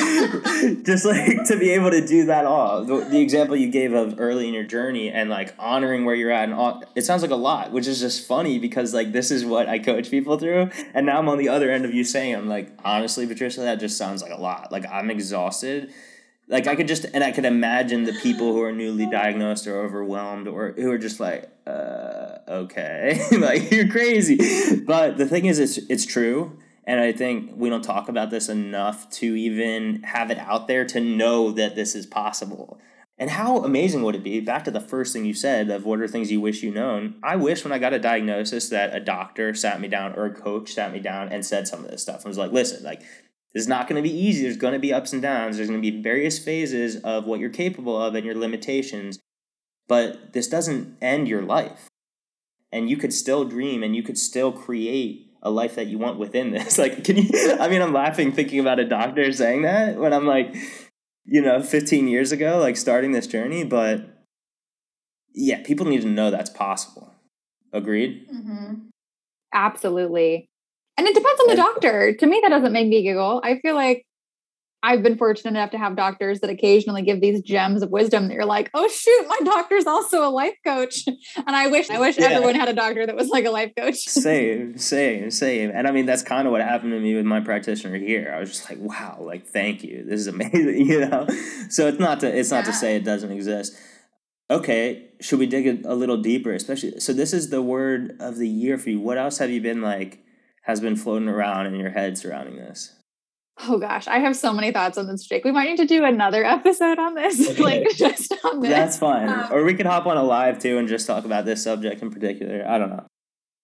just 0.84 1.04
like 1.04 1.44
to 1.46 1.56
be 1.58 1.70
able 1.70 1.90
to 1.90 2.06
do 2.06 2.26
that 2.26 2.46
all. 2.46 2.84
The, 2.84 3.00
the, 3.00 3.20
example 3.20 3.56
you 3.56 3.68
gave 3.68 3.92
of 3.92 4.20
early 4.20 4.46
in 4.46 4.54
your 4.54 4.62
journey 4.62 5.10
and 5.10 5.28
like 5.28 5.54
honoring 5.58 6.04
where 6.04 6.14
you're 6.14 6.30
at, 6.30 6.44
and 6.44 6.54
all, 6.54 6.84
it 6.94 7.04
sounds 7.04 7.22
like 7.22 7.32
a 7.32 7.42
lot, 7.50 7.72
which 7.72 7.88
is 7.88 7.98
just 7.98 8.28
funny 8.28 8.60
because 8.60 8.94
like 8.94 9.10
this 9.10 9.32
is 9.32 9.44
what 9.44 9.68
I 9.68 9.80
coach 9.80 10.08
people 10.08 10.38
through, 10.38 10.70
and 10.94 11.04
now 11.06 11.18
I'm 11.18 11.28
on 11.28 11.38
the 11.38 11.48
other 11.48 11.68
end 11.68 11.84
of 11.84 11.92
you 11.92 12.04
saying, 12.04 12.36
I'm 12.36 12.48
like, 12.48 12.70
honestly, 12.84 13.26
Patricia, 13.26 13.60
that 13.62 13.80
just 13.80 13.98
sounds 13.98 14.22
like 14.22 14.32
a 14.32 14.40
lot. 14.40 14.70
Like 14.70 14.86
I'm 14.86 15.10
exhausted 15.10 15.92
like 16.48 16.66
I 16.66 16.76
could 16.76 16.88
just 16.88 17.06
and 17.12 17.24
I 17.24 17.32
could 17.32 17.44
imagine 17.44 18.04
the 18.04 18.12
people 18.12 18.52
who 18.52 18.62
are 18.62 18.72
newly 18.72 19.06
diagnosed 19.10 19.66
or 19.66 19.80
overwhelmed 19.80 20.46
or 20.46 20.72
who 20.72 20.90
are 20.90 20.98
just 20.98 21.18
like, 21.18 21.50
uh, 21.66 22.38
okay, 22.48 23.20
like 23.38 23.70
you're 23.70 23.88
crazy. 23.88 24.38
But 24.76 25.16
the 25.16 25.26
thing 25.26 25.46
is, 25.46 25.58
it's 25.58 25.78
it's 25.90 26.06
true, 26.06 26.58
and 26.84 27.00
I 27.00 27.12
think 27.12 27.52
we 27.56 27.68
don't 27.68 27.82
talk 27.82 28.08
about 28.08 28.30
this 28.30 28.48
enough 28.48 29.10
to 29.10 29.34
even 29.34 30.02
have 30.04 30.30
it 30.30 30.38
out 30.38 30.68
there 30.68 30.84
to 30.86 31.00
know 31.00 31.50
that 31.52 31.74
this 31.74 31.94
is 31.94 32.06
possible. 32.06 32.80
And 33.18 33.30
how 33.30 33.64
amazing 33.64 34.02
would 34.02 34.14
it 34.14 34.22
be? 34.22 34.40
Back 34.40 34.64
to 34.64 34.70
the 34.70 34.80
first 34.80 35.14
thing 35.14 35.24
you 35.24 35.32
said 35.32 35.70
of 35.70 35.86
what 35.86 36.00
are 36.00 36.08
things 36.08 36.30
you 36.30 36.40
wish 36.40 36.62
you 36.62 36.70
known. 36.70 37.14
I 37.22 37.36
wish 37.36 37.64
when 37.64 37.72
I 37.72 37.78
got 37.78 37.94
a 37.94 37.98
diagnosis 37.98 38.68
that 38.68 38.94
a 38.94 39.00
doctor 39.00 39.54
sat 39.54 39.80
me 39.80 39.88
down 39.88 40.12
or 40.14 40.26
a 40.26 40.34
coach 40.34 40.74
sat 40.74 40.92
me 40.92 41.00
down 41.00 41.30
and 41.30 41.44
said 41.44 41.66
some 41.66 41.82
of 41.82 41.90
this 41.90 42.02
stuff. 42.02 42.26
I 42.26 42.28
was 42.28 42.36
like, 42.36 42.52
listen, 42.52 42.84
like 42.84 43.00
this 43.56 43.62
is 43.62 43.68
not 43.68 43.88
going 43.88 43.96
to 43.96 44.06
be 44.06 44.14
easy. 44.14 44.42
There's 44.42 44.58
going 44.58 44.74
to 44.74 44.78
be 44.78 44.92
ups 44.92 45.14
and 45.14 45.22
downs. 45.22 45.56
There's 45.56 45.70
going 45.70 45.80
to 45.80 45.90
be 45.90 46.02
various 46.02 46.38
phases 46.38 46.96
of 46.96 47.24
what 47.24 47.40
you're 47.40 47.48
capable 47.48 47.98
of 47.98 48.14
and 48.14 48.22
your 48.22 48.34
limitations. 48.34 49.18
But 49.88 50.34
this 50.34 50.46
doesn't 50.46 50.98
end 51.00 51.26
your 51.26 51.40
life. 51.40 51.88
And 52.70 52.90
you 52.90 52.98
could 52.98 53.14
still 53.14 53.46
dream 53.46 53.82
and 53.82 53.96
you 53.96 54.02
could 54.02 54.18
still 54.18 54.52
create 54.52 55.32
a 55.42 55.48
life 55.48 55.74
that 55.76 55.86
you 55.86 55.96
want 55.96 56.18
within 56.18 56.50
this. 56.50 56.76
Like, 56.86 57.02
can 57.02 57.16
you? 57.16 57.30
I 57.58 57.68
mean, 57.68 57.80
I'm 57.80 57.94
laughing 57.94 58.30
thinking 58.30 58.60
about 58.60 58.78
a 58.78 58.84
doctor 58.84 59.32
saying 59.32 59.62
that 59.62 59.96
when 59.96 60.12
I'm 60.12 60.26
like, 60.26 60.54
you 61.24 61.40
know, 61.40 61.62
15 61.62 62.08
years 62.08 62.32
ago, 62.32 62.58
like 62.58 62.76
starting 62.76 63.12
this 63.12 63.26
journey. 63.26 63.64
But 63.64 64.04
yeah, 65.32 65.62
people 65.62 65.86
need 65.86 66.02
to 66.02 66.08
know 66.08 66.30
that's 66.30 66.50
possible. 66.50 67.14
Agreed? 67.72 68.28
Mm-hmm. 68.28 68.74
Absolutely. 69.54 70.46
And 70.98 71.06
it 71.06 71.14
depends 71.14 71.40
on 71.40 71.48
the 71.48 71.56
doctor. 71.56 72.14
To 72.14 72.26
me, 72.26 72.40
that 72.42 72.48
doesn't 72.48 72.72
make 72.72 72.88
me 72.88 73.02
giggle. 73.02 73.40
I 73.44 73.58
feel 73.60 73.74
like 73.74 74.06
I've 74.86 75.02
been 75.02 75.16
fortunate 75.16 75.50
enough 75.50 75.70
to 75.70 75.78
have 75.78 75.96
doctors 75.96 76.40
that 76.40 76.50
occasionally 76.50 77.02
give 77.02 77.20
these 77.20 77.40
gems 77.40 77.82
of 77.82 77.90
wisdom 77.90 78.28
that 78.28 78.34
you're 78.34 78.44
like, 78.44 78.70
oh 78.72 78.86
shoot, 78.86 79.26
my 79.26 79.38
doctor's 79.44 79.84
also 79.84 80.24
a 80.24 80.30
life 80.30 80.54
coach. 80.64 81.04
And 81.08 81.56
I 81.56 81.66
wish 81.66 81.90
I 81.90 81.98
wish 81.98 82.18
yeah. 82.18 82.26
everyone 82.26 82.54
had 82.54 82.68
a 82.68 82.72
doctor 82.72 83.04
that 83.04 83.16
was 83.16 83.28
like 83.28 83.44
a 83.46 83.50
life 83.50 83.72
coach. 83.76 83.96
Same, 83.96 84.78
same, 84.78 85.30
same. 85.32 85.72
And 85.74 85.88
I 85.88 85.90
mean 85.90 86.06
that's 86.06 86.22
kind 86.22 86.46
of 86.46 86.52
what 86.52 86.60
happened 86.60 86.92
to 86.92 87.00
me 87.00 87.16
with 87.16 87.24
my 87.24 87.40
practitioner 87.40 87.96
here. 87.96 88.32
I 88.34 88.38
was 88.38 88.50
just 88.50 88.70
like, 88.70 88.78
wow, 88.78 89.18
like 89.20 89.46
thank 89.46 89.82
you. 89.82 90.04
This 90.04 90.20
is 90.20 90.26
amazing, 90.28 90.86
you 90.86 91.00
know? 91.00 91.26
So 91.68 91.88
it's 91.88 91.98
not 91.98 92.20
to 92.20 92.38
it's 92.38 92.52
not 92.52 92.64
yeah. 92.64 92.70
to 92.70 92.72
say 92.72 92.96
it 92.96 93.04
doesn't 93.04 93.32
exist. 93.32 93.76
Okay, 94.48 95.08
should 95.20 95.40
we 95.40 95.46
dig 95.46 95.66
a, 95.66 95.92
a 95.92 95.96
little 95.96 96.18
deeper, 96.18 96.52
especially 96.52 97.00
so 97.00 97.12
this 97.12 97.32
is 97.32 97.50
the 97.50 97.60
word 97.60 98.16
of 98.20 98.36
the 98.36 98.48
year 98.48 98.78
for 98.78 98.90
you. 98.90 99.00
What 99.00 99.18
else 99.18 99.38
have 99.38 99.50
you 99.50 99.60
been 99.60 99.82
like 99.82 100.22
has 100.66 100.80
been 100.80 100.96
floating 100.96 101.28
around 101.28 101.66
in 101.66 101.76
your 101.76 101.90
head 101.90 102.18
surrounding 102.18 102.56
this? 102.56 102.92
Oh 103.66 103.78
gosh, 103.78 104.06
I 104.06 104.18
have 104.18 104.36
so 104.36 104.52
many 104.52 104.70
thoughts 104.70 104.98
on 104.98 105.06
this, 105.06 105.24
Jake. 105.24 105.44
We 105.44 105.52
might 105.52 105.68
need 105.68 105.78
to 105.78 105.86
do 105.86 106.04
another 106.04 106.44
episode 106.44 106.98
on 106.98 107.14
this, 107.14 107.50
okay. 107.50 107.62
like 107.62 107.88
just 107.96 108.34
on 108.44 108.60
this. 108.60 108.70
That's 108.70 108.98
fine. 108.98 109.28
Um, 109.28 109.48
or 109.50 109.64
we 109.64 109.74
could 109.74 109.86
hop 109.86 110.06
on 110.06 110.16
a 110.16 110.22
live 110.22 110.58
too 110.58 110.76
and 110.76 110.88
just 110.88 111.06
talk 111.06 111.24
about 111.24 111.46
this 111.46 111.62
subject 111.62 112.02
in 112.02 112.10
particular. 112.10 112.66
I 112.68 112.78
don't 112.78 112.90
know. 112.90 113.06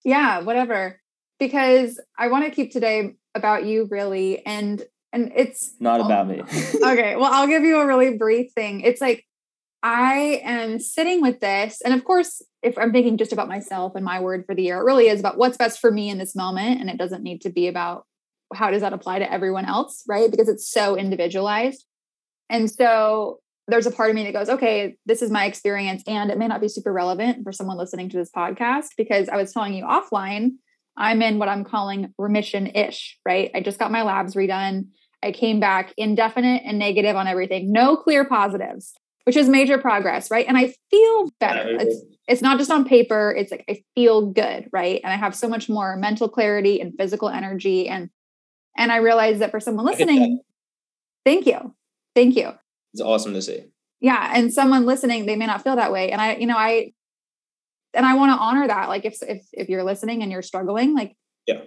Yeah, 0.04 0.40
whatever. 0.40 0.98
Because 1.38 2.00
I 2.16 2.28
want 2.28 2.44
to 2.44 2.50
keep 2.50 2.72
today 2.72 3.16
about 3.34 3.66
you 3.66 3.88
really 3.90 4.44
and 4.46 4.82
and 5.12 5.32
it's 5.36 5.74
not 5.78 6.00
about 6.00 6.28
me. 6.28 6.40
okay, 6.74 7.16
well, 7.16 7.30
I'll 7.32 7.48
give 7.48 7.64
you 7.64 7.80
a 7.80 7.86
really 7.86 8.16
brief 8.16 8.52
thing. 8.52 8.80
It's 8.80 9.00
like 9.00 9.26
I 9.82 10.40
am 10.44 10.78
sitting 10.78 11.20
with 11.20 11.40
this, 11.40 11.80
and 11.84 11.92
of 11.92 12.04
course, 12.04 12.40
if 12.62 12.78
I'm 12.78 12.92
thinking 12.92 13.16
just 13.16 13.32
about 13.32 13.48
myself 13.48 13.94
and 13.96 14.04
my 14.04 14.20
word 14.20 14.44
for 14.46 14.54
the 14.54 14.62
year, 14.62 14.78
it 14.78 14.84
really 14.84 15.08
is 15.08 15.18
about 15.18 15.36
what's 15.36 15.56
best 15.56 15.80
for 15.80 15.90
me 15.90 16.08
in 16.08 16.18
this 16.18 16.36
moment. 16.36 16.80
And 16.80 16.88
it 16.88 16.98
doesn't 16.98 17.24
need 17.24 17.40
to 17.42 17.50
be 17.50 17.66
about 17.66 18.06
how 18.54 18.70
does 18.70 18.82
that 18.82 18.92
apply 18.92 19.18
to 19.18 19.32
everyone 19.32 19.64
else, 19.64 20.04
right? 20.06 20.30
Because 20.30 20.48
it's 20.48 20.70
so 20.70 20.96
individualized. 20.96 21.84
And 22.48 22.70
so 22.70 23.40
there's 23.66 23.86
a 23.86 23.90
part 23.90 24.10
of 24.10 24.16
me 24.16 24.24
that 24.24 24.32
goes, 24.32 24.48
okay, 24.48 24.96
this 25.06 25.22
is 25.22 25.30
my 25.30 25.46
experience. 25.46 26.02
And 26.06 26.30
it 26.30 26.38
may 26.38 26.46
not 26.46 26.60
be 26.60 26.68
super 26.68 26.92
relevant 26.92 27.42
for 27.42 27.52
someone 27.52 27.78
listening 27.78 28.08
to 28.10 28.16
this 28.16 28.30
podcast 28.30 28.88
because 28.96 29.28
I 29.28 29.36
was 29.36 29.52
telling 29.52 29.74
you 29.74 29.84
offline, 29.84 30.52
I'm 30.96 31.22
in 31.22 31.38
what 31.38 31.48
I'm 31.48 31.64
calling 31.64 32.12
remission 32.18 32.66
ish, 32.66 33.18
right? 33.24 33.50
I 33.54 33.60
just 33.60 33.78
got 33.78 33.90
my 33.90 34.02
labs 34.02 34.34
redone. 34.34 34.88
I 35.22 35.32
came 35.32 35.58
back 35.58 35.94
indefinite 35.96 36.62
and 36.64 36.78
negative 36.78 37.16
on 37.16 37.26
everything, 37.26 37.72
no 37.72 37.96
clear 37.96 38.24
positives 38.24 38.92
which 39.24 39.36
is 39.36 39.48
major 39.48 39.78
progress, 39.78 40.30
right? 40.30 40.46
And 40.46 40.56
I 40.56 40.74
feel 40.90 41.30
better. 41.40 41.76
It's 41.80 42.04
it's 42.28 42.42
not 42.42 42.58
just 42.58 42.70
on 42.70 42.84
paper, 42.84 43.34
it's 43.36 43.50
like 43.50 43.64
I 43.68 43.82
feel 43.94 44.26
good, 44.26 44.68
right? 44.72 45.00
And 45.02 45.12
I 45.12 45.16
have 45.16 45.34
so 45.34 45.48
much 45.48 45.68
more 45.68 45.96
mental 45.96 46.28
clarity 46.28 46.80
and 46.80 46.94
physical 46.96 47.28
energy 47.28 47.88
and 47.88 48.10
and 48.76 48.90
I 48.90 48.96
realize 48.96 49.40
that 49.40 49.50
for 49.50 49.60
someone 49.60 49.84
listening, 49.84 50.40
thank 51.26 51.46
you. 51.46 51.74
Thank 52.14 52.36
you. 52.36 52.52
It's 52.94 53.02
awesome 53.02 53.34
to 53.34 53.42
see. 53.42 53.64
Yeah, 54.00 54.32
and 54.34 54.52
someone 54.52 54.86
listening, 54.86 55.26
they 55.26 55.36
may 55.36 55.46
not 55.46 55.62
feel 55.62 55.76
that 55.76 55.92
way. 55.92 56.10
And 56.10 56.20
I, 56.20 56.36
you 56.36 56.46
know, 56.46 56.56
I 56.56 56.92
and 57.94 58.06
I 58.06 58.14
want 58.14 58.32
to 58.32 58.42
honor 58.42 58.66
that. 58.66 58.88
Like 58.88 59.04
if 59.04 59.22
if 59.22 59.46
if 59.52 59.68
you're 59.68 59.84
listening 59.84 60.22
and 60.22 60.32
you're 60.32 60.42
struggling, 60.42 60.94
like 60.94 61.14
yeah. 61.46 61.60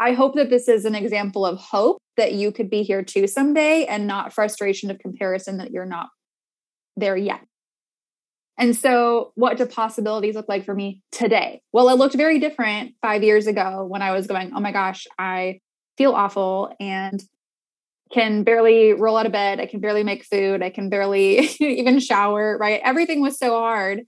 I 0.00 0.12
hope 0.12 0.34
that 0.34 0.50
this 0.50 0.68
is 0.68 0.84
an 0.84 0.94
example 0.94 1.46
of 1.46 1.58
hope 1.58 1.98
that 2.16 2.32
you 2.32 2.52
could 2.52 2.68
be 2.68 2.82
here 2.82 3.02
too 3.02 3.26
someday 3.26 3.84
and 3.86 4.06
not 4.06 4.32
frustration 4.32 4.90
of 4.90 4.98
comparison 4.98 5.58
that 5.58 5.70
you're 5.70 5.86
not 5.86 6.08
there 6.96 7.16
yet. 7.16 7.40
And 8.58 8.74
so, 8.74 9.32
what 9.34 9.58
do 9.58 9.66
possibilities 9.66 10.34
look 10.34 10.48
like 10.48 10.64
for 10.64 10.74
me 10.74 11.02
today? 11.12 11.60
Well, 11.72 11.88
it 11.90 11.98
looked 11.98 12.14
very 12.14 12.38
different 12.38 12.94
five 13.02 13.22
years 13.22 13.46
ago 13.46 13.84
when 13.86 14.00
I 14.00 14.12
was 14.12 14.26
going, 14.26 14.52
oh 14.54 14.60
my 14.60 14.72
gosh, 14.72 15.06
I 15.18 15.60
feel 15.98 16.12
awful 16.12 16.74
and 16.80 17.22
can 18.12 18.44
barely 18.44 18.92
roll 18.92 19.16
out 19.16 19.26
of 19.26 19.32
bed. 19.32 19.60
I 19.60 19.66
can 19.66 19.80
barely 19.80 20.04
make 20.04 20.24
food. 20.24 20.62
I 20.62 20.70
can 20.70 20.88
barely 20.88 21.38
even 21.60 22.00
shower, 22.00 22.56
right? 22.58 22.80
Everything 22.82 23.20
was 23.20 23.38
so 23.38 23.50
hard. 23.50 24.02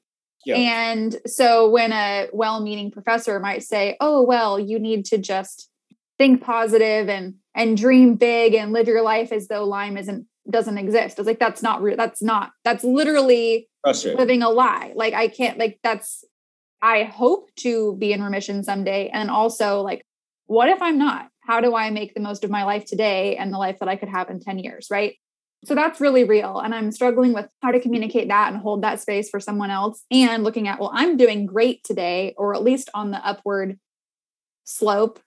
And 0.46 1.16
so, 1.26 1.68
when 1.68 1.92
a 1.92 2.28
well 2.32 2.62
meaning 2.62 2.90
professor 2.90 3.38
might 3.38 3.62
say, 3.62 3.98
oh, 4.00 4.22
well, 4.22 4.58
you 4.58 4.78
need 4.78 5.04
to 5.06 5.18
just 5.18 5.68
think 6.16 6.42
positive 6.42 7.10
and 7.10 7.34
and 7.54 7.76
dream 7.76 8.14
big 8.14 8.54
and 8.54 8.72
live 8.72 8.88
your 8.88 9.02
life 9.02 9.30
as 9.30 9.48
though 9.48 9.64
Lyme 9.64 9.98
isn't 9.98 10.26
doesn't 10.50 10.78
exist. 10.78 11.18
I 11.18 11.22
was 11.22 11.26
like, 11.26 11.38
that's 11.38 11.62
not 11.62 11.82
real. 11.82 11.96
That's 11.96 12.22
not, 12.22 12.52
that's 12.64 12.84
literally 12.84 13.68
living 13.84 14.42
a 14.42 14.48
lie. 14.48 14.92
Like, 14.94 15.14
I 15.14 15.28
can't, 15.28 15.58
like, 15.58 15.78
that's, 15.82 16.24
I 16.80 17.04
hope 17.04 17.50
to 17.56 17.96
be 17.96 18.12
in 18.12 18.22
remission 18.22 18.62
someday. 18.62 19.08
And 19.08 19.30
also, 19.30 19.82
like, 19.82 20.04
what 20.46 20.68
if 20.68 20.80
I'm 20.80 20.98
not? 20.98 21.28
How 21.40 21.60
do 21.60 21.74
I 21.74 21.90
make 21.90 22.14
the 22.14 22.20
most 22.20 22.44
of 22.44 22.50
my 22.50 22.64
life 22.64 22.84
today 22.84 23.36
and 23.36 23.52
the 23.52 23.58
life 23.58 23.78
that 23.80 23.88
I 23.88 23.96
could 23.96 24.08
have 24.08 24.30
in 24.30 24.40
10 24.40 24.58
years? 24.58 24.88
Right. 24.90 25.16
So 25.64 25.74
that's 25.74 26.00
really 26.00 26.24
real. 26.24 26.60
And 26.60 26.74
I'm 26.74 26.92
struggling 26.92 27.32
with 27.32 27.48
how 27.62 27.72
to 27.72 27.80
communicate 27.80 28.28
that 28.28 28.52
and 28.52 28.62
hold 28.62 28.82
that 28.82 29.00
space 29.00 29.28
for 29.28 29.40
someone 29.40 29.70
else 29.70 30.04
and 30.10 30.44
looking 30.44 30.68
at, 30.68 30.78
well, 30.78 30.92
I'm 30.92 31.16
doing 31.16 31.46
great 31.46 31.82
today, 31.82 32.34
or 32.38 32.54
at 32.54 32.62
least 32.62 32.90
on 32.94 33.10
the 33.10 33.26
upward 33.26 33.78
slope. 34.64 35.18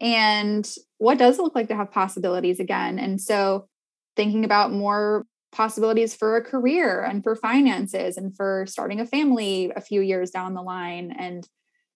And 0.00 0.68
what 0.98 1.18
does 1.18 1.38
it 1.38 1.42
look 1.42 1.54
like 1.54 1.68
to 1.68 1.76
have 1.76 1.90
possibilities 1.90 2.58
again? 2.58 2.98
And 2.98 3.20
so 3.20 3.68
thinking 4.16 4.44
about 4.44 4.72
more 4.72 5.26
possibilities 5.52 6.14
for 6.14 6.36
a 6.36 6.42
career 6.42 7.02
and 7.02 7.22
for 7.22 7.34
finances 7.34 8.16
and 8.16 8.36
for 8.36 8.66
starting 8.68 9.00
a 9.00 9.06
family 9.06 9.72
a 9.74 9.80
few 9.80 10.00
years 10.00 10.30
down 10.30 10.54
the 10.54 10.62
line 10.62 11.14
and 11.18 11.48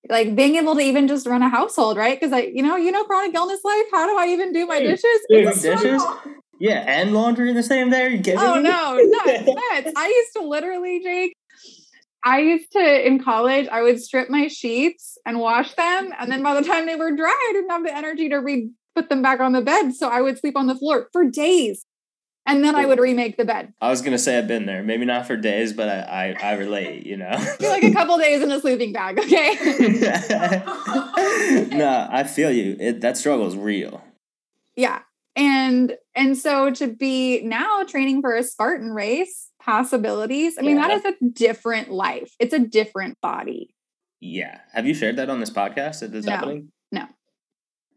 like 0.09 0.35
being 0.35 0.56
able 0.56 0.74
to 0.74 0.80
even 0.80 1.06
just 1.06 1.26
run 1.26 1.42
a 1.42 1.48
household 1.48 1.96
right? 1.96 2.18
Because 2.18 2.33
i 2.33 2.40
you 2.40 2.62
know 2.62 2.76
you 2.76 2.90
know 2.90 3.04
chronic 3.04 3.35
illness 3.35 3.61
life? 3.64 3.85
How 3.92 4.06
do 4.06 4.16
i 4.18 4.28
even 4.28 4.52
do 4.52 4.66
my 4.66 4.80
dishes? 4.80 5.02
Dishes? 5.28 6.02
yeah 6.59 6.85
and 6.87 7.12
laundry 7.12 7.50
in 7.50 7.56
the 7.56 7.62
same 7.62 7.90
day? 7.90 8.20
You 8.24 8.35
oh 8.38 8.56
me? 8.56 8.62
no 8.62 8.98
nuts, 8.98 9.46
nuts. 9.46 9.92
i 9.96 10.06
used 10.06 10.33
to 10.37 10.42
literally 10.46 11.00
jake 11.02 11.35
i 12.24 12.40
used 12.40 12.70
to 12.72 13.06
in 13.06 13.22
college 13.22 13.68
i 13.68 13.83
would 13.83 14.00
strip 14.00 14.30
my 14.30 14.46
sheets 14.46 15.18
and 15.26 15.38
wash 15.38 15.74
them 15.74 16.12
and 16.18 16.30
then 16.30 16.42
by 16.42 16.54
the 16.54 16.66
time 16.66 16.87
they 16.87 16.96
were 16.96 17.14
dry 17.14 17.48
i 17.50 17.52
didn't 17.52 17.70
have 17.70 17.83
the 17.83 17.94
energy 17.94 18.28
to 18.28 18.37
re 18.37 18.70
put 18.94 19.09
them 19.09 19.22
back 19.22 19.40
on 19.40 19.52
the 19.52 19.61
bed 19.61 19.92
so 19.92 20.09
i 20.09 20.20
would 20.20 20.38
sleep 20.38 20.56
on 20.56 20.66
the 20.66 20.74
floor 20.74 21.09
for 21.12 21.24
days 21.24 21.85
and 22.50 22.64
then 22.64 22.74
I 22.74 22.86
would 22.86 22.98
remake 22.98 23.36
the 23.36 23.44
bed. 23.44 23.72
I 23.80 23.90
was 23.90 24.02
gonna 24.02 24.18
say 24.18 24.38
I've 24.38 24.48
been 24.48 24.66
there. 24.66 24.82
Maybe 24.82 25.04
not 25.04 25.26
for 25.26 25.36
days, 25.36 25.72
but 25.72 25.88
I 25.88 26.36
I, 26.40 26.50
I 26.50 26.52
relate. 26.54 27.06
You 27.06 27.16
know, 27.16 27.30
like 27.60 27.84
a 27.84 27.92
couple 27.92 28.18
days 28.18 28.42
in 28.42 28.50
a 28.50 28.60
sleeping 28.60 28.92
bag. 28.92 29.18
Okay. 29.18 29.54
no, 31.76 32.08
I 32.10 32.24
feel 32.24 32.50
you. 32.50 32.76
It, 32.78 33.00
that 33.00 33.16
struggle 33.16 33.46
is 33.46 33.56
real. 33.56 34.02
Yeah, 34.76 35.00
and 35.36 35.96
and 36.14 36.36
so 36.36 36.70
to 36.72 36.88
be 36.88 37.42
now 37.42 37.84
training 37.84 38.20
for 38.20 38.34
a 38.34 38.42
Spartan 38.42 38.90
race, 38.90 39.50
possibilities. 39.62 40.56
I 40.58 40.62
mean, 40.62 40.76
yeah. 40.76 40.88
that 40.88 40.96
is 40.96 41.04
a 41.04 41.14
different 41.32 41.90
life. 41.90 42.34
It's 42.38 42.52
a 42.52 42.58
different 42.58 43.20
body. 43.20 43.74
Yeah. 44.20 44.58
Have 44.72 44.86
you 44.86 44.94
shared 44.94 45.16
that 45.16 45.30
on 45.30 45.40
this 45.40 45.50
podcast 45.50 46.02
at 46.02 46.12
this 46.12 46.26
no. 46.26 46.32
happening? 46.32 46.72
No. 46.92 47.06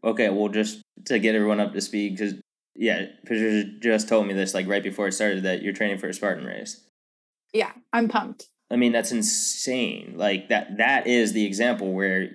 Okay, 0.02 0.28
well, 0.28 0.48
just 0.48 0.82
to 1.06 1.18
get 1.18 1.34
everyone 1.34 1.60
up 1.60 1.72
to 1.72 1.80
speed, 1.80 2.16
because 2.16 2.34
yeah, 2.76 3.06
Patricia 3.22 3.68
just 3.80 4.08
told 4.08 4.26
me 4.26 4.34
this 4.34 4.54
like 4.54 4.66
right 4.66 4.82
before 4.82 5.08
it 5.08 5.12
started 5.12 5.44
that 5.44 5.62
you're 5.62 5.72
training 5.72 5.98
for 5.98 6.08
a 6.08 6.14
Spartan 6.14 6.44
race. 6.44 6.80
Yeah, 7.52 7.72
I'm 7.92 8.08
pumped. 8.08 8.48
I 8.70 8.76
mean, 8.76 8.92
that's 8.92 9.12
insane. 9.12 10.14
Like 10.16 10.48
that 10.48 10.78
that 10.78 11.06
is 11.06 11.32
the 11.32 11.46
example 11.46 11.92
where 11.92 12.30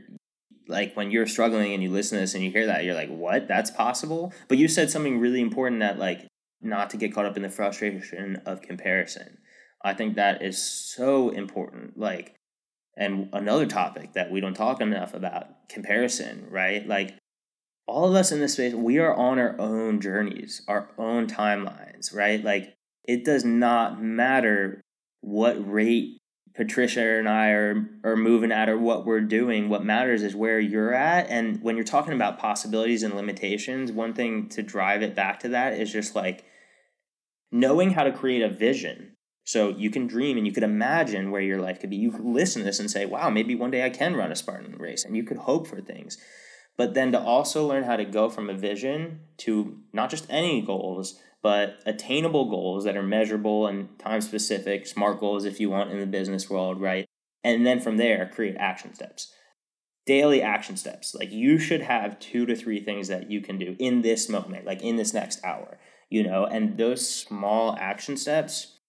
like 0.68 0.96
when 0.96 1.12
you're 1.12 1.28
struggling 1.28 1.74
and 1.74 1.84
you 1.84 1.90
listen 1.92 2.18
to 2.18 2.22
this 2.22 2.36
and 2.36 2.44
you 2.44 2.52
hear 2.52 2.68
that, 2.68 2.86
you're 2.86 2.96
like, 2.96 3.10
"What? 3.10 3.48
That's 3.48 3.72
possible?" 3.72 4.34
But 4.48 4.58
you 4.58 4.68
said 4.68 4.90
something 4.90 5.20
really 5.20 5.42
important 5.42 5.82
that 5.82 6.00
like 6.00 6.26
not 6.62 6.90
to 6.92 6.98
get 6.98 7.14
caught 7.14 7.26
up 7.26 7.36
in 7.36 7.44
the 7.44 7.50
frustration 7.50 8.42
of 8.46 8.62
comparison. 8.62 9.40
I 9.84 9.94
think 9.94 10.16
that 10.16 10.42
is 10.42 10.62
so 10.62 11.30
important. 11.30 11.98
Like 11.98 12.36
and 12.96 13.30
another 13.34 13.66
topic 13.66 14.14
that 14.14 14.30
we 14.30 14.42
don't 14.42 14.54
talk 14.54 14.82
enough 14.82 15.14
about, 15.14 15.70
comparison, 15.70 16.48
right? 16.50 16.86
Like 16.86 17.18
all 17.90 18.10
of 18.10 18.16
us 18.16 18.32
in 18.32 18.40
this 18.40 18.54
space, 18.54 18.74
we 18.74 19.00
are 19.00 19.14
on 19.14 19.40
our 19.40 19.60
own 19.60 20.00
journeys, 20.00 20.62
our 20.68 20.90
own 20.98 21.28
timelines, 21.28 22.14
right? 22.16 22.44
Like 22.44 22.76
it 23.04 23.26
does 23.26 23.44
not 23.44 24.02
matter 24.02 24.82
what 25.22 25.56
rate 25.70 26.20
Patricia 26.56 27.18
and 27.18 27.30
I 27.30 27.50
are 27.50 27.90
are 28.04 28.18
moving 28.18 28.52
at 28.52 28.70
or 28.70 28.78
what 28.78 29.06
we're 29.06 29.22
doing. 29.22 29.70
What 29.70 29.86
matters 29.86 30.24
is 30.24 30.36
where 30.36 30.60
you're 30.60 30.94
at. 30.94 31.30
And 31.30 31.62
when 31.62 31.76
you're 31.76 31.86
talking 31.86 32.14
about 32.14 32.40
possibilities 32.40 33.04
and 33.04 33.14
limitations, 33.14 33.92
one 33.92 34.14
thing 34.14 34.50
to 34.50 34.62
drive 34.62 35.02
it 35.02 35.16
back 35.16 35.40
to 35.42 35.50
that 35.50 35.74
is 35.74 35.92
just 35.92 36.16
like 36.16 36.44
knowing 37.52 37.92
how 37.92 38.04
to 38.04 38.12
create 38.12 38.42
a 38.42 38.50
vision. 38.50 39.16
So 39.46 39.70
you 39.70 39.90
can 39.90 40.06
dream 40.06 40.38
and 40.38 40.46
you 40.46 40.54
could 40.54 40.64
imagine 40.64 41.32
where 41.32 41.42
your 41.42 41.60
life 41.60 41.80
could 41.80 41.90
be. 41.90 41.96
You 41.96 42.12
could 42.12 42.26
listen 42.26 42.62
to 42.62 42.66
this 42.66 42.80
and 42.80 42.92
say, 42.92 43.06
wow, 43.06 43.30
maybe 43.30 43.56
one 43.56 43.72
day 43.72 43.84
I 43.84 43.90
can 43.90 44.16
run 44.16 44.32
a 44.32 44.36
Spartan 44.36 44.76
race. 44.78 45.06
And 45.06 45.16
you 45.16 45.24
could 45.24 45.38
hope 45.38 45.66
for 45.66 45.82
things. 45.82 46.18
But 46.80 46.94
then 46.94 47.12
to 47.12 47.20
also 47.20 47.68
learn 47.68 47.84
how 47.84 47.98
to 47.98 48.06
go 48.06 48.30
from 48.30 48.50
a 48.50 48.54
vision 48.54 49.20
to 49.40 49.80
not 49.92 50.10
just 50.10 50.26
any 50.30 50.62
goals, 50.62 51.20
but 51.44 51.82
attainable 51.86 52.50
goals 52.50 52.86
that 52.86 52.96
are 52.96 53.04
measurable 53.04 53.68
and 53.68 54.00
time 54.00 54.22
specific, 54.22 54.88
smart 54.88 55.20
goals 55.20 55.44
if 55.44 55.60
you 55.60 55.70
want 55.70 55.92
in 55.92 56.00
the 56.00 56.06
business 56.06 56.50
world, 56.50 56.80
right? 56.80 57.06
And 57.44 57.68
then 57.68 57.82
from 57.82 57.98
there, 57.98 58.32
create 58.34 58.56
action 58.58 58.94
steps. 58.94 59.34
Daily 60.06 60.42
action 60.42 60.78
steps. 60.78 61.14
Like 61.14 61.34
you 61.34 61.60
should 61.60 61.82
have 61.82 62.18
two 62.18 62.46
to 62.46 62.56
three 62.56 62.80
things 62.80 63.10
that 63.10 63.30
you 63.30 63.42
can 63.42 63.58
do 63.58 63.76
in 63.78 64.02
this 64.02 64.30
moment, 64.30 64.66
like 64.66 64.82
in 64.82 64.96
this 64.96 65.14
next 65.14 65.44
hour, 65.44 65.80
you 66.10 66.24
know, 66.24 66.46
and 66.46 66.78
those 66.78 67.06
small 67.06 67.76
action 67.78 68.16
steps 68.16 68.80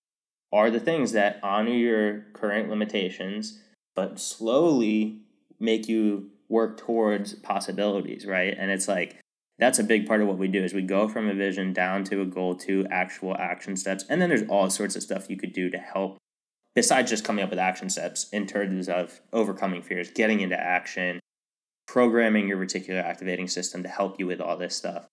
are 0.53 0.71
the 0.71 0.79
things 0.79 1.11
that 1.11 1.41
honor 1.43 1.73
your 1.73 2.27
current 2.35 2.71
limitations, 2.71 3.59
but 3.97 4.21
slowly 4.21 5.23
make 5.59 5.89
you 5.89 6.30
work 6.51 6.77
towards 6.77 7.35
possibilities, 7.35 8.27
right? 8.27 8.55
And 8.59 8.71
it's 8.71 8.89
like 8.89 9.17
that's 9.59 9.79
a 9.79 9.85
big 9.85 10.07
part 10.07 10.21
of 10.21 10.29
what 10.29 10.39
we 10.39 10.49
do 10.49 10.63
is 10.63 10.75
we 10.75 10.83
go 10.83 11.07
from 11.07 11.29
a 11.29 11.35
vision 11.35 11.73
down 11.73 12.03
to 12.05 12.21
a 12.21 12.27
goal 12.27 12.55
to 12.57 12.87
actual 12.91 13.37
action 13.37 13.77
steps. 13.77 14.05
And 14.09 14.21
then 14.21 14.31
there's 14.31 14.49
all 14.49 14.71
sorts 14.71 14.97
of 14.97 15.03
stuff 15.03 15.29
you 15.29 15.37
could 15.37 15.53
do 15.53 15.71
to 15.71 15.79
help 15.79 16.19
besides 16.75 17.11
just 17.11 17.25
coming 17.25 17.45
up 17.45 17.51
with 17.51 17.59
action 17.59 17.91
steps 17.91 18.29
in 18.31 18.47
terms 18.47 18.89
of 18.89 19.21
overcoming 19.33 19.83
fears 19.83 20.11
getting 20.11 20.41
into 20.41 20.59
action 20.59 21.21
programming 21.87 22.47
your 22.49 22.57
reticular 22.57 23.03
activating 23.03 23.49
system 23.49 23.83
to 23.83 23.89
help 23.89 24.19
you 24.19 24.27
with 24.27 24.41
all 24.41 24.57
this 24.57 24.77
stuff 24.77 25.07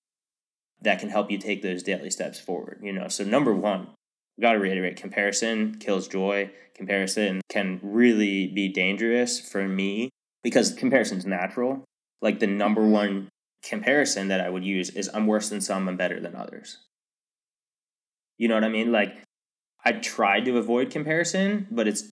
that 0.81 0.99
can 0.99 1.09
help 1.09 1.31
you 1.31 1.38
take 1.38 1.63
those 1.63 1.81
daily 1.81 2.11
steps 2.11 2.39
forward 2.39 2.79
you 2.83 2.93
know? 2.93 3.07
So 3.07 3.23
number 3.23 3.53
one 3.53 3.88
got 4.39 4.53
to 4.53 4.59
reiterate 4.59 4.97
comparison 4.97 5.75
kills 5.79 6.07
joy. 6.07 6.51
Comparison 6.75 7.41
can 7.49 7.79
really 7.81 8.47
be 8.47 8.69
dangerous 8.69 9.39
for 9.39 9.67
me 9.67 10.11
because 10.48 10.74
comparison 10.74 11.18
is 11.18 11.26
natural 11.26 11.84
like 12.22 12.39
the 12.39 12.48
number 12.48 12.82
mm-hmm. 12.82 12.91
one 12.91 13.30
comparison 13.64 14.30
that 14.30 14.41
I 14.41 14.50
would 14.50 14.64
use 14.64 14.89
is 14.91 15.10
I'm 15.14 15.28
worse 15.28 15.50
than 15.50 15.62
some, 15.62 15.88
I'm 15.88 15.98
better 15.98 16.20
than 16.20 16.36
others. 16.36 16.78
You 18.38 18.48
know 18.48 18.56
what 18.56 18.64
I 18.64 18.70
mean? 18.70 18.91
Like 18.91 19.24
I 19.84 19.93
tried 19.93 20.45
to 20.45 20.58
avoid 20.58 20.89
comparison, 20.89 21.68
but 21.72 21.88
it's 21.88 22.10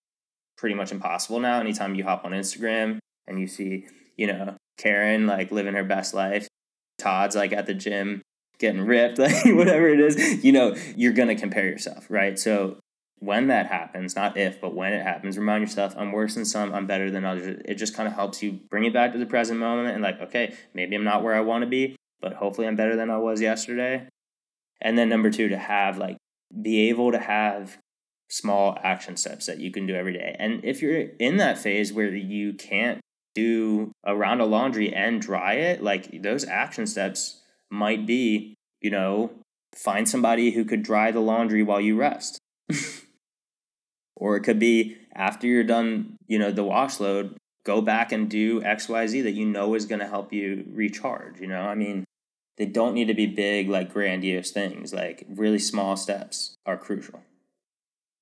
pretty 0.57 0.75
much 0.75 0.91
impossible 0.91 1.39
now. 1.39 1.59
Anytime 1.59 1.95
you 1.95 2.03
hop 2.03 2.25
on 2.25 2.31
Instagram 2.31 2.99
and 3.27 3.39
you 3.39 3.47
see, 3.47 3.87
you 4.17 4.27
know, 4.27 4.55
Karen 4.77 5.27
like 5.27 5.51
living 5.51 5.75
her 5.75 5.83
best 5.83 6.13
life, 6.13 6.47
Todd's 6.97 7.35
like 7.35 7.53
at 7.53 7.65
the 7.65 7.73
gym 7.73 8.21
getting 8.59 8.81
ripped, 8.81 9.17
like 9.19 9.45
whatever 9.45 9.87
it 9.87 9.99
is, 9.99 10.43
you 10.43 10.51
know, 10.51 10.75
you're 10.95 11.13
gonna 11.13 11.35
compare 11.35 11.65
yourself, 11.65 12.07
right? 12.09 12.37
So 12.37 12.77
when 13.25 13.47
that 13.47 13.67
happens, 13.67 14.15
not 14.15 14.37
if, 14.37 14.61
but 14.61 14.75
when 14.75 14.93
it 14.93 15.03
happens, 15.03 15.37
remind 15.37 15.61
yourself, 15.61 15.95
I'm 15.97 16.11
worse 16.11 16.35
than 16.35 16.45
some, 16.45 16.73
I'm 16.73 16.87
better 16.87 17.09
than 17.09 17.25
others. 17.25 17.61
It 17.65 17.75
just 17.75 17.95
kind 17.95 18.07
of 18.07 18.13
helps 18.13 18.43
you 18.43 18.59
bring 18.69 18.85
it 18.85 18.93
back 18.93 19.13
to 19.13 19.17
the 19.17 19.25
present 19.25 19.59
moment 19.59 19.89
and, 19.89 20.03
like, 20.03 20.21
okay, 20.21 20.55
maybe 20.73 20.95
I'm 20.95 21.03
not 21.03 21.23
where 21.23 21.33
I 21.33 21.41
want 21.41 21.63
to 21.63 21.67
be, 21.67 21.95
but 22.21 22.33
hopefully 22.33 22.67
I'm 22.67 22.75
better 22.75 22.95
than 22.95 23.09
I 23.09 23.17
was 23.17 23.41
yesterday. 23.41 24.07
And 24.81 24.97
then 24.97 25.09
number 25.09 25.31
two, 25.31 25.49
to 25.49 25.57
have, 25.57 25.97
like, 25.97 26.17
be 26.61 26.89
able 26.89 27.11
to 27.11 27.19
have 27.19 27.77
small 28.29 28.77
action 28.83 29.17
steps 29.17 29.45
that 29.47 29.59
you 29.59 29.71
can 29.71 29.87
do 29.87 29.95
every 29.95 30.13
day. 30.13 30.35
And 30.37 30.63
if 30.63 30.81
you're 30.81 31.09
in 31.19 31.37
that 31.37 31.57
phase 31.57 31.91
where 31.91 32.13
you 32.13 32.53
can't 32.53 32.99
do 33.33 33.91
a 34.03 34.15
round 34.15 34.41
of 34.41 34.49
laundry 34.49 34.93
and 34.93 35.21
dry 35.21 35.53
it, 35.53 35.81
like, 35.81 36.21
those 36.21 36.45
action 36.45 36.85
steps 36.85 37.41
might 37.71 38.05
be, 38.05 38.55
you 38.81 38.91
know, 38.91 39.31
find 39.75 40.07
somebody 40.07 40.51
who 40.51 40.63
could 40.63 40.83
dry 40.83 41.11
the 41.11 41.19
laundry 41.19 41.63
while 41.63 41.81
you 41.81 41.95
rest. 41.95 42.39
Or 44.15 44.35
it 44.35 44.41
could 44.41 44.59
be 44.59 44.97
after 45.13 45.47
you're 45.47 45.63
done, 45.63 46.17
you 46.27 46.39
know, 46.39 46.51
the 46.51 46.63
wash 46.63 46.99
load, 46.99 47.35
go 47.65 47.81
back 47.81 48.11
and 48.11 48.29
do 48.29 48.61
XYZ 48.61 49.23
that 49.23 49.31
you 49.31 49.45
know 49.45 49.73
is 49.75 49.85
going 49.85 49.99
to 49.99 50.07
help 50.07 50.31
you 50.31 50.65
recharge. 50.71 51.39
You 51.39 51.47
know, 51.47 51.61
I 51.61 51.75
mean, 51.75 52.05
they 52.57 52.65
don't 52.65 52.93
need 52.93 53.07
to 53.07 53.13
be 53.13 53.25
big, 53.25 53.69
like 53.69 53.91
grandiose 53.91 54.51
things. 54.51 54.93
Like 54.93 55.25
really 55.29 55.59
small 55.59 55.97
steps 55.97 56.55
are 56.65 56.77
crucial. 56.77 57.21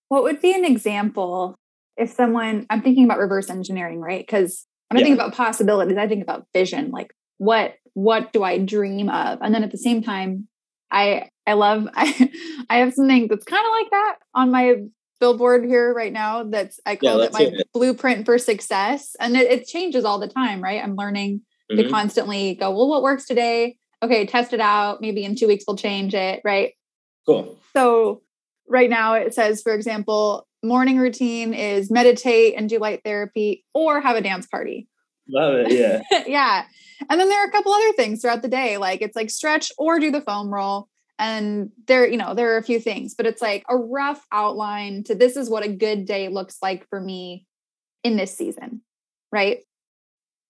What 0.08 0.24
would 0.24 0.42
be 0.42 0.54
an 0.54 0.66
example 0.66 1.56
if 1.98 2.12
someone, 2.12 2.66
I'm 2.70 2.82
thinking 2.82 3.06
about 3.06 3.20
reverse 3.20 3.50
engineering, 3.50 4.00
right? 4.00 4.26
Because 4.26 4.66
when 4.90 5.00
yeah. 5.00 5.06
I 5.06 5.08
think 5.08 5.20
about 5.20 5.36
possibilities, 5.36 5.98
I 5.98 6.08
think 6.08 6.24
about 6.24 6.48
vision. 6.54 6.92
Like, 6.92 7.14
what 7.38 7.76
what 7.94 8.34
do 8.34 8.44
I 8.44 8.58
dream 8.58 9.10
of? 9.10 9.40
And 9.42 9.54
then 9.54 9.64
at 9.64 9.72
the 9.72 9.78
same 9.78 10.02
time, 10.02 10.48
I 10.92 11.30
I 11.46 11.54
love 11.54 11.88
I 11.94 12.32
I 12.70 12.78
have 12.78 12.94
something 12.94 13.28
that's 13.28 13.46
kind 13.46 13.66
of 13.66 13.72
like 13.72 13.92
that 13.92 14.16
on 14.34 14.52
my 14.52 14.76
billboard 15.24 15.64
here 15.64 15.94
right 15.94 16.12
now 16.12 16.44
that's 16.44 16.82
I 16.86 16.98
call 16.98 17.20
yeah, 17.20 17.28
it 17.28 17.32
my 17.32 17.40
it. 17.44 17.68
blueprint 17.74 18.26
for 18.26 18.38
success. 18.38 19.16
And 19.22 19.38
it, 19.38 19.50
it, 19.50 19.66
changes 19.66 20.04
all 20.04 20.20
the 20.20 20.28
time, 20.28 20.62
right? 20.62 20.84
I'm 20.84 20.98
learning 20.98 21.44
mm-hmm. 21.72 21.82
to 21.82 21.90
constantly 21.90 22.56
go, 22.56 22.72
well, 22.72 22.90
what 22.90 23.02
works 23.02 23.24
today? 23.24 23.78
Okay, 24.02 24.26
test 24.26 24.52
it 24.52 24.60
out. 24.60 25.00
Maybe 25.00 25.24
in 25.24 25.38
two 25.38 25.48
weeks 25.48 25.64
we'll 25.66 25.78
change 25.78 26.14
it, 26.14 26.42
right? 26.44 26.74
Cool. 27.26 27.58
So 27.72 28.22
right 28.68 28.90
now 28.90 29.14
it 29.14 29.34
says, 29.34 29.62
for 29.62 29.74
example, 29.74 30.46
morning 30.62 30.98
routine 30.98 31.54
is 31.54 31.90
meditate 31.90 32.56
and 32.58 32.68
do 32.68 32.78
light 32.78 33.00
therapy 33.06 33.64
or 33.74 34.02
have 34.02 34.18
a 34.18 34.22
dance 34.22 34.46
party. 34.46 34.90
Love 35.30 35.54
it. 35.56 35.72
Yeah. 35.72 36.24
yeah. 36.28 36.66
And 37.10 37.18
then 37.18 37.30
there 37.30 37.42
are 37.42 37.48
a 37.48 37.52
couple 37.52 37.72
other 37.72 37.94
things 37.94 38.22
throughout 38.22 38.42
the 38.42 38.50
day, 38.50 38.76
like 38.76 39.02
it's 39.02 39.16
like 39.16 39.30
stretch 39.30 39.72
or 39.78 40.00
do 40.00 40.12
the 40.12 40.20
foam 40.20 40.54
roll 40.54 40.90
and 41.24 41.70
there 41.88 42.08
you 42.08 42.18
know 42.18 42.34
there 42.34 42.54
are 42.54 42.58
a 42.58 42.64
few 42.64 42.80
things 42.80 43.16
but 43.16 43.26
it's 43.26 43.42
like 43.42 43.64
a 43.70 43.78
rough 43.78 44.26
outline 44.32 45.04
to 45.04 45.16
this 45.16 45.36
is 45.38 45.50
what 45.50 45.64
a 45.64 45.70
good 45.70 46.06
day 46.06 46.28
looks 46.28 46.58
like 46.62 46.88
for 46.90 47.00
me 47.00 47.46
in 48.04 48.18
this 48.18 48.38
season 48.38 48.82
right? 49.34 49.58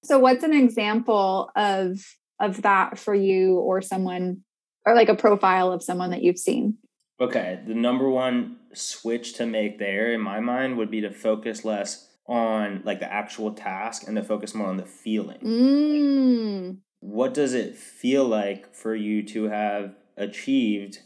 So 0.04 0.20
what's 0.20 0.44
an 0.44 0.54
example 0.54 1.50
of 1.56 2.06
of 2.40 2.62
that 2.64 3.00
for 3.00 3.16
you 3.16 3.56
or 3.56 3.82
someone 3.82 4.42
or 4.86 4.94
like 4.94 5.08
a 5.08 5.16
profile 5.16 5.72
of 5.72 5.82
someone 5.82 6.12
that 6.12 6.22
you've 6.22 6.38
seen? 6.38 6.78
Okay 7.20 7.62
the 7.66 7.74
number 7.74 8.10
one 8.10 8.58
switch 8.74 9.34
to 9.36 9.46
make 9.46 9.80
there 9.80 10.14
in 10.14 10.20
my 10.20 10.40
mind 10.40 10.78
would 10.78 10.92
be 10.92 11.02
to 11.02 11.12
focus 11.12 11.64
less 11.64 12.10
on 12.28 12.82
like 12.86 13.00
the 13.00 13.12
actual 13.12 13.54
task 13.54 14.04
and 14.08 14.18
to 14.18 14.24
focus 14.24 14.54
more 14.54 14.68
on 14.68 14.78
the 14.78 14.86
feeling. 14.86 15.40
Mm. 15.40 16.78
what 17.00 17.34
does 17.34 17.54
it 17.54 17.76
feel 17.76 18.26
like 18.26 18.74
for 18.74 18.96
you 18.96 19.24
to 19.24 19.46
have 19.46 19.94
achieved 20.18 21.00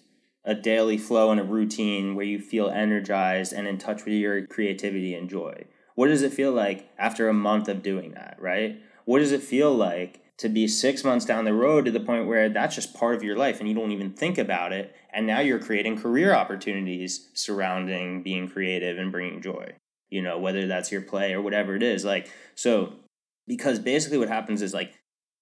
a 0.44 0.56
daily 0.56 0.98
flow 0.98 1.32
and 1.32 1.40
a 1.40 1.44
routine 1.44 2.16
where 2.16 2.26
you 2.26 2.40
feel 2.40 2.70
energized 2.70 3.52
and 3.52 3.68
in 3.68 3.78
touch 3.78 4.06
with 4.06 4.14
your 4.14 4.46
creativity 4.48 5.14
and 5.14 5.30
joy? 5.30 5.66
What 5.96 6.08
does 6.08 6.22
it 6.22 6.34
feel 6.34 6.52
like 6.52 6.90
after 6.98 7.28
a 7.28 7.34
month 7.34 7.68
of 7.68 7.84
doing 7.84 8.12
that, 8.12 8.38
right? 8.40 8.82
What 9.06 9.20
does 9.20 9.32
it 9.32 9.42
feel 9.42 9.74
like 9.74 10.22
to 10.38 10.48
be 10.48 10.68
six 10.68 11.04
months 11.04 11.26
down 11.26 11.46
the 11.46 11.54
road 11.54 11.86
to 11.86 11.92
the 11.92 12.00
point 12.00 12.28
where 12.28 12.50
that's 12.50 12.76
just 12.76 12.94
part 12.94 13.16
of 13.16 13.24
your 13.24 13.36
life 13.36 13.60
and 13.60 13.68
you 13.68 13.74
don't 13.74 13.92
even 13.92 14.14
think 14.14 14.38
about 14.38 14.72
it? 14.72 14.96
And 15.12 15.26
now 15.26 15.40
you're 15.40 15.60
creating 15.60 15.98
career 15.98 16.34
opportunities 16.34 17.30
surrounding 17.34 18.22
being 18.22 18.48
creative 18.48 18.98
and 18.98 19.12
bringing 19.12 19.42
joy, 19.42 19.74
you 20.10 20.22
know, 20.22 20.38
whether 20.38 20.68
that's 20.68 20.92
your 20.92 21.02
play 21.02 21.34
or 21.34 21.42
whatever 21.42 21.76
it 21.76 21.84
is. 21.84 22.06
Like, 22.06 22.30
so 22.54 22.94
because 23.48 23.80
basically 23.80 24.18
what 24.18 24.28
happens 24.28 24.62
is 24.62 24.74
like 24.74 24.94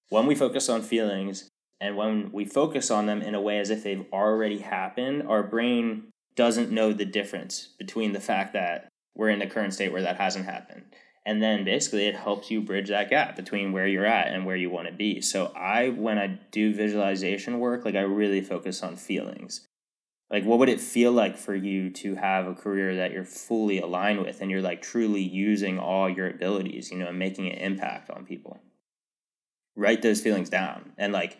when 0.09 0.26
we 0.26 0.36
focus 0.36 0.70
on 0.70 0.82
feelings, 0.82 1.49
and 1.82 1.97
when 1.97 2.32
we 2.32 2.45
focus 2.45 2.89
on 2.89 3.05
them 3.05 3.21
in 3.21 3.36
a 3.36 3.41
way 3.41 3.59
as 3.59 3.69
if 3.69 3.84
they've 3.84 4.05
already 4.13 4.59
happened, 4.59 5.28
our 5.28 5.43
brain 5.43 6.07
doesn't 6.36 6.71
know 6.71 6.93
the 6.93 7.05
difference 7.05 7.69
between 7.78 8.13
the 8.13 8.19
fact 8.19 8.53
that 8.53 8.89
we're 9.15 9.30
in 9.30 9.39
the 9.39 9.47
current 9.47 9.73
state 9.73 9.91
where 9.91 10.01
that 10.01 10.17
hasn't 10.17 10.45
happened. 10.45 10.84
And 11.26 11.41
then 11.41 11.65
basically 11.65 12.05
it 12.05 12.15
helps 12.15 12.51
you 12.51 12.61
bridge 12.61 12.89
that 12.89 13.09
gap 13.09 13.36
between 13.36 13.71
where 13.71 13.88
you're 13.88 14.05
at 14.05 14.34
and 14.34 14.45
where 14.45 14.55
you 14.55 14.69
want 14.69 14.88
to 14.88 14.93
be. 14.93 15.21
So 15.21 15.51
I 15.55 15.89
when 15.89 16.19
I 16.19 16.39
do 16.51 16.73
visualization 16.73 17.59
work, 17.59 17.84
like 17.84 17.95
I 17.95 18.01
really 18.01 18.41
focus 18.41 18.84
on 18.84 18.95
feelings. 18.95 19.67
Like 20.30 20.43
what 20.43 20.59
would 20.59 20.69
it 20.69 20.82
feel 20.82 21.11
like 21.11 21.38
for 21.38 21.55
you 21.55 21.89
to 21.91 22.15
have 22.15 22.47
a 22.47 22.53
career 22.53 22.95
that 22.97 23.11
you're 23.11 23.23
fully 23.23 23.80
aligned 23.80 24.21
with 24.21 24.41
and 24.41 24.51
you're 24.51 24.61
like 24.61 24.82
truly 24.82 25.21
using 25.21 25.80
all 25.80 26.09
your 26.09 26.30
abilities, 26.30 26.91
you 26.91 26.97
know, 26.97 27.07
and 27.07 27.19
making 27.19 27.47
an 27.47 27.57
impact 27.57 28.09
on 28.09 28.26
people? 28.26 28.59
Write 29.76 30.01
those 30.01 30.21
feelings 30.21 30.49
down 30.49 30.93
and 30.97 31.11
like 31.11 31.38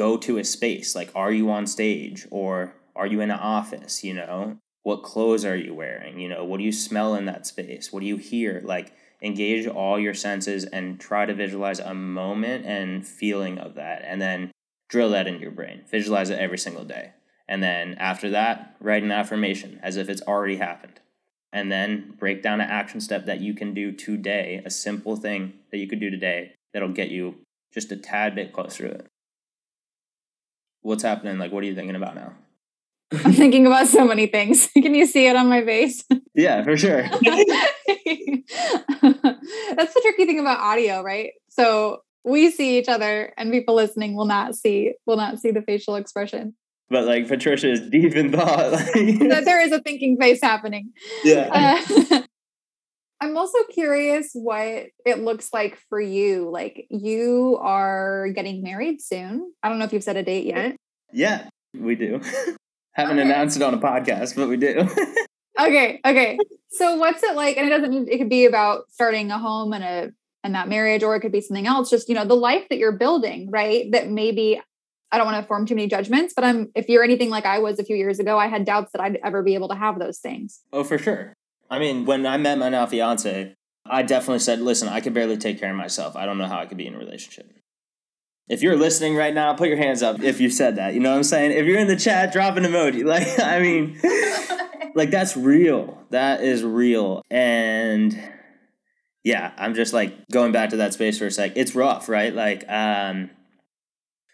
go 0.00 0.16
to 0.16 0.38
a 0.38 0.44
space 0.44 0.94
like 0.94 1.10
are 1.14 1.30
you 1.30 1.50
on 1.50 1.66
stage 1.66 2.26
or 2.30 2.72
are 2.96 3.06
you 3.06 3.20
in 3.20 3.30
an 3.30 3.38
office 3.38 4.02
you 4.02 4.14
know? 4.14 4.56
What 4.82 5.02
clothes 5.02 5.44
are 5.44 5.56
you 5.56 5.74
wearing 5.74 6.18
you 6.18 6.26
know? 6.26 6.42
What 6.42 6.56
do 6.56 6.64
you 6.64 6.72
smell 6.72 7.14
in 7.14 7.26
that 7.26 7.46
space? 7.46 7.92
What 7.92 8.00
do 8.00 8.06
you 8.06 8.16
hear? 8.16 8.62
Like 8.64 8.94
engage 9.22 9.66
all 9.66 9.98
your 9.98 10.14
senses 10.14 10.64
and 10.64 10.98
try 10.98 11.26
to 11.26 11.34
visualize 11.34 11.80
a 11.80 11.92
moment 11.92 12.64
and 12.64 13.06
feeling 13.06 13.58
of 13.58 13.74
that 13.74 14.00
and 14.06 14.22
then 14.22 14.50
drill 14.88 15.10
that 15.10 15.26
into 15.26 15.42
your 15.42 15.50
brain. 15.50 15.82
Visualize 15.90 16.30
it 16.30 16.38
every 16.38 16.56
single 16.56 16.84
day. 16.84 17.12
And 17.46 17.62
then 17.62 17.94
after 17.98 18.30
that 18.30 18.76
write 18.80 19.02
an 19.02 19.12
affirmation 19.12 19.80
as 19.82 19.98
if 19.98 20.08
it's 20.08 20.22
already 20.22 20.56
happened. 20.56 20.98
And 21.52 21.70
then 21.70 22.14
break 22.18 22.42
down 22.42 22.62
an 22.62 22.70
action 22.70 23.02
step 23.02 23.26
that 23.26 23.42
you 23.42 23.52
can 23.52 23.74
do 23.74 23.92
today, 23.92 24.62
a 24.64 24.70
simple 24.70 25.16
thing 25.16 25.52
that 25.70 25.76
you 25.76 25.86
could 25.86 26.00
do 26.00 26.08
today 26.08 26.54
that'll 26.72 26.88
get 26.88 27.10
you 27.10 27.34
just 27.70 27.92
a 27.92 27.96
tad 27.98 28.34
bit 28.34 28.54
closer 28.54 28.88
to 28.88 28.94
it. 28.94 29.06
What's 30.82 31.02
happening? 31.02 31.38
Like, 31.38 31.52
what 31.52 31.62
are 31.62 31.66
you 31.66 31.74
thinking 31.74 31.96
about 31.96 32.14
now? 32.14 32.32
I'm 33.24 33.32
thinking 33.32 33.66
about 33.66 33.88
so 33.88 34.04
many 34.04 34.26
things. 34.26 34.68
Can 34.74 34.94
you 34.94 35.06
see 35.06 35.26
it 35.26 35.36
on 35.36 35.48
my 35.48 35.64
face? 35.64 36.04
Yeah, 36.32 36.62
for 36.62 36.76
sure. 36.76 37.02
That's 37.02 37.24
the 39.02 40.00
tricky 40.00 40.26
thing 40.26 40.38
about 40.38 40.60
audio, 40.60 41.02
right? 41.02 41.32
So 41.50 42.02
we 42.24 42.50
see 42.52 42.78
each 42.78 42.88
other 42.88 43.34
and 43.36 43.50
people 43.50 43.74
listening 43.74 44.14
will 44.14 44.26
not 44.26 44.54
see 44.54 44.94
will 45.06 45.16
not 45.16 45.40
see 45.40 45.50
the 45.50 45.60
facial 45.60 45.96
expression. 45.96 46.54
But 46.88 47.04
like 47.04 47.26
Patricia 47.26 47.72
is 47.72 47.80
deep 47.90 48.14
in 48.14 48.30
thought. 48.30 48.72
Like, 48.72 49.44
there 49.44 49.60
is 49.60 49.72
a 49.72 49.80
thinking 49.80 50.16
face 50.18 50.38
happening. 50.40 50.92
Yeah. 51.24 51.50
Uh, 51.52 52.22
I'm 53.20 53.36
also 53.36 53.58
curious 53.70 54.30
what 54.32 54.86
it 55.04 55.18
looks 55.18 55.52
like 55.52 55.78
for 55.88 56.00
you. 56.00 56.48
Like 56.50 56.86
you 56.90 57.58
are 57.60 58.28
getting 58.34 58.62
married 58.62 59.00
soon. 59.02 59.52
I 59.62 59.68
don't 59.68 59.78
know 59.78 59.84
if 59.84 59.92
you've 59.92 60.02
set 60.04 60.16
a 60.16 60.22
date 60.22 60.46
yet. 60.46 60.76
Yeah, 61.12 61.48
we 61.78 61.94
do. 61.96 62.20
Haven't 62.92 63.18
Okay. 63.18 63.28
announced 63.28 63.56
it 63.56 63.62
on 63.62 63.74
a 63.74 63.78
podcast, 63.78 64.36
but 64.36 64.48
we 64.48 64.56
do. 64.56 64.88
Okay, 65.58 66.00
okay. 66.06 66.38
So 66.70 66.96
what's 66.96 67.22
it 67.22 67.34
like? 67.36 67.58
And 67.58 67.66
it 67.66 67.70
doesn't 67.70 68.08
it 68.08 68.16
could 68.16 68.30
be 68.30 68.46
about 68.46 68.84
starting 68.92 69.30
a 69.30 69.38
home 69.38 69.74
and 69.74 69.84
a 69.84 70.10
and 70.42 70.54
that 70.54 70.68
marriage, 70.70 71.02
or 71.02 71.14
it 71.16 71.20
could 71.20 71.32
be 71.32 71.42
something 71.42 71.66
else, 71.66 71.90
just 71.90 72.08
you 72.08 72.14
know, 72.14 72.24
the 72.24 72.34
life 72.36 72.66
that 72.70 72.78
you're 72.78 72.96
building, 72.96 73.50
right? 73.50 73.84
That 73.92 74.08
maybe 74.08 74.58
I 75.12 75.18
don't 75.18 75.26
want 75.26 75.42
to 75.42 75.46
form 75.46 75.66
too 75.66 75.74
many 75.74 75.86
judgments, 75.86 76.32
but 76.34 76.44
I'm 76.44 76.70
if 76.74 76.88
you're 76.88 77.02
anything 77.04 77.28
like 77.28 77.44
I 77.44 77.58
was 77.58 77.78
a 77.78 77.84
few 77.84 77.96
years 77.96 78.18
ago, 78.20 78.38
I 78.38 78.46
had 78.46 78.64
doubts 78.64 78.92
that 78.92 79.02
I'd 79.02 79.18
ever 79.22 79.42
be 79.42 79.54
able 79.54 79.68
to 79.68 79.74
have 79.74 79.98
those 79.98 80.18
things. 80.18 80.60
oh, 80.72 80.82
for 80.82 80.96
sure. 80.96 81.34
I 81.70 81.78
mean, 81.78 82.04
when 82.04 82.26
I 82.26 82.36
met 82.36 82.58
my 82.58 82.68
now 82.68 82.86
fiance, 82.86 83.54
I 83.86 84.02
definitely 84.02 84.40
said, 84.40 84.60
listen, 84.60 84.88
I 84.88 85.00
can 85.00 85.12
barely 85.12 85.36
take 85.36 85.60
care 85.60 85.70
of 85.70 85.76
myself. 85.76 86.16
I 86.16 86.26
don't 86.26 86.36
know 86.36 86.46
how 86.46 86.58
I 86.58 86.66
could 86.66 86.76
be 86.76 86.86
in 86.86 86.94
a 86.94 86.98
relationship. 86.98 87.50
If 88.48 88.62
you're 88.62 88.76
listening 88.76 89.14
right 89.14 89.32
now, 89.32 89.54
put 89.54 89.68
your 89.68 89.76
hands 89.76 90.02
up 90.02 90.20
if 90.20 90.40
you 90.40 90.50
said 90.50 90.76
that. 90.76 90.92
You 90.92 91.00
know 91.00 91.10
what 91.10 91.16
I'm 91.16 91.22
saying? 91.22 91.52
If 91.52 91.66
you're 91.66 91.78
in 91.78 91.86
the 91.86 91.96
chat, 91.96 92.32
drop 92.32 92.56
an 92.56 92.64
emoji. 92.64 93.04
Like, 93.10 93.38
I 93.38 93.60
mean, 93.60 94.00
like 94.96 95.10
that's 95.10 95.36
real. 95.36 95.98
That 96.10 96.42
is 96.42 96.64
real. 96.64 97.22
And 97.30 98.20
yeah, 99.22 99.52
I'm 99.56 99.74
just 99.74 99.92
like 99.92 100.28
going 100.28 100.50
back 100.50 100.70
to 100.70 100.78
that 100.78 100.94
space 100.94 101.18
for 101.18 101.26
a 101.26 101.30
sec. 101.30 101.52
It's 101.54 101.76
rough, 101.76 102.08
right? 102.08 102.34
Like, 102.34 102.64
um, 102.68 103.30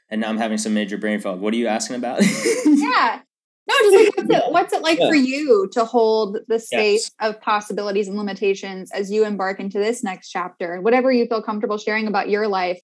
and 0.09 0.21
now 0.21 0.29
I'm 0.29 0.39
having 0.39 0.59
some 0.59 0.73
major 0.73 0.97
brain 0.97 1.21
fog. 1.21 1.41
What 1.41 1.53
are 1.53 1.57
you 1.57 1.67
asking 1.67 1.97
about? 1.97 2.23
yeah. 2.67 3.21
No, 3.69 3.75
just 3.83 3.97
like 3.97 4.17
what's 4.17 4.31
it, 4.31 4.43
what's 4.53 4.73
it 4.73 4.83
like 4.83 4.99
Yeah. 4.99 5.09
for 5.09 5.15
you 5.15 5.69
to 5.73 5.85
hold 5.85 6.39
the 6.49 6.59
space 6.59 7.11
Yes. 7.21 7.31
of 7.35 7.41
possibilities 7.41 8.09
and 8.09 8.17
limitations 8.17 8.91
as 8.93 9.11
you 9.11 9.25
embark 9.25 9.59
into 9.61 9.79
this 9.79 10.05
next 10.05 10.31
chapter? 10.31 10.81
Whatever 10.81 11.11
you 11.11 11.27
feel 11.27 11.43
comfortable 11.43 11.79
sharing 11.79 12.07
about 12.07 12.29
your 12.29 12.47
life, 12.49 12.81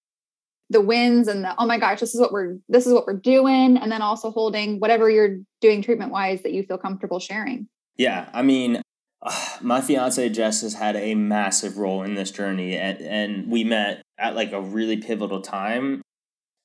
the 0.70 0.80
wins 0.80 1.28
and 1.28 1.44
the 1.44 1.54
oh 1.58 1.66
my 1.66 1.78
gosh, 1.78 2.00
this 2.00 2.14
is 2.14 2.20
what 2.20 2.32
we're 2.32 2.56
this 2.68 2.86
is 2.86 2.92
what 2.92 3.06
we're 3.06 3.18
doing, 3.18 3.76
and 3.76 3.92
then 3.92 4.02
also 4.02 4.30
holding 4.30 4.80
whatever 4.80 5.08
you're 5.10 5.36
doing 5.60 5.82
treatment 5.82 6.10
wise 6.12 6.42
that 6.42 6.52
you 6.52 6.62
feel 6.64 6.78
comfortable 6.78 7.20
sharing. 7.20 7.68
Yeah, 7.96 8.28
I 8.32 8.42
mean, 8.42 8.80
ah, 9.22 9.58
my 9.60 9.80
fiance 9.82 10.28
Jess 10.30 10.62
has 10.62 10.74
had 10.74 10.96
a 10.96 11.14
massive 11.14 11.76
role 11.76 12.02
in 12.02 12.14
this 12.14 12.30
journey, 12.30 12.76
and 12.76 13.00
and 13.02 13.50
we 13.50 13.64
met 13.64 14.02
at 14.18 14.34
like 14.34 14.52
a 14.52 14.60
really 14.60 14.96
pivotal 14.96 15.42
time 15.42 16.00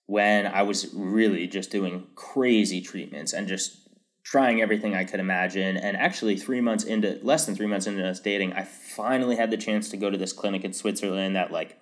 when 0.05 0.47
I 0.47 0.61
was 0.63 0.89
really 0.95 1.47
just 1.47 1.69
doing 1.69 2.07
crazy 2.15 2.79
treatments 2.81 3.33
and 3.33 3.45
just 3.47 3.86
trying 4.27 4.61
everything 4.61 4.93
I 4.93 5.05
could 5.05 5.21
imagine. 5.21 5.77
And 5.77 5.95
actually, 5.95 6.35
three 6.35 6.59
months 6.59 6.83
into 6.83 7.17
less 7.23 7.45
than 7.45 7.55
three 7.55 7.67
months 7.67 7.87
into 7.87 8.07
us 8.07 8.19
dating, 8.19 8.53
I 8.53 8.63
finally 8.63 9.37
had 9.37 9.51
the 9.51 9.57
chance 9.57 9.89
to 9.89 9.97
go 9.97 10.09
to 10.09 10.17
this 10.17 10.33
clinic 10.33 10.65
in 10.65 10.73
Switzerland 10.73 11.35
that 11.35 11.51
like 11.51 11.79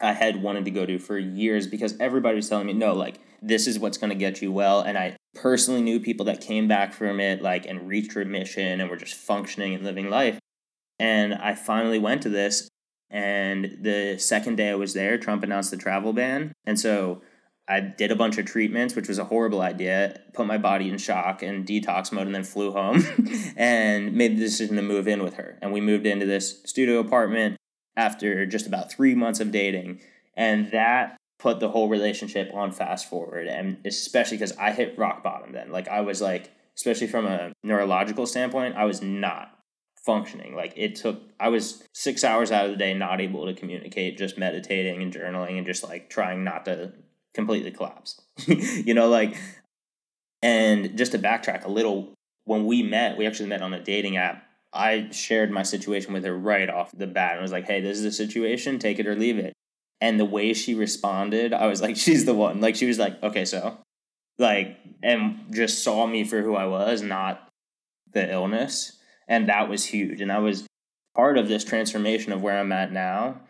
I 0.00 0.12
had 0.12 0.42
wanted 0.42 0.66
to 0.66 0.70
go 0.70 0.84
to 0.84 0.98
for 0.98 1.18
years 1.18 1.66
because 1.66 1.98
everybody 1.98 2.36
was 2.36 2.48
telling 2.48 2.66
me, 2.66 2.74
no, 2.74 2.92
like 2.92 3.20
this 3.40 3.66
is 3.66 3.78
what's 3.78 3.98
going 3.98 4.10
to 4.10 4.16
get 4.16 4.42
you 4.42 4.52
well. 4.52 4.82
And 4.82 4.98
I 4.98 5.16
personally 5.34 5.80
knew 5.80 5.98
people 5.98 6.26
that 6.26 6.42
came 6.42 6.68
back 6.68 6.92
from 6.92 7.20
it, 7.20 7.42
like, 7.42 7.66
and 7.66 7.88
reached 7.88 8.14
remission 8.14 8.80
and 8.80 8.90
were 8.90 8.96
just 8.96 9.14
functioning 9.14 9.74
and 9.74 9.84
living 9.84 10.10
life. 10.10 10.38
And 10.98 11.34
I 11.34 11.54
finally 11.54 11.98
went 11.98 12.22
to 12.22 12.28
this. 12.28 12.68
And 13.10 13.78
the 13.80 14.18
second 14.18 14.56
day 14.56 14.68
I 14.68 14.74
was 14.74 14.92
there, 14.92 15.16
Trump 15.16 15.42
announced 15.42 15.70
the 15.70 15.78
travel 15.78 16.12
ban. 16.12 16.52
And 16.66 16.78
so 16.78 17.22
I 17.68 17.80
did 17.80 18.10
a 18.10 18.16
bunch 18.16 18.38
of 18.38 18.46
treatments, 18.46 18.96
which 18.96 19.08
was 19.08 19.18
a 19.18 19.24
horrible 19.24 19.60
idea, 19.60 20.20
put 20.32 20.46
my 20.46 20.56
body 20.56 20.88
in 20.88 20.96
shock 20.96 21.42
and 21.42 21.66
detox 21.66 22.10
mode, 22.10 22.26
and 22.26 22.34
then 22.34 22.44
flew 22.44 22.72
home 22.72 23.04
and 23.56 24.14
made 24.14 24.38
the 24.38 24.40
decision 24.40 24.76
to 24.76 24.82
move 24.82 25.06
in 25.06 25.22
with 25.22 25.34
her. 25.34 25.58
And 25.60 25.72
we 25.72 25.82
moved 25.82 26.06
into 26.06 26.24
this 26.24 26.62
studio 26.64 26.98
apartment 26.98 27.56
after 27.94 28.46
just 28.46 28.66
about 28.66 28.90
three 28.90 29.14
months 29.14 29.40
of 29.40 29.52
dating. 29.52 30.00
And 30.34 30.70
that 30.70 31.18
put 31.38 31.60
the 31.60 31.68
whole 31.68 31.88
relationship 31.88 32.50
on 32.54 32.72
fast 32.72 33.08
forward. 33.10 33.46
And 33.46 33.78
especially 33.84 34.38
because 34.38 34.56
I 34.56 34.72
hit 34.72 34.98
rock 34.98 35.22
bottom 35.22 35.52
then. 35.52 35.70
Like, 35.70 35.88
I 35.88 36.00
was 36.00 36.22
like, 36.22 36.50
especially 36.74 37.06
from 37.06 37.26
a 37.26 37.52
neurological 37.62 38.26
standpoint, 38.26 38.76
I 38.76 38.86
was 38.86 39.02
not 39.02 39.50
functioning. 40.06 40.54
Like, 40.54 40.72
it 40.74 40.96
took, 40.96 41.20
I 41.38 41.48
was 41.48 41.84
six 41.92 42.24
hours 42.24 42.50
out 42.50 42.64
of 42.64 42.70
the 42.70 42.78
day 42.78 42.94
not 42.94 43.20
able 43.20 43.44
to 43.44 43.52
communicate, 43.52 44.16
just 44.16 44.38
meditating 44.38 45.02
and 45.02 45.12
journaling 45.12 45.58
and 45.58 45.66
just 45.66 45.84
like 45.84 46.08
trying 46.08 46.44
not 46.44 46.64
to 46.64 46.92
completely 47.38 47.70
collapse. 47.70 48.20
you 48.46 48.94
know, 48.94 49.08
like, 49.08 49.36
and 50.42 50.98
just 50.98 51.12
to 51.12 51.20
backtrack 51.20 51.64
a 51.64 51.68
little, 51.68 52.12
when 52.46 52.66
we 52.66 52.82
met, 52.82 53.16
we 53.16 53.28
actually 53.28 53.48
met 53.48 53.62
on 53.62 53.72
a 53.72 53.80
dating 53.80 54.16
app. 54.16 54.42
I 54.72 55.08
shared 55.12 55.52
my 55.52 55.62
situation 55.62 56.12
with 56.12 56.24
her 56.24 56.36
right 56.36 56.68
off 56.68 56.90
the 56.90 57.06
bat 57.06 57.34
and 57.34 57.42
was 57.42 57.52
like, 57.52 57.66
hey, 57.66 57.80
this 57.80 57.96
is 57.96 58.02
the 58.02 58.10
situation, 58.10 58.80
take 58.80 58.98
it 58.98 59.06
or 59.06 59.14
leave 59.14 59.38
it. 59.38 59.52
And 60.00 60.18
the 60.18 60.24
way 60.24 60.52
she 60.52 60.74
responded, 60.74 61.52
I 61.52 61.66
was 61.68 61.80
like, 61.80 61.96
she's 62.04 62.24
the 62.24 62.34
one. 62.34 62.60
Like, 62.60 62.74
she 62.74 62.86
was 62.86 62.98
like, 62.98 63.22
okay, 63.22 63.44
so, 63.44 63.78
like, 64.36 64.76
and 65.00 65.38
just 65.52 65.84
saw 65.84 66.08
me 66.08 66.24
for 66.24 66.42
who 66.42 66.56
I 66.56 66.66
was, 66.66 67.02
not 67.02 67.48
the 68.12 68.28
illness. 68.32 68.98
And 69.28 69.48
that 69.48 69.68
was 69.68 69.84
huge. 69.84 70.20
And 70.20 70.32
that 70.32 70.42
was 70.42 70.66
part 71.14 71.38
of 71.38 71.46
this 71.46 71.62
transformation 71.62 72.32
of 72.32 72.42
where 72.42 72.58
I'm 72.58 72.72
at 72.72 72.90
now. 72.90 73.42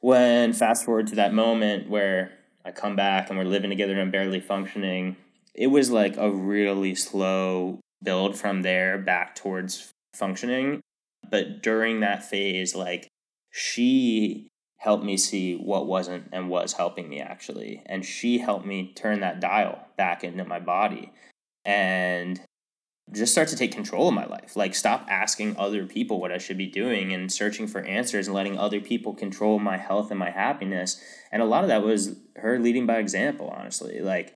When 0.00 0.52
fast 0.52 0.84
forward 0.84 1.08
to 1.08 1.16
that 1.16 1.34
moment 1.34 1.90
where 1.90 2.32
I 2.64 2.70
come 2.70 2.96
back 2.96 3.28
and 3.28 3.38
we're 3.38 3.44
living 3.44 3.70
together 3.70 3.92
and 3.92 4.00
I'm 4.00 4.10
barely 4.10 4.40
functioning, 4.40 5.16
it 5.54 5.68
was 5.68 5.90
like 5.90 6.16
a 6.16 6.30
really 6.30 6.94
slow 6.94 7.80
build 8.02 8.36
from 8.36 8.62
there 8.62 8.98
back 8.98 9.34
towards 9.34 9.90
functioning. 10.14 10.80
But 11.28 11.62
during 11.62 12.00
that 12.00 12.24
phase, 12.24 12.74
like 12.74 13.08
she 13.50 14.48
helped 14.78 15.04
me 15.04 15.16
see 15.16 15.54
what 15.54 15.86
wasn't 15.86 16.28
and 16.32 16.48
was 16.48 16.72
helping 16.72 17.08
me 17.08 17.20
actually. 17.20 17.82
And 17.86 18.04
she 18.04 18.38
helped 18.38 18.66
me 18.66 18.92
turn 18.94 19.20
that 19.20 19.40
dial 19.40 19.86
back 19.96 20.24
into 20.24 20.44
my 20.44 20.58
body 20.58 21.12
and 21.64 22.40
just 23.10 23.32
start 23.32 23.48
to 23.48 23.56
take 23.56 23.72
control 23.72 24.08
of 24.08 24.14
my 24.14 24.26
life. 24.26 24.56
Like 24.56 24.74
stop 24.74 25.06
asking 25.08 25.56
other 25.56 25.86
people 25.86 26.20
what 26.20 26.32
I 26.32 26.38
should 26.38 26.56
be 26.56 26.66
doing 26.66 27.12
and 27.12 27.30
searching 27.32 27.66
for 27.66 27.82
answers 27.82 28.26
and 28.26 28.34
letting 28.34 28.58
other 28.58 28.80
people 28.80 29.14
control 29.14 29.58
my 29.58 29.76
health 29.76 30.10
and 30.10 30.18
my 30.18 30.30
happiness. 30.30 31.02
And 31.30 31.42
a 31.42 31.46
lot 31.46 31.64
of 31.64 31.68
that 31.68 31.82
was 31.82 32.16
her 32.36 32.58
leading 32.58 32.86
by 32.86 32.98
example, 32.98 33.48
honestly. 33.48 34.00
Like 34.00 34.34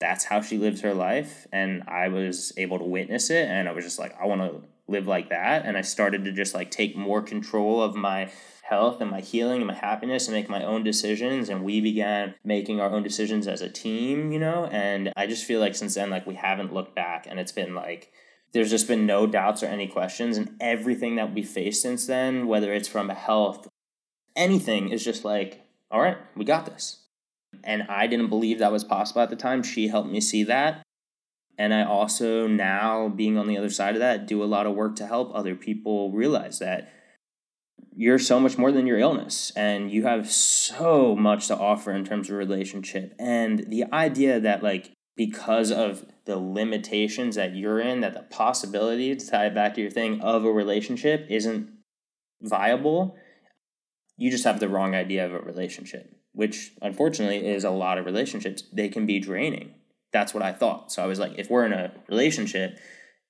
that's 0.00 0.24
how 0.24 0.40
she 0.40 0.58
lived 0.58 0.80
her 0.80 0.94
life 0.94 1.46
and 1.52 1.82
I 1.88 2.08
was 2.08 2.52
able 2.56 2.78
to 2.78 2.84
witness 2.84 3.30
it 3.30 3.48
and 3.48 3.68
I 3.68 3.72
was 3.72 3.84
just 3.84 3.98
like 3.98 4.14
I 4.20 4.26
want 4.26 4.40
to 4.40 4.62
live 4.88 5.06
like 5.06 5.30
that 5.30 5.64
and 5.64 5.76
I 5.76 5.80
started 5.82 6.24
to 6.24 6.32
just 6.32 6.54
like 6.54 6.70
take 6.70 6.96
more 6.96 7.20
control 7.20 7.82
of 7.82 7.96
my 7.96 8.30
health 8.62 9.00
and 9.00 9.10
my 9.10 9.20
healing 9.20 9.58
and 9.58 9.66
my 9.66 9.74
happiness 9.74 10.26
and 10.26 10.36
make 10.36 10.48
my 10.48 10.64
own 10.64 10.82
decisions 10.84 11.48
and 11.48 11.64
we 11.64 11.80
began 11.80 12.34
making 12.44 12.80
our 12.80 12.90
own 12.90 13.02
decisions 13.02 13.46
as 13.48 13.62
a 13.62 13.68
team 13.68 14.30
you 14.32 14.38
know? 14.38 14.66
And 14.66 15.12
i 15.16 15.26
just 15.26 15.44
feel 15.44 15.60
like 15.60 15.74
since 15.74 15.94
then 15.94 16.10
like 16.10 16.26
we 16.26 16.34
haven't 16.34 16.72
looked 16.72 16.94
back 16.94 17.26
and 17.28 17.40
it's 17.40 17.52
been 17.52 17.74
like 17.74 18.12
there's 18.52 18.70
just 18.70 18.88
been 18.88 19.06
no 19.06 19.26
doubts 19.26 19.62
or 19.62 19.66
any 19.66 19.88
questions 19.88 20.36
and 20.36 20.56
everything 20.60 21.16
that 21.16 21.34
we 21.34 21.42
faced 21.42 21.82
since 21.82 22.06
then 22.06 22.46
whether 22.46 22.72
it's 22.72 22.88
from 22.88 23.08
health 23.08 23.68
anything 24.36 24.90
is 24.90 25.04
just 25.04 25.24
like 25.24 25.62
all 25.90 26.00
right 26.00 26.18
we 26.36 26.44
got 26.44 26.66
this. 26.66 27.02
And 27.64 27.84
i 27.88 28.06
didn't 28.06 28.28
believe 28.28 28.60
that 28.60 28.72
was 28.72 28.84
possible 28.84 29.22
at 29.22 29.30
the 29.30 29.36
time. 29.36 29.64
She 29.64 29.88
helped 29.88 30.10
me 30.10 30.20
see 30.20 30.44
that 30.44 30.85
and 31.58 31.74
i 31.74 31.84
also 31.84 32.46
now 32.46 33.08
being 33.08 33.36
on 33.38 33.46
the 33.46 33.56
other 33.58 33.70
side 33.70 33.94
of 33.94 34.00
that 34.00 34.26
do 34.26 34.42
a 34.42 34.44
lot 34.44 34.66
of 34.66 34.74
work 34.74 34.96
to 34.96 35.06
help 35.06 35.30
other 35.34 35.54
people 35.54 36.12
realize 36.12 36.58
that 36.58 36.92
you're 37.98 38.18
so 38.18 38.38
much 38.38 38.58
more 38.58 38.70
than 38.70 38.86
your 38.86 38.98
illness 38.98 39.50
and 39.56 39.90
you 39.90 40.04
have 40.04 40.30
so 40.30 41.16
much 41.16 41.46
to 41.46 41.56
offer 41.56 41.92
in 41.92 42.04
terms 42.04 42.28
of 42.28 42.36
relationship. 42.36 43.14
And 43.18 43.64
the 43.70 43.84
idea 43.90 44.38
that 44.38 44.62
like 44.62 44.92
because 45.16 45.72
of 45.72 46.04
the 46.26 46.36
limitations 46.36 47.36
that 47.36 47.56
you're 47.56 47.80
in 47.80 48.00
that 48.02 48.12
the 48.12 48.22
possibility 48.22 49.16
to 49.16 49.26
tie 49.26 49.46
it 49.46 49.54
back 49.54 49.74
to 49.74 49.80
your 49.80 49.90
thing 49.90 50.20
of 50.20 50.44
a 50.44 50.52
relationship 50.52 51.26
isn't 51.30 51.70
viable 52.42 53.16
you 54.18 54.30
just 54.30 54.44
have 54.44 54.60
the 54.60 54.68
wrong 54.68 54.94
idea 54.94 55.24
of 55.24 55.32
a 55.32 55.38
relationship 55.38 56.16
which 56.32 56.72
unfortunately 56.82 57.46
is 57.48 57.64
a 57.64 57.70
lot 57.70 57.96
of 57.96 58.04
relationships. 58.04 58.62
They 58.70 58.90
can 58.90 59.06
be 59.06 59.18
draining 59.18 59.72
that's 60.16 60.32
what 60.34 60.42
i 60.42 60.52
thought 60.52 60.90
so 60.92 61.02
i 61.02 61.06
was 61.06 61.18
like 61.18 61.32
if 61.36 61.50
we're 61.50 61.66
in 61.66 61.72
a 61.72 61.92
relationship 62.08 62.78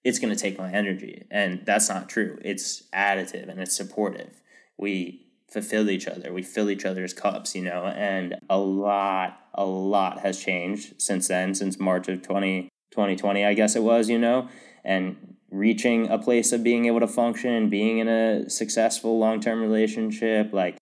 it's 0.07 0.20
going 0.20 0.32
to 0.32 0.41
take 0.41 0.57
my 0.57 0.70
energy. 0.70 1.26
And 1.32 1.66
that's 1.66 1.89
not 1.89 2.09
true. 2.09 2.39
It's 2.45 2.84
additive 2.95 3.49
and 3.49 3.61
it's 3.61 3.76
supportive. 3.76 4.41
We 4.78 5.26
fulfill 5.51 5.91
each 5.91 6.07
other, 6.07 6.32
we 6.32 6.43
fill 6.43 6.70
each 6.70 6.84
other's 6.84 7.12
cups, 7.12 7.57
you 7.57 7.62
know, 7.62 7.87
and 7.87 8.37
a 8.49 8.59
lot, 8.59 9.41
a 9.55 9.64
lot 9.64 10.20
has 10.20 10.39
changed 10.39 11.03
since 11.03 11.26
then, 11.26 11.55
since 11.55 11.80
March 11.80 12.07
of 12.07 12.22
20, 12.22 12.68
2020, 12.93 13.45
I 13.45 13.55
guess 13.55 13.74
it 13.74 13.82
was, 13.82 14.09
you 14.09 14.18
know, 14.18 14.49
and 14.84 15.34
reaching 15.51 16.09
a 16.09 16.18
place 16.18 16.53
of 16.53 16.62
being 16.62 16.87
able 16.87 17.01
to 17.01 17.09
function, 17.09 17.53
and 17.53 17.70
being 17.70 17.99
in 17.99 18.07
a 18.07 18.49
successful 18.49 19.18
long 19.18 19.41
term 19.41 19.61
relationship, 19.61 20.53
like 20.53 20.76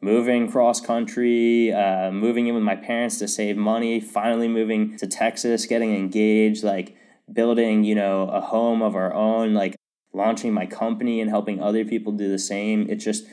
moving 0.00 0.50
cross 0.50 0.80
country, 0.80 1.72
uh, 1.72 2.10
moving 2.10 2.46
in 2.46 2.54
with 2.54 2.62
my 2.62 2.76
parents 2.76 3.18
to 3.18 3.28
save 3.28 3.56
money, 3.56 4.00
finally 4.00 4.48
moving 4.48 4.96
to 4.96 5.06
Texas, 5.06 5.66
getting 5.66 5.94
engaged, 5.94 6.64
like 6.64 6.96
building, 7.32 7.84
you 7.84 7.94
know, 7.94 8.28
a 8.28 8.40
home 8.40 8.82
of 8.82 8.94
our 8.94 9.12
own, 9.12 9.54
like 9.54 9.76
launching 10.12 10.52
my 10.52 10.66
company 10.66 11.20
and 11.20 11.30
helping 11.30 11.62
other 11.62 11.84
people 11.84 12.12
do 12.12 12.28
the 12.28 12.38
same. 12.38 12.86
It's 12.88 13.04
just 13.04 13.26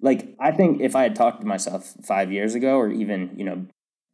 like 0.00 0.34
I 0.40 0.52
think 0.52 0.80
if 0.80 0.96
I 0.96 1.02
had 1.02 1.14
talked 1.14 1.40
to 1.42 1.46
myself 1.46 1.94
five 2.04 2.32
years 2.32 2.54
ago 2.54 2.76
or 2.76 2.90
even, 2.90 3.34
you 3.36 3.44
know, 3.44 3.66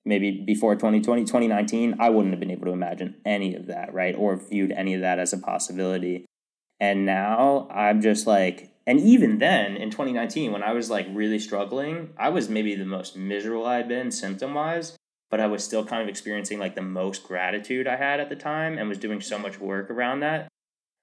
maybe 0.04 0.42
before 0.44 0.74
2020, 0.74 1.22
2019, 1.22 1.96
I 1.98 2.10
wouldn't 2.10 2.32
have 2.32 2.40
been 2.40 2.50
able 2.50 2.66
to 2.66 2.72
imagine 2.72 3.16
any 3.24 3.54
of 3.54 3.66
that, 3.66 3.94
right? 3.94 4.14
Or 4.16 4.36
viewed 4.36 4.72
any 4.72 4.94
of 4.94 5.00
that 5.00 5.18
as 5.18 5.32
a 5.32 5.38
possibility. 5.38 6.26
And 6.80 7.06
now 7.06 7.68
I'm 7.70 8.02
just 8.02 8.26
like, 8.26 8.73
and 8.86 9.00
even 9.00 9.38
then 9.38 9.76
in 9.76 9.90
2019, 9.90 10.52
when 10.52 10.62
I 10.62 10.72
was 10.72 10.90
like 10.90 11.06
really 11.10 11.38
struggling, 11.38 12.10
I 12.18 12.28
was 12.28 12.48
maybe 12.48 12.74
the 12.74 12.84
most 12.84 13.16
miserable 13.16 13.64
I'd 13.64 13.88
been 13.88 14.10
symptom 14.10 14.54
wise, 14.54 14.96
but 15.30 15.40
I 15.40 15.46
was 15.46 15.64
still 15.64 15.84
kind 15.84 16.02
of 16.02 16.08
experiencing 16.08 16.58
like 16.58 16.74
the 16.74 16.82
most 16.82 17.24
gratitude 17.24 17.86
I 17.86 17.96
had 17.96 18.20
at 18.20 18.28
the 18.28 18.36
time 18.36 18.76
and 18.76 18.88
was 18.88 18.98
doing 18.98 19.20
so 19.20 19.38
much 19.38 19.58
work 19.58 19.90
around 19.90 20.20
that. 20.20 20.48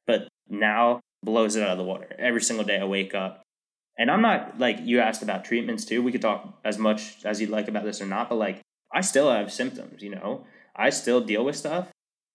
But 0.06 0.28
now 0.48 1.00
blows 1.24 1.56
it 1.56 1.64
out 1.64 1.72
of 1.72 1.78
the 1.80 1.84
water. 1.84 2.16
Every 2.20 2.42
single 2.42 2.66
day 2.66 2.80
I 2.80 2.86
wake 2.86 3.16
up. 3.16 3.42
And 3.98 4.12
I'm 4.12 4.22
not 4.22 4.60
like 4.60 4.80
you 4.82 5.00
asked 5.00 5.24
about 5.24 5.44
treatments 5.44 5.84
too. 5.84 6.04
We 6.04 6.12
could 6.12 6.22
talk 6.22 6.60
as 6.64 6.78
much 6.78 7.26
as 7.26 7.42
you'd 7.42 7.50
like 7.50 7.68
about 7.68 7.84
this 7.84 8.02
or 8.02 8.06
not, 8.06 8.30
but 8.30 8.36
like 8.36 8.62
I 8.94 9.02
still 9.02 9.32
have 9.32 9.52
symptoms, 9.52 10.04
you 10.04 10.12
know. 10.12 10.46
I 10.76 10.92
still 10.92 11.22
deal 11.22 11.44
with 11.44 11.56
stuff, 11.56 11.90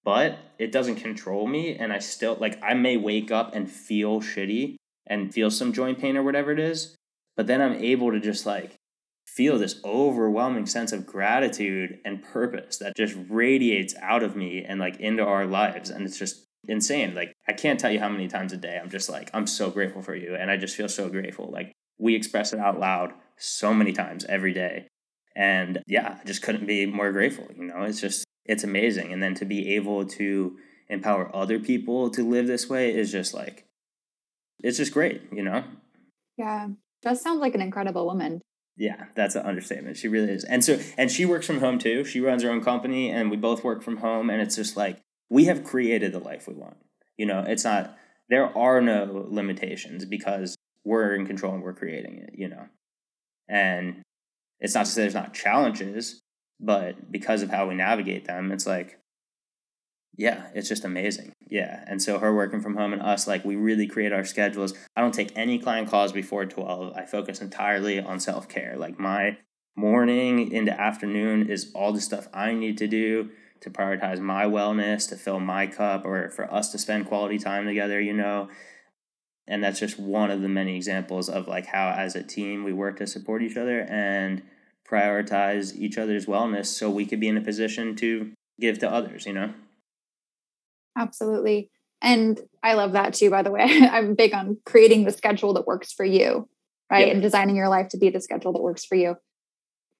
but 0.04 0.38
it 0.58 0.72
doesn't 0.72 0.96
control 0.96 1.46
me 1.46 1.76
and 1.76 1.92
I 1.92 2.00
still 2.00 2.36
like 2.40 2.60
I 2.62 2.74
may 2.74 2.96
wake 2.96 3.30
up 3.30 3.54
and 3.54 3.70
feel 3.70 4.20
shitty 4.20 4.76
and 5.06 5.32
feel 5.32 5.50
some 5.50 5.72
joint 5.72 5.98
pain 5.98 6.16
or 6.16 6.22
whatever 6.22 6.52
it 6.52 6.58
is, 6.58 6.94
but 7.36 7.46
then 7.46 7.60
I'm 7.60 7.74
able 7.74 8.10
to 8.12 8.20
just 8.20 8.46
like 8.46 8.76
feel 9.26 9.58
this 9.58 9.80
overwhelming 9.84 10.66
sense 10.66 10.92
of 10.92 11.06
gratitude 11.06 11.98
and 12.04 12.22
purpose 12.22 12.78
that 12.78 12.96
just 12.96 13.16
radiates 13.28 13.94
out 14.00 14.22
of 14.22 14.36
me 14.36 14.64
and 14.64 14.80
like 14.80 14.98
into 14.98 15.22
our 15.22 15.46
lives 15.46 15.90
and 15.90 16.06
it's 16.06 16.18
just 16.18 16.44
insane 16.68 17.14
like 17.14 17.32
i 17.48 17.52
can't 17.52 17.78
tell 17.78 17.90
you 17.90 17.98
how 18.00 18.08
many 18.08 18.26
times 18.26 18.52
a 18.52 18.56
day 18.56 18.78
i'm 18.80 18.88
just 18.88 19.10
like 19.10 19.28
i'm 19.34 19.46
so 19.46 19.68
grateful 19.68 20.00
for 20.00 20.14
you 20.14 20.34
and 20.34 20.50
i 20.50 20.56
just 20.56 20.74
feel 20.74 20.88
so 20.88 21.08
grateful 21.08 21.50
like 21.52 21.70
we 21.98 22.14
express 22.14 22.52
it 22.52 22.58
out 22.58 22.80
loud 22.80 23.12
so 23.36 23.74
many 23.74 23.92
times 23.92 24.24
every 24.24 24.52
day 24.52 24.86
and 25.36 25.82
yeah, 25.86 26.16
I 26.18 26.24
just 26.24 26.40
couldn't 26.40 26.66
be 26.66 26.86
more 26.86 27.12
grateful. 27.12 27.46
You 27.54 27.64
know, 27.64 27.82
it's 27.82 28.00
just, 28.00 28.24
it's 28.46 28.64
amazing. 28.64 29.12
And 29.12 29.22
then 29.22 29.34
to 29.34 29.44
be 29.44 29.74
able 29.76 30.06
to 30.06 30.56
empower 30.88 31.34
other 31.36 31.60
people 31.60 32.08
to 32.10 32.26
live 32.26 32.46
this 32.46 32.70
way 32.70 32.94
is 32.94 33.12
just 33.12 33.34
like, 33.34 33.65
it's 34.62 34.78
just 34.78 34.92
great, 34.92 35.22
you 35.32 35.42
know? 35.42 35.64
Yeah. 36.36 36.68
Just 37.02 37.22
sounds 37.22 37.40
like 37.40 37.54
an 37.54 37.60
incredible 37.60 38.06
woman. 38.06 38.40
Yeah, 38.76 39.06
that's 39.14 39.34
an 39.34 39.46
understatement. 39.46 39.96
She 39.96 40.08
really 40.08 40.32
is. 40.32 40.44
And 40.44 40.64
so, 40.64 40.78
and 40.98 41.10
she 41.10 41.24
works 41.24 41.46
from 41.46 41.60
home 41.60 41.78
too. 41.78 42.04
She 42.04 42.20
runs 42.20 42.42
her 42.42 42.50
own 42.50 42.62
company 42.62 43.10
and 43.10 43.30
we 43.30 43.36
both 43.36 43.64
work 43.64 43.82
from 43.82 43.98
home. 43.98 44.28
And 44.28 44.42
it's 44.42 44.56
just 44.56 44.76
like, 44.76 45.00
we 45.30 45.46
have 45.46 45.64
created 45.64 46.12
the 46.12 46.18
life 46.18 46.46
we 46.46 46.54
want. 46.54 46.76
You 47.16 47.26
know, 47.26 47.40
it's 47.40 47.64
not, 47.64 47.96
there 48.28 48.56
are 48.56 48.80
no 48.80 49.26
limitations 49.28 50.04
because 50.04 50.56
we're 50.84 51.14
in 51.14 51.26
control 51.26 51.54
and 51.54 51.62
we're 51.62 51.72
creating 51.72 52.18
it, 52.18 52.38
you 52.38 52.48
know? 52.48 52.66
And 53.48 54.02
it's 54.60 54.74
not 54.74 54.86
to 54.86 54.90
say 54.90 55.02
there's 55.02 55.14
not 55.14 55.32
challenges, 55.32 56.20
but 56.60 57.10
because 57.10 57.42
of 57.42 57.50
how 57.50 57.68
we 57.68 57.74
navigate 57.74 58.26
them, 58.26 58.52
it's 58.52 58.66
like, 58.66 58.98
yeah, 60.16 60.46
it's 60.54 60.68
just 60.68 60.84
amazing. 60.84 61.32
Yeah. 61.48 61.84
And 61.86 62.00
so 62.00 62.18
her 62.18 62.34
working 62.34 62.60
from 62.60 62.76
home 62.76 62.92
and 62.92 63.02
us, 63.02 63.26
like 63.26 63.44
we 63.44 63.54
really 63.56 63.86
create 63.86 64.12
our 64.12 64.24
schedules. 64.24 64.74
I 64.96 65.02
don't 65.02 65.12
take 65.14 65.36
any 65.36 65.58
client 65.58 65.90
calls 65.90 66.12
before 66.12 66.46
12. 66.46 66.94
I 66.96 67.04
focus 67.04 67.40
entirely 67.40 68.00
on 68.00 68.18
self 68.18 68.48
care. 68.48 68.76
Like 68.76 68.98
my 68.98 69.36
morning 69.76 70.50
into 70.50 70.78
afternoon 70.78 71.50
is 71.50 71.70
all 71.74 71.92
the 71.92 72.00
stuff 72.00 72.28
I 72.32 72.52
need 72.52 72.78
to 72.78 72.86
do 72.86 73.30
to 73.60 73.70
prioritize 73.70 74.18
my 74.20 74.44
wellness, 74.44 75.08
to 75.10 75.16
fill 75.16 75.40
my 75.40 75.66
cup, 75.66 76.04
or 76.04 76.30
for 76.30 76.52
us 76.52 76.72
to 76.72 76.78
spend 76.78 77.06
quality 77.06 77.38
time 77.38 77.66
together, 77.66 78.00
you 78.00 78.12
know. 78.12 78.48
And 79.46 79.62
that's 79.62 79.78
just 79.78 79.98
one 79.98 80.30
of 80.30 80.40
the 80.40 80.48
many 80.48 80.76
examples 80.76 81.28
of 81.28 81.46
like 81.46 81.66
how 81.66 81.90
as 81.90 82.16
a 82.16 82.22
team 82.22 82.64
we 82.64 82.72
work 82.72 82.96
to 82.98 83.06
support 83.06 83.42
each 83.42 83.56
other 83.56 83.80
and 83.82 84.42
prioritize 84.88 85.76
each 85.76 85.98
other's 85.98 86.26
wellness 86.26 86.66
so 86.66 86.90
we 86.90 87.06
could 87.06 87.20
be 87.20 87.28
in 87.28 87.36
a 87.36 87.40
position 87.40 87.94
to 87.96 88.32
give 88.58 88.78
to 88.78 88.90
others, 88.90 89.26
you 89.26 89.32
know? 89.32 89.52
Absolutely. 90.96 91.70
And 92.02 92.40
I 92.62 92.74
love 92.74 92.92
that 92.92 93.14
too, 93.14 93.30
by 93.30 93.42
the 93.42 93.50
way. 93.50 93.64
I'm 93.90 94.14
big 94.14 94.34
on 94.34 94.58
creating 94.64 95.04
the 95.04 95.12
schedule 95.12 95.54
that 95.54 95.66
works 95.66 95.92
for 95.92 96.04
you, 96.04 96.48
right? 96.90 97.06
Yeah. 97.06 97.12
And 97.14 97.22
designing 97.22 97.56
your 97.56 97.68
life 97.68 97.88
to 97.90 97.98
be 97.98 98.10
the 98.10 98.20
schedule 98.20 98.52
that 98.52 98.62
works 98.62 98.84
for 98.84 98.94
you. 98.94 99.16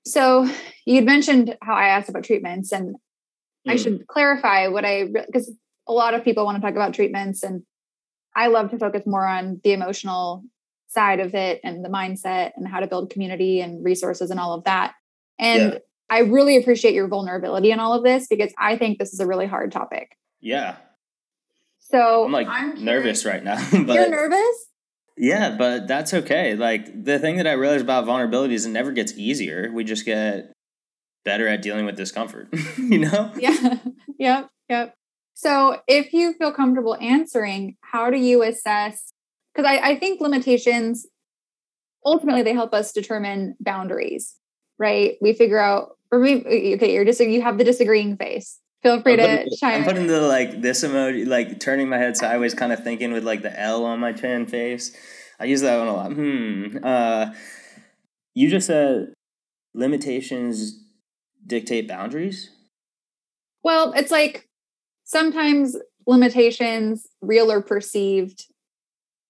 So 0.06 0.48
you'd 0.84 1.04
mentioned 1.04 1.56
how 1.62 1.74
I 1.74 1.88
asked 1.88 2.08
about 2.08 2.22
treatments, 2.22 2.70
and 2.70 2.94
mm. 2.94 3.72
I 3.72 3.76
should 3.76 4.06
clarify 4.06 4.68
what 4.68 4.84
I, 4.84 5.04
because 5.04 5.52
a 5.88 5.92
lot 5.92 6.14
of 6.14 6.22
people 6.22 6.44
want 6.44 6.56
to 6.56 6.62
talk 6.62 6.76
about 6.76 6.94
treatments, 6.94 7.42
and 7.42 7.62
I 8.36 8.46
love 8.46 8.70
to 8.70 8.78
focus 8.78 9.02
more 9.04 9.26
on 9.26 9.60
the 9.64 9.72
emotional 9.72 10.44
side 10.88 11.18
of 11.18 11.34
it 11.34 11.60
and 11.64 11.84
the 11.84 11.88
mindset 11.88 12.52
and 12.56 12.68
how 12.68 12.78
to 12.78 12.86
build 12.86 13.10
community 13.10 13.60
and 13.60 13.84
resources 13.84 14.30
and 14.30 14.38
all 14.38 14.54
of 14.54 14.64
that. 14.64 14.94
And 15.38 15.72
yeah. 15.72 15.78
I 16.08 16.20
really 16.20 16.56
appreciate 16.56 16.94
your 16.94 17.08
vulnerability 17.08 17.72
in 17.72 17.80
all 17.80 17.92
of 17.92 18.04
this 18.04 18.28
because 18.28 18.52
I 18.58 18.76
think 18.76 18.98
this 18.98 19.12
is 19.12 19.18
a 19.18 19.26
really 19.26 19.46
hard 19.46 19.72
topic. 19.72 20.16
Yeah. 20.40 20.76
So 21.90 22.24
I'm 22.24 22.32
like 22.32 22.48
I'm 22.48 22.84
nervous 22.84 23.24
right 23.24 23.42
now. 23.42 23.56
but 23.72 23.94
You're 23.94 24.10
nervous? 24.10 24.66
Yeah, 25.16 25.56
but 25.56 25.88
that's 25.88 26.12
okay. 26.12 26.54
Like 26.54 27.04
the 27.04 27.18
thing 27.18 27.36
that 27.36 27.46
I 27.46 27.52
realized 27.52 27.84
about 27.84 28.04
vulnerability 28.04 28.54
is 28.54 28.66
it 28.66 28.70
never 28.70 28.92
gets 28.92 29.16
easier. 29.16 29.70
We 29.72 29.84
just 29.84 30.04
get 30.04 30.52
better 31.24 31.48
at 31.48 31.62
dealing 31.62 31.86
with 31.86 31.96
discomfort, 31.96 32.48
you 32.76 32.98
know? 32.98 33.32
Yeah. 33.36 33.78
yep. 34.18 34.50
Yep. 34.68 34.94
So 35.34 35.80
if 35.86 36.12
you 36.12 36.34
feel 36.34 36.52
comfortable 36.52 36.96
answering, 37.00 37.76
how 37.80 38.10
do 38.10 38.18
you 38.18 38.42
assess 38.42 39.12
because 39.54 39.68
I, 39.68 39.90
I 39.90 39.98
think 39.98 40.20
limitations 40.20 41.06
ultimately 42.04 42.42
they 42.42 42.52
help 42.52 42.72
us 42.72 42.92
determine 42.92 43.56
boundaries, 43.60 44.36
right? 44.78 45.16
We 45.20 45.32
figure 45.32 45.58
out, 45.58 45.96
or 46.12 46.20
we, 46.20 46.36
okay, 46.76 46.94
you're 46.94 47.04
just 47.04 47.20
you 47.20 47.42
have 47.42 47.58
the 47.58 47.64
disagreeing 47.64 48.16
face. 48.16 48.58
Feel 48.86 49.02
free 49.02 49.14
I'm 49.14 49.48
to 49.48 49.56
chime. 49.56 49.80
I'm 49.80 49.84
putting 49.84 50.06
the 50.06 50.20
like 50.20 50.60
this 50.62 50.84
emoji, 50.84 51.26
like 51.26 51.58
turning 51.58 51.88
my 51.88 51.98
head 51.98 52.16
sideways, 52.16 52.54
kind 52.54 52.72
of 52.72 52.84
thinking 52.84 53.12
with 53.12 53.24
like 53.24 53.42
the 53.42 53.58
L 53.60 53.84
on 53.84 53.98
my 53.98 54.12
chin 54.12 54.46
face. 54.46 54.96
I 55.40 55.46
use 55.46 55.60
that 55.62 55.76
one 55.76 55.88
a 55.88 55.92
lot. 55.92 56.12
Hmm. 56.12 56.78
Uh, 56.84 57.32
you 58.34 58.48
just 58.48 58.68
said 58.68 59.12
limitations 59.74 60.84
dictate 61.44 61.88
boundaries. 61.88 62.50
Well, 63.64 63.92
it's 63.96 64.12
like 64.12 64.48
sometimes 65.02 65.76
limitations, 66.06 67.08
real 67.20 67.50
or 67.50 67.62
perceived, 67.62 68.44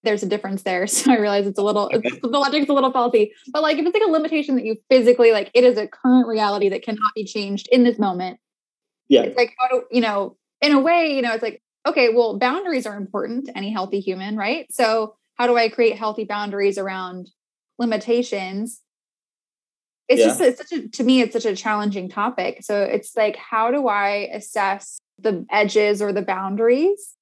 there's 0.03 0.21
a 0.21 0.27
difference 0.27 0.61
there. 0.61 0.85
So 0.97 1.11
I 1.11 1.17
realize 1.17 1.47
it's 1.47 1.57
a 1.57 1.63
little 1.63 1.89
okay. 1.91 2.09
it's, 2.09 2.19
the 2.21 2.27
logic's 2.27 2.69
a 2.69 2.73
little 2.73 2.91
faulty. 2.91 3.33
But 3.51 3.63
like 3.63 3.79
if 3.79 3.87
it's 3.87 3.93
like 3.95 4.07
a 4.07 4.11
limitation 4.11 4.55
that 4.55 4.65
you 4.65 4.75
physically 4.87 5.31
like 5.31 5.49
it 5.55 5.63
is 5.63 5.79
a 5.79 5.87
current 5.87 6.27
reality 6.27 6.69
that 6.69 6.83
cannot 6.83 7.11
be 7.15 7.25
changed 7.25 7.67
in 7.71 7.83
this 7.83 7.97
moment. 7.97 8.39
Yeah. 9.09 9.23
It's 9.23 9.37
like 9.37 9.53
how 9.57 9.67
do 9.69 9.83
you 9.91 10.01
know, 10.01 10.37
in 10.61 10.73
a 10.73 10.79
way, 10.79 11.15
you 11.15 11.21
know, 11.21 11.33
it's 11.33 11.43
like, 11.43 11.61
okay, 11.85 12.09
well, 12.13 12.37
boundaries 12.37 12.85
are 12.85 12.97
important 12.97 13.45
to 13.45 13.57
any 13.57 13.71
healthy 13.71 13.99
human, 13.99 14.35
right? 14.35 14.67
So 14.71 15.15
how 15.35 15.47
do 15.47 15.57
I 15.57 15.69
create 15.69 15.97
healthy 15.97 16.25
boundaries 16.25 16.77
around 16.77 17.29
limitations? 17.77 18.81
It's 20.07 20.21
yeah. 20.21 20.27
just 20.27 20.41
it's 20.41 20.57
such 20.57 20.71
a 20.71 20.87
to 20.87 21.03
me, 21.03 21.21
it's 21.21 21.33
such 21.33 21.45
a 21.45 21.55
challenging 21.55 22.09
topic. 22.09 22.63
So 22.63 22.81
it's 22.81 23.15
like, 23.15 23.35
how 23.35 23.71
do 23.71 23.87
I 23.87 24.29
assess 24.33 24.99
the 25.19 25.45
edges 25.51 26.01
or 26.01 26.13
the 26.13 26.21
boundaries? 26.21 27.15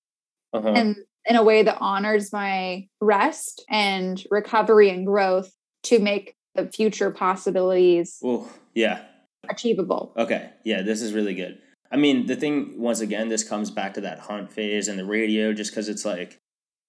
Uh-huh. 0.54 0.70
And 0.70 0.96
in 1.26 1.36
a 1.36 1.44
way 1.44 1.64
that 1.64 1.78
honors 1.80 2.32
my 2.32 2.88
rest 3.02 3.64
and 3.70 4.24
recovery 4.30 4.90
and 4.90 5.06
growth 5.06 5.52
to 5.84 6.00
make 6.00 6.36
the 6.54 6.68
future 6.68 7.12
possibilities 7.12 8.20
Ooh, 8.24 8.48
yeah 8.74 9.04
achievable 9.50 10.14
okay 10.18 10.50
yeah 10.64 10.82
this 10.82 11.02
is 11.02 11.14
really 11.14 11.36
good 11.36 11.60
i 11.96 11.98
mean 11.98 12.26
the 12.26 12.36
thing 12.36 12.74
once 12.78 13.00
again 13.00 13.30
this 13.30 13.48
comes 13.48 13.72
back 13.72 13.94
to 13.94 14.02
that 14.02 14.20
hunt 14.20 14.52
phase 14.52 14.88
and 14.88 15.00
the 15.00 15.06
radio 15.06 15.54
just 15.54 15.72
because 15.72 15.90
it's 15.90 16.06
like 16.06 16.40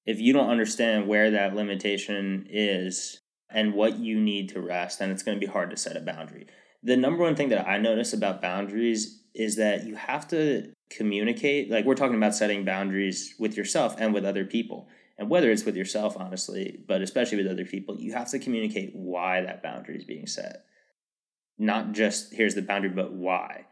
if 0.05 0.21
you 0.21 0.33
don't 0.33 0.51
understand 0.51 1.09
where 1.09 1.31
that 1.31 1.55
limitation 1.55 2.47
is 2.51 3.21
and 3.51 3.75
what 3.75 3.99
you 3.99 4.21
need 4.21 4.49
to 4.49 4.61
rest 4.61 4.99
then 4.99 5.11
it's 5.11 5.23
going 5.23 5.39
to 5.39 5.47
be 5.47 5.51
hard 5.51 5.71
to 5.71 5.77
set 5.77 5.97
a 5.97 6.01
boundary 6.01 6.47
the 6.83 6.97
number 6.97 7.23
one 7.23 7.37
thing 7.37 7.49
that 7.49 7.67
i 7.67 7.79
notice 7.79 8.13
about 8.13 8.43
boundaries 8.43 9.23
is 9.37 9.57
that 9.57 9.85
you 9.85 9.95
have 9.95 10.27
to 10.29 10.73
communicate. 10.91 11.71
Like 11.71 11.85
we're 11.85 11.95
talking 11.95 12.17
about 12.17 12.35
setting 12.35 12.65
boundaries 12.65 13.35
with 13.39 13.57
yourself 13.57 13.95
and 13.99 14.15
with 14.15 14.25
other 14.25 14.45
people. 14.45 14.89
And 15.19 15.31
whether 15.31 15.51
it's 15.51 15.65
with 15.65 15.77
yourself, 15.77 16.17
honestly, 16.19 16.79
but 16.87 17.01
especially 17.01 17.39
with 17.39 17.51
other 17.51 17.65
people, 17.65 17.99
you 17.99 18.13
have 18.13 18.31
to 18.31 18.39
communicate 18.39 18.95
why 18.95 19.43
that 19.43 19.63
boundary 19.63 19.97
is 19.97 20.05
being 20.05 20.27
set. 20.27 20.65
Not 21.59 21.93
just 21.93 22.35
here's 22.35 22.55
the 22.55 22.63
boundary, 22.63 22.91
but 22.91 23.13
why 23.13 23.67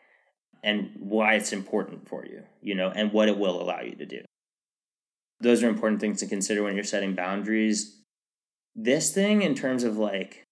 and 0.64 0.90
why 0.98 1.34
it's 1.34 1.52
important 1.52 2.08
for 2.08 2.24
you, 2.24 2.42
you 2.62 2.74
know, 2.74 2.90
and 2.90 3.12
what 3.12 3.28
it 3.28 3.38
will 3.38 3.60
allow 3.60 3.82
you 3.82 3.94
to 3.94 4.06
do. 4.06 4.22
Those 5.40 5.62
are 5.62 5.68
important 5.68 6.00
things 6.00 6.20
to 6.20 6.26
consider 6.26 6.62
when 6.62 6.74
you're 6.74 6.84
setting 6.84 7.14
boundaries. 7.14 8.00
This 8.74 9.12
thing, 9.12 9.42
in 9.42 9.54
terms 9.54 9.84
of 9.84 9.98
like 9.98 10.42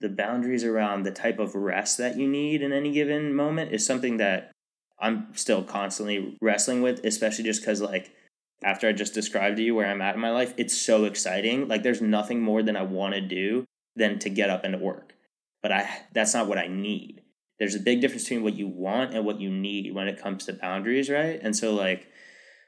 the 0.00 0.10
boundaries 0.10 0.62
around 0.62 1.02
the 1.02 1.10
type 1.10 1.38
of 1.38 1.54
rest 1.54 1.96
that 1.98 2.18
you 2.18 2.28
need 2.28 2.60
in 2.60 2.72
any 2.72 2.92
given 2.92 3.34
moment, 3.34 3.72
is 3.72 3.84
something 3.84 4.18
that 4.18 4.52
I'm 5.00 5.34
still 5.34 5.64
constantly 5.64 6.36
wrestling 6.42 6.82
with, 6.82 7.04
especially 7.04 7.44
just 7.44 7.62
because, 7.62 7.80
like, 7.80 8.12
after 8.62 8.88
I 8.88 8.92
just 8.92 9.14
described 9.14 9.56
to 9.56 9.62
you 9.62 9.74
where 9.74 9.88
I'm 9.88 10.02
at 10.02 10.14
in 10.14 10.20
my 10.20 10.30
life, 10.30 10.54
it's 10.56 10.76
so 10.76 11.04
exciting. 11.06 11.66
Like, 11.66 11.82
there's 11.82 12.02
nothing 12.02 12.40
more 12.40 12.62
than 12.62 12.76
I 12.76 12.82
want 12.82 13.14
to 13.14 13.20
do 13.20 13.64
than 13.96 14.18
to 14.20 14.28
get 14.28 14.50
up 14.50 14.64
and 14.64 14.74
to 14.74 14.78
work. 14.78 15.14
But 15.62 15.72
I 15.72 15.88
that's 16.12 16.34
not 16.34 16.46
what 16.46 16.58
I 16.58 16.66
need 16.66 17.21
there's 17.62 17.76
a 17.76 17.80
big 17.80 18.00
difference 18.00 18.24
between 18.24 18.42
what 18.42 18.54
you 18.54 18.66
want 18.66 19.14
and 19.14 19.24
what 19.24 19.40
you 19.40 19.48
need 19.48 19.94
when 19.94 20.08
it 20.08 20.20
comes 20.20 20.46
to 20.46 20.52
boundaries, 20.52 21.08
right? 21.08 21.38
And 21.40 21.54
so 21.54 21.72
like 21.72 22.08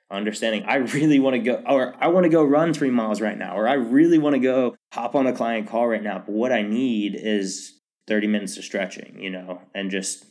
understanding 0.08 0.62
I 0.68 0.76
really 0.76 1.18
want 1.18 1.34
to 1.34 1.40
go 1.40 1.60
or 1.66 1.96
I 1.98 2.06
want 2.06 2.22
to 2.22 2.30
go 2.30 2.44
run 2.44 2.72
3 2.72 2.90
miles 2.90 3.20
right 3.20 3.36
now 3.36 3.58
or 3.58 3.66
I 3.66 3.72
really 3.72 4.18
want 4.18 4.34
to 4.34 4.38
go 4.38 4.76
hop 4.92 5.16
on 5.16 5.26
a 5.26 5.32
client 5.32 5.66
call 5.66 5.88
right 5.88 6.00
now, 6.00 6.22
but 6.24 6.30
what 6.30 6.52
I 6.52 6.62
need 6.62 7.16
is 7.20 7.72
30 8.06 8.28
minutes 8.28 8.56
of 8.56 8.62
stretching, 8.62 9.18
you 9.18 9.30
know, 9.30 9.62
and 9.74 9.90
just 9.90 10.26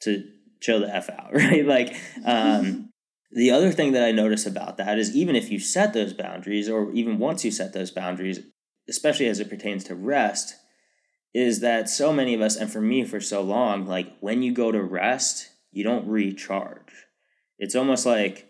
to 0.00 0.30
chill 0.62 0.80
the 0.80 0.88
f 0.88 1.10
out, 1.10 1.34
right? 1.34 1.66
Like 1.66 1.94
um 2.24 2.88
the 3.32 3.50
other 3.50 3.70
thing 3.70 3.92
that 3.92 4.02
I 4.02 4.12
notice 4.12 4.46
about 4.46 4.78
that 4.78 4.98
is 4.98 5.14
even 5.14 5.36
if 5.36 5.50
you 5.50 5.58
set 5.58 5.92
those 5.92 6.14
boundaries 6.14 6.70
or 6.70 6.90
even 6.92 7.18
once 7.18 7.44
you 7.44 7.50
set 7.50 7.74
those 7.74 7.90
boundaries, 7.90 8.40
especially 8.88 9.26
as 9.26 9.40
it 9.40 9.50
pertains 9.50 9.84
to 9.84 9.94
rest, 9.94 10.54
is 11.34 11.60
that 11.60 11.88
so 11.88 12.12
many 12.12 12.32
of 12.32 12.40
us, 12.40 12.56
and 12.56 12.72
for 12.72 12.80
me 12.80 13.04
for 13.04 13.20
so 13.20 13.42
long, 13.42 13.86
like 13.86 14.16
when 14.20 14.42
you 14.42 14.52
go 14.52 14.70
to 14.70 14.80
rest, 14.80 15.50
you 15.72 15.82
don't 15.82 16.06
recharge. 16.06 17.06
It's 17.58 17.74
almost 17.74 18.06
like, 18.06 18.48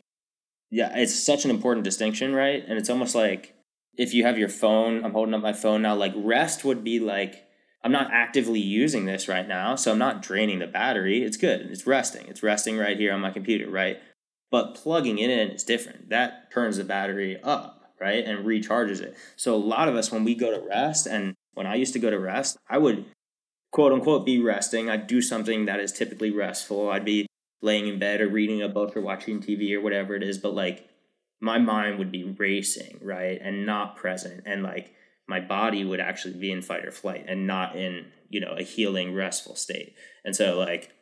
yeah, 0.71 0.93
it's 0.95 1.19
such 1.19 1.45
an 1.45 1.51
important 1.51 1.85
distinction, 1.85 2.35
right? 2.35 2.63
And 2.67 2.79
it's 2.79 2.91
almost 2.91 3.15
like 3.15 3.55
if 3.97 4.13
you 4.13 4.25
have 4.25 4.39
your 4.39 4.49
phone, 4.49 5.05
I'm 5.05 5.13
holding 5.13 5.35
up 5.35 5.41
my 5.41 5.53
phone 5.53 5.83
now, 5.83 5.95
like 5.95 6.13
rest 6.15 6.65
would 6.65 6.85
be 6.85 7.01
like, 7.01 7.47
I'm 7.83 7.93
not 7.93 8.11
actively 8.13 8.61
using 8.61 9.05
this 9.05 9.29
right 9.29 9.47
now, 9.47 9.77
so 9.77 9.93
I'm 9.93 9.99
not 9.99 10.23
draining 10.23 10.59
the 10.59 10.67
battery. 10.67 11.23
It's 11.23 11.37
good. 11.37 11.63
It's 11.63 11.87
resting. 11.87 12.27
It's 12.29 12.43
resting 12.43 12.79
right 12.79 12.99
here 12.99 13.13
on 13.13 13.21
my 13.21 13.31
computer, 13.31 13.71
right? 13.71 13.99
But 14.51 14.75
plugging 14.75 15.19
it 15.19 15.31
in 15.31 15.51
is 15.51 15.65
different. 15.65 16.11
That 16.11 16.51
turns 16.53 16.77
the 16.77 16.85
battery 16.85 17.39
up, 17.43 17.93
right? 18.01 18.25
And 18.25 18.47
recharges 18.47 19.01
it. 19.01 19.17
So 19.37 19.55
a 19.55 19.57
lot 19.57 19.89
of 19.89 19.97
us, 19.97 20.11
when 20.11 20.25
we 20.25 20.35
go 20.35 20.51
to 20.51 20.67
rest 20.67 21.07
and 21.07 21.35
when 21.55 21.67
I 21.67 21.75
used 21.77 21.93
to 21.95 21.99
go 21.99 22.11
to 22.11 22.19
rest, 22.19 22.57
I 22.69 22.79
would 22.79 23.05
quote 23.73 23.93
unquote 23.93 24.25
be 24.25 24.41
resting. 24.41 24.89
I'd 24.89 25.07
do 25.07 25.21
something 25.21 25.67
that 25.67 25.81
is 25.81 25.93
typically 25.93 26.31
restful. 26.31 26.91
I'd 26.91 27.05
be 27.05 27.27
laying 27.63 27.89
in 27.89 27.99
bed 27.99 28.21
or 28.21 28.29
reading 28.29 28.63
a 28.63 28.69
book 28.69 28.97
or 28.97 29.01
watching 29.01 29.41
TV 29.41 29.75
or 29.75 29.81
whatever 29.81 30.15
it 30.15 30.23
is, 30.23 30.39
but 30.39 30.55
like 30.55 30.89
my 31.41 31.59
mind 31.59 31.99
would 31.99 32.13
be 32.13 32.25
racing, 32.25 32.99
right? 33.03 33.41
And 33.43 33.67
not 33.67 33.97
present. 33.97 34.43
And 34.47 34.63
like 34.63 34.93
my 35.27 35.41
body 35.41 35.85
would 35.85 36.01
actually 36.01 36.35
be 36.35 36.53
in 36.53 36.63
fight 36.63 36.85
or 36.85 36.91
flight 36.91 37.25
and 37.27 37.47
not 37.47 37.77
in, 37.77 38.07
you 38.29 38.41
know, 38.41 38.55
a 38.57 38.63
healing, 38.63 39.15
restful 39.15 39.57
state. 39.57 39.95
And 40.25 40.37
so 40.37 40.59
like 40.59 40.93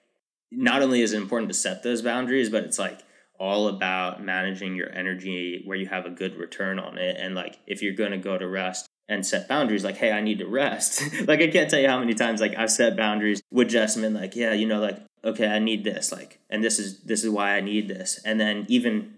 not 0.51 0.83
only 0.83 1.03
is 1.03 1.13
it 1.13 1.17
important 1.17 1.51
to 1.51 1.55
set 1.55 1.83
those 1.83 2.03
boundaries, 2.03 2.49
but 2.49 2.65
it's 2.65 2.79
like 2.79 3.01
all 3.39 3.69
about 3.69 4.23
managing 4.23 4.77
your 4.77 4.91
energy 4.93 5.63
where 5.65 5.77
you 5.77 5.87
have 5.87 6.07
a 6.07 6.11
good 6.11 6.37
return 6.37 6.79
on 6.79 6.99
it. 6.99 7.17
And 7.19 7.35
like 7.35 7.59
if 7.67 7.83
you're 7.83 7.95
gonna 7.95 8.19
go 8.19 8.39
to 8.39 8.47
rest, 8.47 8.87
and 9.09 9.27
set 9.27 9.49
boundaries 9.49 9.85
like 9.85 9.97
hey 9.97 10.13
i 10.13 10.21
need 10.21 10.39
to 10.39 10.47
rest. 10.47 11.03
Like 11.27 11.41
i 11.41 11.49
can't 11.49 11.71
tell 11.71 11.81
you 11.81 11.89
how 11.89 11.99
many 11.99 12.15
times 12.15 12.41
like 12.41 12.57
i've 12.57 12.71
set 12.71 12.97
boundaries 12.97 13.43
with 13.51 13.69
jessamine 13.69 14.15
like 14.15 14.35
yeah 14.35 14.53
you 14.53 14.67
know 14.67 14.81
like 14.81 14.99
okay 15.25 15.47
i 15.47 15.59
need 15.59 15.85
this 15.85 16.11
like 16.11 16.41
and 16.51 16.63
this 16.63 16.79
is 16.79 17.01
this 17.03 17.25
is 17.25 17.31
why 17.31 17.57
i 17.57 17.61
need 17.61 17.89
this. 17.89 18.21
And 18.25 18.41
then 18.41 18.67
even 18.69 19.15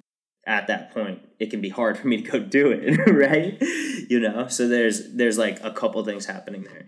at 0.46 0.66
that 0.66 0.92
point 0.92 1.20
it 1.38 1.50
can 1.50 1.60
be 1.60 1.70
hard 1.70 1.98
for 1.98 2.06
me 2.08 2.22
to 2.22 2.30
go 2.30 2.38
do 2.38 2.70
it 2.70 2.96
right? 3.10 3.60
You 4.08 4.20
know? 4.20 4.48
So 4.48 4.68
there's 4.68 5.12
there's 5.12 5.38
like 5.38 5.62
a 5.62 5.70
couple 5.70 6.04
things 6.04 6.26
happening 6.26 6.64
there. 6.64 6.86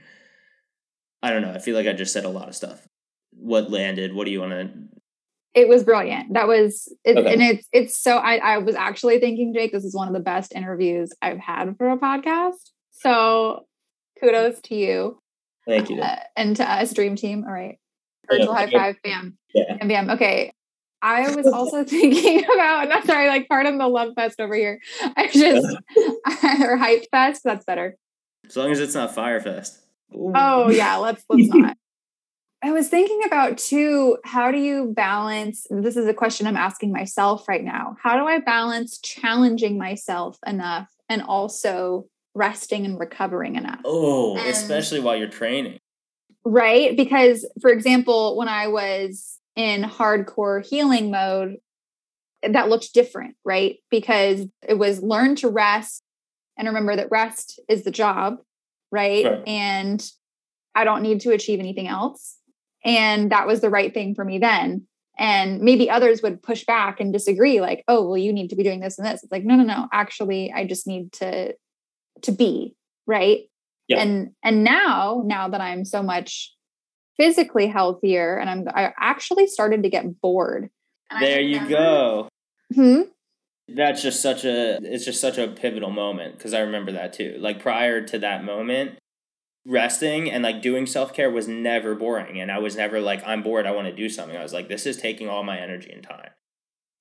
I 1.23 1.31
don't 1.31 1.43
know. 1.43 1.53
I 1.53 1.59
feel 1.59 1.75
like 1.75 1.87
i 1.87 1.93
just 1.93 2.13
said 2.13 2.25
a 2.25 2.29
lot 2.29 2.49
of 2.49 2.55
stuff. 2.55 2.87
What 3.33 3.71
landed? 3.71 4.15
What 4.15 4.25
do 4.27 4.31
you 4.31 4.41
want 4.41 4.53
to 4.53 4.71
it 5.57 5.69
was 5.69 5.85
brilliant. 5.85 6.35
That 6.35 6.47
was 6.47 6.95
it, 7.03 7.17
okay. 7.17 7.33
and 7.33 7.43
it's 7.43 7.67
it's 7.73 7.99
so 7.99 8.19
I, 8.19 8.37
I 8.37 8.59
was 8.59 8.77
actually 8.77 9.19
thinking 9.19 9.55
jake 9.55 9.73
this 9.73 9.85
is 9.85 9.95
one 9.95 10.07
of 10.07 10.15
the 10.15 10.21
best 10.21 10.53
interviews 10.55 11.13
i've 11.23 11.39
had 11.39 11.77
for 11.79 11.89
a 11.89 11.97
podcast 11.97 12.71
so 13.01 13.67
kudos 14.21 14.61
to 14.63 14.75
you. 14.75 15.19
Thank 15.67 15.91
you. 15.91 16.01
Uh, 16.01 16.17
and 16.37 16.57
to 16.57 16.71
us, 16.71 16.93
Dream 16.93 17.17
Team. 17.17 17.45
All 17.47 17.53
right. 17.53 17.79
Virtual 18.31 18.55
high 18.55 18.71
five, 18.71 18.97
bam. 19.03 19.37
Yeah. 19.55 19.77
And 19.81 19.89
bam. 19.89 20.11
Okay. 20.11 20.53
I 21.03 21.35
was 21.35 21.47
also 21.47 21.85
thinking 21.89 22.45
about, 22.45 22.89
not 22.89 23.05
sorry, 23.05 23.29
like 23.29 23.49
part 23.49 23.67
of 23.67 23.79
the 23.79 23.87
love 23.87 24.13
fest 24.15 24.41
over 24.41 24.55
here. 24.55 24.81
I 25.17 25.29
just, 25.29 25.67
or 26.61 26.77
hype 26.77 27.05
fest, 27.11 27.43
that's 27.45 27.65
better. 27.65 27.97
As 28.47 28.57
long 28.57 28.71
as 28.71 28.81
it's 28.81 28.95
not 28.95 29.15
fire 29.15 29.41
fest. 29.41 29.81
Oh 30.15 30.71
yeah, 30.71 30.97
let's 30.97 31.25
let's 31.29 31.49
not. 31.49 31.77
I 32.63 32.73
was 32.73 32.89
thinking 32.89 33.23
about 33.27 33.59
too, 33.59 34.19
how 34.25 34.51
do 34.51 34.59
you 34.59 34.93
balance? 34.95 35.67
This 35.69 35.97
is 35.97 36.07
a 36.07 36.15
question 36.15 36.47
I'm 36.47 36.57
asking 36.57 36.93
myself 36.93 37.49
right 37.49 37.63
now. 37.63 37.97
How 38.03 38.17
do 38.17 38.27
I 38.27 38.39
balance 38.39 38.99
challenging 38.99 39.79
myself 39.79 40.39
enough 40.47 40.89
and 41.09 41.23
also 41.23 42.07
resting 42.37 42.85
and 42.85 43.01
recovering 43.01 43.57
enough. 43.57 43.81
Oh, 43.85 44.37
and, 44.37 44.47
especially 44.49 45.01
while 45.01 45.17
you're 45.17 45.27
training. 45.27 45.79
Right. 46.45 46.97
Because, 46.97 47.49
for 47.61 47.71
example, 47.71 48.37
when 48.37 48.49
I 48.49 48.69
was 48.69 49.39
in 49.57 49.83
hardcore 49.83 50.65
healing 50.65 51.11
mode, 51.11 51.57
that 52.43 52.69
looked 52.69 52.93
different, 52.95 53.35
right? 53.45 53.79
Because 53.91 54.47
it 54.69 54.75
was 54.75 55.03
learn 55.03 55.35
to 55.37 55.49
rest 55.49 56.03
and 56.57 56.69
remember 56.69 56.95
that 56.95 57.11
rest 57.11 57.59
is 57.69 57.83
the 57.83 57.91
job, 57.91 58.37
right? 58.93 59.25
right? 59.25 59.43
And 59.47 60.09
I 60.75 60.85
don't 60.85 61.03
need 61.03 61.21
to 61.23 61.33
achieve 61.33 61.59
anything 61.59 61.89
else. 61.89 62.37
And 62.85 63.33
that 63.33 63.47
was 63.47 63.61
the 63.61 63.71
right 63.71 63.93
thing 63.93 64.15
for 64.15 64.25
me 64.25 64.39
then. 64.39 64.87
And 65.19 65.63
maybe 65.63 65.89
others 65.89 66.23
would 66.23 66.43
push 66.43 66.67
back 66.67 67.01
and 67.01 67.13
disagree, 67.13 67.63
like, 67.63 67.83
oh, 67.89 68.07
well, 68.07 68.19
you 68.19 68.33
need 68.33 68.51
to 68.51 68.57
be 68.57 68.63
doing 68.63 68.81
this 68.81 68.99
and 68.99 69.07
this. 69.07 69.23
It's 69.23 69.33
like, 69.33 69.45
no, 69.45 69.57
no, 69.57 69.65
no. 69.65 69.89
Actually, 69.91 70.53
I 70.53 70.67
just 70.67 70.87
need 70.87 71.11
to 71.15 71.55
to 72.23 72.33
be 72.33 72.75
right? 73.07 73.41
Yeah. 73.89 74.01
and 74.01 74.33
and 74.43 74.65
now 74.65 75.23
now 75.25 75.49
that 75.49 75.61
i'm 75.61 75.85
so 75.85 76.03
much 76.03 76.53
physically 77.17 77.69
healthier 77.69 78.37
and 78.37 78.51
i'm 78.51 78.65
i 78.75 78.93
actually 79.01 79.47
started 79.47 79.83
to 79.85 79.89
get 79.89 80.21
bored. 80.21 80.71
There 81.21 81.41
you 81.41 81.69
go. 81.69 82.29
Hmm? 82.75 83.03
That's 83.69 84.03
just 84.03 84.21
such 84.21 84.45
a 84.45 84.79
it's 84.83 85.05
just 85.05 85.21
such 85.21 85.39
a 85.39 85.49
pivotal 85.49 85.91
moment 85.91 86.37
because 86.37 86.53
i 86.53 86.61
remember 86.61 86.93
that 86.93 87.13
too. 87.13 87.37
Like 87.39 87.61
prior 87.61 88.03
to 88.03 88.19
that 88.19 88.45
moment 88.45 88.99
resting 89.65 90.31
and 90.31 90.43
like 90.43 90.63
doing 90.63 90.87
self-care 90.87 91.31
was 91.31 91.49
never 91.49 91.97
boring 91.97 92.41
and 92.41 92.53
i 92.53 92.59
was 92.59 92.77
never 92.77 93.01
like 93.01 93.21
i'm 93.27 93.43
bored 93.43 93.67
i 93.67 93.73
want 93.73 93.87
to 93.87 93.95
do 93.95 94.09
something. 94.09 94.37
I 94.37 94.43
was 94.43 94.53
like 94.53 94.69
this 94.69 94.87
is 94.87 94.97
taking 94.97 95.29
all 95.29 95.45
my 95.45 95.59
energy 95.59 95.91
and 95.93 96.03
time. 96.03 96.31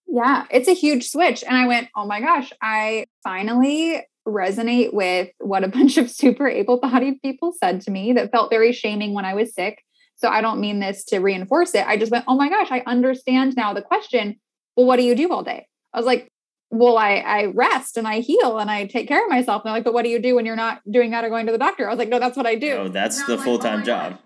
Yeah 0.07 0.45
it's 0.51 0.67
a 0.67 0.73
huge 0.73 1.09
switch 1.09 1.43
and 1.43 1.57
i 1.57 1.67
went 1.67 1.89
oh 1.95 2.05
my 2.05 2.21
gosh 2.21 2.53
i 2.61 3.05
finally 3.23 4.03
resonate 4.27 4.93
with 4.93 5.29
what 5.39 5.63
a 5.63 5.67
bunch 5.77 5.97
of 5.97 6.09
super 6.09 6.47
able 6.47 6.79
bodied 6.79 7.21
people 7.21 7.53
said 7.59 7.81
to 7.81 7.91
me 7.91 8.13
that 8.13 8.31
felt 8.31 8.49
very 8.49 8.71
shaming 8.71 9.13
when 9.13 9.25
I 9.25 9.33
was 9.33 9.53
sick. 9.53 9.83
So 10.17 10.29
I 10.29 10.41
don't 10.41 10.61
mean 10.61 10.79
this 10.79 11.03
to 11.05 11.19
reinforce 11.19 11.75
it. 11.75 11.85
I 11.85 11.97
just 11.97 12.11
went, 12.11 12.25
oh 12.27 12.35
my 12.35 12.49
gosh, 12.49 12.71
I 12.71 12.83
understand 12.85 13.55
now 13.55 13.73
the 13.73 13.81
question. 13.81 14.39
Well, 14.75 14.85
what 14.85 14.97
do 14.97 15.03
you 15.03 15.15
do 15.15 15.31
all 15.31 15.43
day? 15.43 15.67
I 15.93 15.97
was 15.97 16.05
like, 16.05 16.31
well, 16.69 16.97
I, 16.97 17.15
I 17.17 17.45
rest 17.45 17.97
and 17.97 18.07
I 18.07 18.19
heal 18.19 18.57
and 18.57 18.69
I 18.71 18.85
take 18.85 19.07
care 19.07 19.23
of 19.23 19.29
myself. 19.29 19.61
And 19.61 19.69
they're 19.69 19.77
like, 19.77 19.83
but 19.83 19.93
what 19.93 20.03
do 20.03 20.09
you 20.09 20.19
do 20.19 20.35
when 20.35 20.45
you're 20.45 20.55
not 20.55 20.81
doing 20.89 21.11
that 21.11 21.23
or 21.23 21.29
going 21.29 21.45
to 21.45 21.51
the 21.51 21.57
doctor? 21.57 21.87
I 21.87 21.91
was 21.91 21.99
like, 21.99 22.09
no, 22.09 22.19
that's 22.19 22.37
what 22.37 22.45
I 22.45 22.55
do. 22.55 22.73
Oh, 22.73 22.87
that's 22.87 23.25
the 23.25 23.37
full 23.37 23.59
time 23.59 23.81
oh 23.81 23.85
job. 23.85 24.19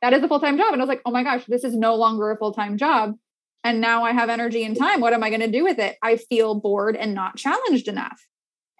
That 0.00 0.12
is 0.12 0.22
a 0.22 0.28
full 0.28 0.40
time 0.40 0.56
job. 0.56 0.72
And 0.72 0.80
I 0.80 0.84
was 0.84 0.88
like, 0.88 1.02
oh 1.04 1.10
my 1.10 1.22
gosh, 1.22 1.44
this 1.46 1.64
is 1.64 1.74
no 1.74 1.94
longer 1.94 2.30
a 2.30 2.36
full 2.36 2.52
time 2.52 2.76
job. 2.76 3.14
And 3.64 3.80
now 3.80 4.02
I 4.04 4.12
have 4.12 4.28
energy 4.28 4.64
and 4.64 4.76
time. 4.76 5.00
What 5.00 5.12
am 5.12 5.22
I 5.22 5.30
going 5.30 5.40
to 5.40 5.50
do 5.50 5.62
with 5.62 5.78
it? 5.78 5.96
I 6.02 6.16
feel 6.16 6.54
bored 6.54 6.96
and 6.96 7.14
not 7.14 7.36
challenged 7.36 7.86
enough. 7.86 8.20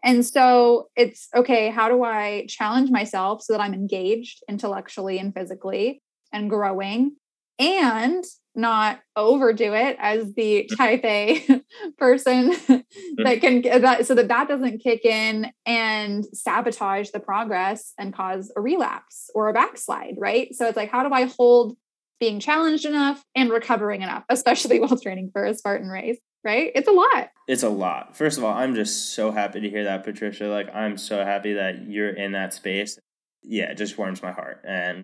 And 0.04 0.24
so 0.26 0.88
it's 0.96 1.28
okay, 1.34 1.70
how 1.70 1.88
do 1.88 2.02
I 2.02 2.46
challenge 2.48 2.90
myself 2.90 3.42
so 3.42 3.52
that 3.52 3.60
I'm 3.60 3.74
engaged 3.74 4.42
intellectually 4.48 5.18
and 5.18 5.34
physically 5.34 6.02
and 6.32 6.50
growing 6.50 7.16
and 7.58 8.24
not 8.54 9.00
overdo 9.16 9.74
it 9.74 9.96
as 10.00 10.34
the 10.34 10.68
type 10.76 11.04
A 11.04 11.62
person 11.98 12.52
mm. 12.52 12.84
that 13.18 13.40
can 13.40 13.62
that 13.62 14.06
so 14.06 14.14
that 14.14 14.28
that 14.28 14.48
doesn't 14.48 14.78
kick 14.82 15.04
in 15.04 15.50
and 15.64 16.24
sabotage 16.34 17.10
the 17.10 17.20
progress 17.20 17.92
and 17.98 18.12
cause 18.12 18.52
a 18.56 18.60
relapse 18.60 19.30
or 19.34 19.48
a 19.48 19.52
backslide, 19.52 20.16
right? 20.18 20.54
So 20.54 20.66
it's 20.66 20.76
like 20.76 20.90
how 20.90 21.06
do 21.06 21.14
I 21.14 21.24
hold 21.24 21.76
being 22.22 22.38
challenged 22.38 22.84
enough, 22.84 23.24
and 23.34 23.50
recovering 23.50 24.02
enough, 24.02 24.22
especially 24.28 24.78
while 24.80 24.96
training 24.96 25.30
for 25.32 25.44
a 25.44 25.54
Spartan 25.54 25.88
race, 25.88 26.20
right? 26.44 26.72
It's 26.74 26.88
a 26.88 26.92
lot. 26.92 27.30
It's 27.48 27.62
a 27.62 27.68
lot. 27.68 28.16
First 28.16 28.38
of 28.38 28.44
all, 28.44 28.54
I'm 28.54 28.74
just 28.74 29.14
so 29.14 29.30
happy 29.30 29.60
to 29.60 29.70
hear 29.70 29.84
that, 29.84 30.04
Patricia. 30.04 30.46
Like, 30.46 30.74
I'm 30.74 30.96
so 30.96 31.24
happy 31.24 31.54
that 31.54 31.88
you're 31.88 32.10
in 32.10 32.32
that 32.32 32.54
space. 32.54 32.98
Yeah, 33.42 33.70
it 33.70 33.76
just 33.76 33.98
warms 33.98 34.22
my 34.22 34.32
heart. 34.32 34.62
And 34.66 35.02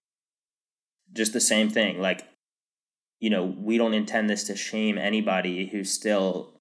just 1.12 1.32
the 1.32 1.41
same 1.41 1.68
thing. 1.68 2.01
Like, 2.01 2.24
you 3.20 3.30
know, 3.30 3.45
we 3.45 3.78
don't 3.78 3.95
intend 3.95 4.30
this 4.30 4.45
to 4.45 4.57
shame 4.57 4.99
anybody 4.99 5.66
who's 5.66 5.93
still 5.93 6.61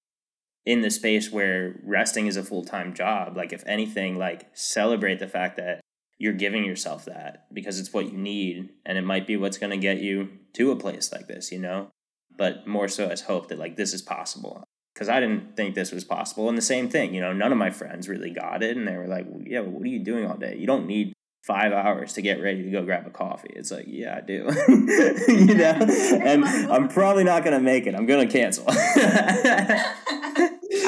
in 0.66 0.82
the 0.82 0.90
space 0.90 1.32
where 1.32 1.80
resting 1.84 2.28
is 2.28 2.38
a 2.38 2.44
full 2.44 2.66
time 2.66 2.94
job. 2.94 3.38
Like, 3.38 3.54
if 3.54 3.64
anything, 3.66 4.18
like, 4.18 4.48
celebrate 4.54 5.20
the 5.20 5.28
fact 5.28 5.58
that 5.58 5.82
you're 6.18 6.34
giving 6.34 6.66
yourself 6.66 7.06
that 7.06 7.46
because 7.54 7.80
it's 7.80 7.94
what 7.94 8.12
you 8.12 8.18
need 8.18 8.70
and 8.86 8.98
it 8.98 9.04
might 9.04 9.28
be 9.28 9.38
what's 9.38 9.60
going 9.60 9.70
to 9.70 9.78
get 9.78 10.02
you 10.02 10.30
to 10.54 10.72
a 10.72 10.76
place 10.76 11.12
like 11.12 11.28
this, 11.28 11.52
you 11.52 11.60
know? 11.60 11.90
But 12.38 12.68
more 12.68 12.88
so 12.88 13.08
as 13.08 13.22
hope 13.22 13.48
that, 13.50 13.60
like, 13.60 13.76
this 13.76 13.94
is 13.94 14.02
possible. 14.02 14.64
Because 14.94 15.10
I 15.10 15.20
didn't 15.20 15.56
think 15.56 15.76
this 15.76 15.92
was 15.92 16.04
possible. 16.04 16.50
And 16.50 16.58
the 16.58 16.62
same 16.64 16.90
thing, 16.90 17.14
you 17.14 17.22
know, 17.22 17.34
none 17.34 17.52
of 17.52 17.58
my 17.58 17.70
friends 17.70 18.08
really 18.10 18.32
got 18.32 18.64
it. 18.64 18.78
And 18.78 18.88
they 18.88 18.96
were 18.96 19.08
like, 19.08 19.26
well, 19.28 19.42
yeah, 19.46 19.60
what 19.60 19.84
are 19.84 19.90
you 19.90 20.04
doing 20.04 20.26
all 20.26 20.38
day? 20.38 20.56
You 20.58 20.66
don't 20.66 20.88
need 20.88 21.14
five 21.48 21.72
hours 21.72 22.14
to 22.14 22.22
get 22.22 22.42
ready 22.42 22.62
to 22.64 22.70
go 22.70 22.84
grab 22.84 23.08
a 23.08 23.10
coffee. 23.10 23.54
It's 23.56 23.72
like, 23.72 23.86
yeah, 23.88 24.18
I 24.18 24.22
do. 24.22 24.50
you 25.28 25.56
know? 25.56 25.80
And 26.28 26.44
I'm 26.46 26.90
probably 26.90 27.24
not 27.24 27.44
going 27.44 27.56
to 27.58 27.64
make 27.64 27.88
it. 27.88 27.96
I'm 27.96 28.06
going 28.06 28.28
to 28.28 28.32
cancel. 28.32 28.66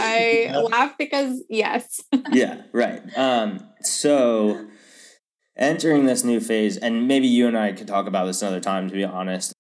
I 0.01 0.51
laugh 0.69 0.97
because, 0.97 1.43
yes. 1.49 2.01
yeah, 2.31 2.63
right. 2.73 3.01
Um, 3.17 3.65
so 3.81 4.67
entering 5.57 6.05
this 6.05 6.23
new 6.23 6.39
phase, 6.39 6.77
and 6.77 7.07
maybe 7.07 7.27
you 7.27 7.47
and 7.47 7.57
I 7.57 7.71
could 7.71 7.87
talk 7.87 8.07
about 8.07 8.25
this 8.25 8.41
another 8.41 8.59
time, 8.59 8.89
to 8.89 8.93
be 8.93 9.03
honest, 9.03 9.53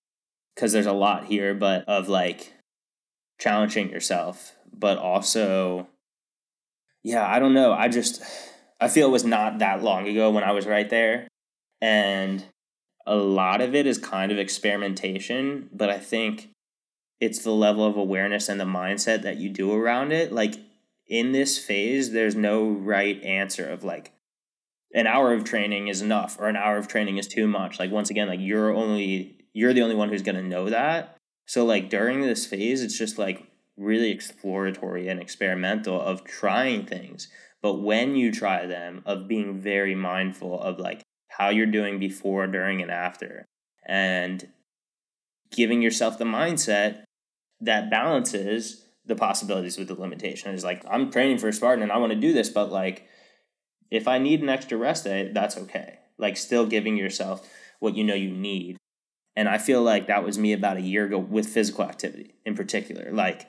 because 0.59 0.73
there's 0.73 0.85
a 0.85 0.91
lot 0.91 1.23
here, 1.23 1.53
but 1.53 1.85
of 1.87 2.09
like 2.09 2.51
challenging 3.39 3.89
yourself, 3.89 4.55
but 4.77 4.97
also, 4.97 5.87
yeah, 7.01 7.25
I 7.25 7.39
don't 7.39 7.53
know. 7.53 7.71
I 7.71 7.87
just, 7.87 8.21
I 8.77 8.89
feel 8.89 9.07
it 9.07 9.11
was 9.11 9.23
not 9.23 9.59
that 9.59 9.81
long 9.81 10.05
ago 10.05 10.29
when 10.31 10.43
I 10.43 10.51
was 10.51 10.67
right 10.67 10.89
there. 10.89 11.29
And 11.79 12.43
a 13.07 13.15
lot 13.15 13.61
of 13.61 13.73
it 13.73 13.87
is 13.87 13.97
kind 13.97 14.33
of 14.33 14.37
experimentation, 14.37 15.69
but 15.71 15.89
I 15.89 15.97
think 15.97 16.49
it's 17.21 17.39
the 17.39 17.51
level 17.51 17.85
of 17.85 17.95
awareness 17.95 18.49
and 18.49 18.59
the 18.59 18.65
mindset 18.65 19.21
that 19.21 19.37
you 19.37 19.47
do 19.47 19.71
around 19.71 20.11
it. 20.11 20.33
Like 20.33 20.55
in 21.07 21.31
this 21.31 21.57
phase, 21.57 22.11
there's 22.11 22.35
no 22.35 22.67
right 22.67 23.23
answer 23.23 23.69
of 23.69 23.85
like, 23.85 24.11
an 24.93 25.07
hour 25.07 25.33
of 25.33 25.45
training 25.45 25.87
is 25.87 26.01
enough 26.01 26.37
or 26.37 26.49
an 26.49 26.57
hour 26.57 26.75
of 26.75 26.87
training 26.87 27.17
is 27.17 27.27
too 27.27 27.47
much 27.47 27.77
like 27.77 27.91
once 27.91 28.09
again 28.09 28.27
like 28.27 28.39
you're 28.39 28.73
only 28.73 29.38
you're 29.53 29.73
the 29.73 29.81
only 29.81 29.95
one 29.95 30.09
who's 30.09 30.21
going 30.21 30.35
to 30.35 30.43
know 30.43 30.69
that 30.69 31.17
so 31.45 31.65
like 31.65 31.89
during 31.89 32.21
this 32.21 32.45
phase 32.45 32.81
it's 32.81 32.97
just 32.97 33.17
like 33.17 33.47
really 33.77 34.11
exploratory 34.11 35.07
and 35.07 35.19
experimental 35.21 35.99
of 35.99 36.23
trying 36.23 36.85
things 36.85 37.27
but 37.61 37.75
when 37.75 38.15
you 38.15 38.31
try 38.31 38.65
them 38.65 39.01
of 39.05 39.27
being 39.27 39.59
very 39.59 39.95
mindful 39.95 40.59
of 40.61 40.79
like 40.79 41.01
how 41.29 41.49
you're 41.49 41.65
doing 41.65 41.99
before 41.99 42.47
during 42.47 42.81
and 42.81 42.91
after 42.91 43.45
and 43.85 44.49
giving 45.51 45.81
yourself 45.81 46.17
the 46.17 46.25
mindset 46.25 47.03
that 47.61 47.89
balances 47.89 48.85
the 49.05 49.15
possibilities 49.15 49.77
with 49.77 49.87
the 49.87 49.95
limitation 49.95 50.55
like 50.59 50.83
i'm 50.89 51.09
training 51.11 51.37
for 51.37 51.47
a 51.47 51.53
spartan 51.53 51.81
and 51.81 51.91
i 51.91 51.97
want 51.97 52.11
to 52.11 52.19
do 52.19 52.33
this 52.33 52.49
but 52.49 52.71
like 52.71 53.07
if 53.91 54.07
I 54.07 54.17
need 54.17 54.41
an 54.41 54.49
extra 54.49 54.77
rest 54.77 55.03
day, 55.03 55.31
that's 55.33 55.57
okay. 55.57 55.99
Like 56.17 56.37
still 56.37 56.65
giving 56.65 56.97
yourself 56.97 57.47
what 57.79 57.95
you 57.95 58.03
know 58.03 58.15
you 58.15 58.29
need. 58.29 58.77
And 59.39 59.47
I 59.47 59.57
feel 59.57 59.81
like 59.81 60.07
that 60.07 60.25
was 60.25 60.37
me 60.37 60.51
about 60.51 60.75
a 60.75 60.81
year 60.81 61.05
ago 61.05 61.17
with 61.17 61.47
physical 61.47 61.85
activity 61.85 62.35
in 62.45 62.55
particular. 62.55 63.09
Like 63.13 63.47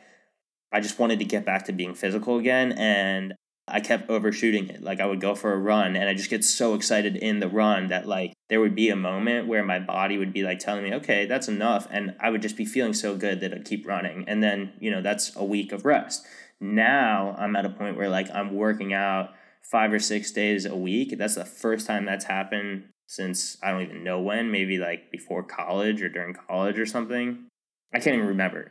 I 0.70 0.78
just 0.78 1.00
wanted 1.00 1.18
to 1.18 1.24
get 1.24 1.44
back 1.44 1.64
to 1.64 1.72
being 1.72 1.94
physical 1.94 2.38
again 2.38 2.70
and 2.70 3.34
I 3.66 3.80
kept 3.80 4.08
overshooting 4.08 4.68
it. 4.68 4.84
Like 4.84 5.00
I 5.00 5.06
would 5.06 5.20
go 5.20 5.34
for 5.34 5.52
a 5.52 5.58
run 5.58 5.96
and 5.96 6.08
I 6.08 6.14
just 6.14 6.30
get 6.30 6.44
so 6.44 6.74
excited 6.74 7.16
in 7.16 7.40
the 7.40 7.48
run 7.48 7.88
that 7.88 8.06
like 8.06 8.34
there 8.48 8.60
would 8.60 8.76
be 8.76 8.88
a 8.88 8.94
moment 8.94 9.48
where 9.48 9.64
my 9.64 9.80
body 9.80 10.16
would 10.16 10.32
be 10.32 10.44
like 10.44 10.60
telling 10.60 10.84
me, 10.84 10.94
"Okay, 10.94 11.26
that's 11.26 11.48
enough." 11.48 11.88
And 11.90 12.14
I 12.20 12.30
would 12.30 12.42
just 12.42 12.56
be 12.56 12.64
feeling 12.64 12.94
so 12.94 13.16
good 13.16 13.40
that 13.40 13.52
I'd 13.52 13.64
keep 13.64 13.84
running. 13.84 14.24
And 14.28 14.40
then, 14.44 14.74
you 14.78 14.92
know, 14.92 15.02
that's 15.02 15.34
a 15.34 15.44
week 15.44 15.72
of 15.72 15.84
rest. 15.84 16.24
Now 16.60 17.34
I'm 17.36 17.56
at 17.56 17.66
a 17.66 17.70
point 17.70 17.96
where 17.96 18.08
like 18.08 18.30
I'm 18.32 18.54
working 18.54 18.94
out 18.94 19.30
five 19.60 19.92
or 19.92 19.98
six 19.98 20.30
days 20.30 20.66
a 20.66 20.76
week. 20.76 21.18
That's 21.18 21.34
the 21.34 21.44
first 21.44 21.88
time 21.88 22.04
that's 22.04 22.26
happened 22.26 22.84
since 23.10 23.58
I 23.60 23.72
don't 23.72 23.82
even 23.82 24.04
know 24.04 24.20
when, 24.20 24.52
maybe 24.52 24.78
like 24.78 25.10
before 25.10 25.42
college 25.42 26.00
or 26.00 26.08
during 26.08 26.32
college 26.32 26.78
or 26.78 26.86
something. 26.86 27.46
I 27.92 27.98
can't 27.98 28.14
even 28.14 28.28
remember. 28.28 28.70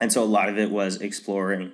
And 0.00 0.12
so 0.12 0.24
a 0.24 0.26
lot 0.26 0.48
of 0.48 0.58
it 0.58 0.72
was 0.72 0.96
exploring, 0.96 1.70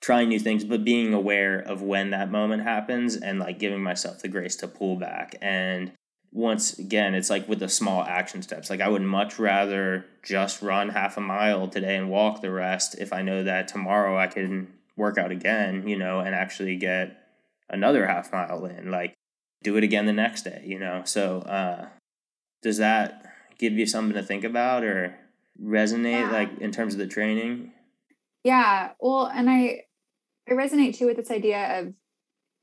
trying 0.00 0.28
new 0.28 0.38
things, 0.38 0.62
but 0.62 0.84
being 0.84 1.12
aware 1.12 1.58
of 1.58 1.82
when 1.82 2.10
that 2.10 2.30
moment 2.30 2.62
happens 2.62 3.16
and 3.16 3.40
like 3.40 3.58
giving 3.58 3.82
myself 3.82 4.20
the 4.20 4.28
grace 4.28 4.54
to 4.56 4.68
pull 4.68 4.94
back. 4.94 5.34
And 5.42 5.90
once 6.30 6.78
again, 6.78 7.16
it's 7.16 7.30
like 7.30 7.48
with 7.48 7.58
the 7.58 7.68
small 7.68 8.04
action 8.04 8.40
steps. 8.40 8.70
Like 8.70 8.80
I 8.80 8.88
would 8.88 9.02
much 9.02 9.40
rather 9.40 10.06
just 10.22 10.62
run 10.62 10.90
half 10.90 11.16
a 11.16 11.20
mile 11.20 11.66
today 11.66 11.96
and 11.96 12.10
walk 12.10 12.42
the 12.42 12.50
rest 12.52 12.96
if 12.96 13.12
I 13.12 13.22
know 13.22 13.42
that 13.42 13.66
tomorrow 13.66 14.16
I 14.16 14.28
can 14.28 14.72
work 14.96 15.18
out 15.18 15.32
again, 15.32 15.88
you 15.88 15.98
know, 15.98 16.20
and 16.20 16.32
actually 16.32 16.76
get 16.76 17.16
another 17.68 18.06
half 18.06 18.32
mile 18.32 18.64
in, 18.66 18.92
like 18.92 19.16
do 19.62 19.76
it 19.76 19.84
again 19.84 20.06
the 20.06 20.12
next 20.12 20.42
day, 20.42 20.62
you 20.64 20.78
know. 20.78 21.02
So 21.04 21.40
uh 21.40 21.88
does 22.62 22.78
that 22.78 23.24
give 23.58 23.74
you 23.74 23.86
something 23.86 24.14
to 24.14 24.22
think 24.22 24.44
about 24.44 24.84
or 24.84 25.16
resonate 25.62 26.12
yeah. 26.12 26.30
like 26.30 26.58
in 26.58 26.72
terms 26.72 26.94
of 26.94 26.98
the 26.98 27.06
training? 27.06 27.72
Yeah. 28.44 28.90
Well, 29.00 29.26
and 29.26 29.48
I 29.48 29.82
I 30.48 30.52
resonate 30.52 30.96
too 30.96 31.06
with 31.06 31.16
this 31.16 31.30
idea 31.30 31.80
of 31.80 31.94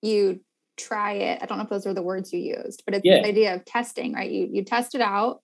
you 0.01 0.41
try 0.77 1.13
it. 1.13 1.39
I 1.41 1.45
don't 1.45 1.57
know 1.57 1.63
if 1.63 1.69
those 1.69 1.87
are 1.87 1.93
the 1.93 2.01
words 2.01 2.31
you 2.33 2.39
used, 2.39 2.83
but 2.85 2.93
it's 2.95 3.05
yeah. 3.05 3.21
the 3.21 3.27
idea 3.27 3.55
of 3.55 3.65
testing, 3.65 4.13
right? 4.13 4.29
You 4.29 4.47
you 4.51 4.63
test 4.63 4.95
it 4.95 5.01
out 5.01 5.41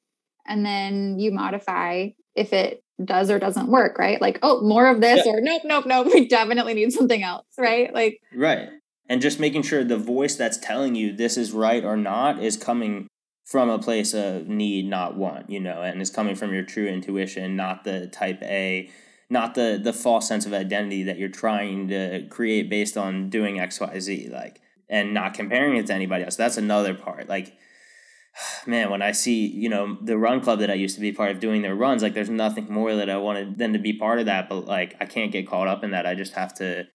and 0.48 0.66
then 0.66 1.20
you 1.20 1.32
modify 1.32 2.10
if 2.36 2.54
it 2.54 2.84
does 3.04 3.30
or 3.30 3.40
doesn't 3.40 3.68
work, 3.68 3.98
right? 3.98 4.22
Like, 4.22 4.40
oh, 4.44 4.62
more 4.62 4.88
of 4.88 5.02
this, 5.02 5.26
yeah. 5.26 5.32
or 5.32 5.42
nope, 5.42 5.64
nope, 5.66 5.86
nope, 5.86 6.08
we 6.14 6.28
definitely 6.28 6.74
need 6.74 6.94
something 6.94 7.24
else, 7.24 7.46
right? 7.58 7.94
Like, 7.94 8.20
right. 8.36 8.70
And 9.10 9.22
just 9.22 9.40
making 9.40 9.64
sure 9.64 9.84
the 9.84 9.98
voice 9.98 10.36
that's 10.36 10.58
telling 10.58 10.96
you 10.96 11.12
this 11.12 11.38
is 11.38 11.52
right 11.52 11.84
or 11.84 11.98
not 11.98 12.42
is 12.42 12.56
coming 12.56 13.08
from 13.46 13.70
a 13.70 13.80
place 13.80 14.14
of 14.14 14.48
need, 14.48 14.86
not 14.86 15.16
want, 15.16 15.50
you 15.50 15.60
know, 15.60 15.82
and 15.82 16.02
is 16.02 16.10
coming 16.10 16.36
from 16.36 16.54
your 16.54 16.64
true 16.64 16.88
intuition, 16.88 17.56
not 17.56 17.84
the 17.84 18.08
type 18.08 18.42
A, 18.42 18.90
not 19.30 19.56
the 19.56 19.80
the 19.82 19.94
false 19.94 20.28
sense 20.28 20.46
of 20.46 20.54
identity 20.54 21.04
that 21.04 21.18
you're 21.18 21.30
trying 21.30 21.88
to 21.90 22.26
create 22.30 22.70
based 22.70 22.98
on 22.98 23.30
doing 23.30 23.60
X, 23.60 23.80
Y, 23.80 24.00
Z, 24.00 24.30
like, 24.32 24.62
and 24.90 25.14
not 25.14 25.34
comparing 25.34 25.76
it 25.76 25.88
to 25.88 25.94
anybody 25.94 26.24
else. 26.24 26.36
That's 26.36 26.58
another 26.58 26.94
part. 26.94 27.28
Like, 27.28 27.58
man, 28.66 28.90
when 28.90 29.02
I 29.02 29.12
see, 29.12 29.46
you 29.46 29.68
know, 29.70 29.98
the 30.02 30.18
run 30.18 30.40
club 30.40 30.60
that 30.60 30.72
I 30.72 30.76
used 30.76 30.96
to 30.96 31.02
be 31.02 31.12
part 31.12 31.32
of 31.32 31.40
doing 31.40 31.62
their 31.62 31.76
runs, 31.76 32.02
like 32.02 32.14
there's 32.14 32.30
nothing 32.30 32.72
more 32.72 32.96
that 32.96 33.10
I 33.10 33.18
wanted 33.18 33.58
than 33.58 33.74
to 33.74 33.80
be 33.80 33.94
part 33.94 34.20
of 34.20 34.28
that. 34.28 34.48
But 34.48 34.66
like 34.66 34.96
I 35.02 35.06
can't 35.06 35.32
get 35.32 35.48
caught 35.48 35.68
up 35.68 35.84
in 35.84 35.92
that. 35.92 36.06
I 36.06 36.16
just 36.16 36.34
have 36.34 36.54
to 36.56 36.88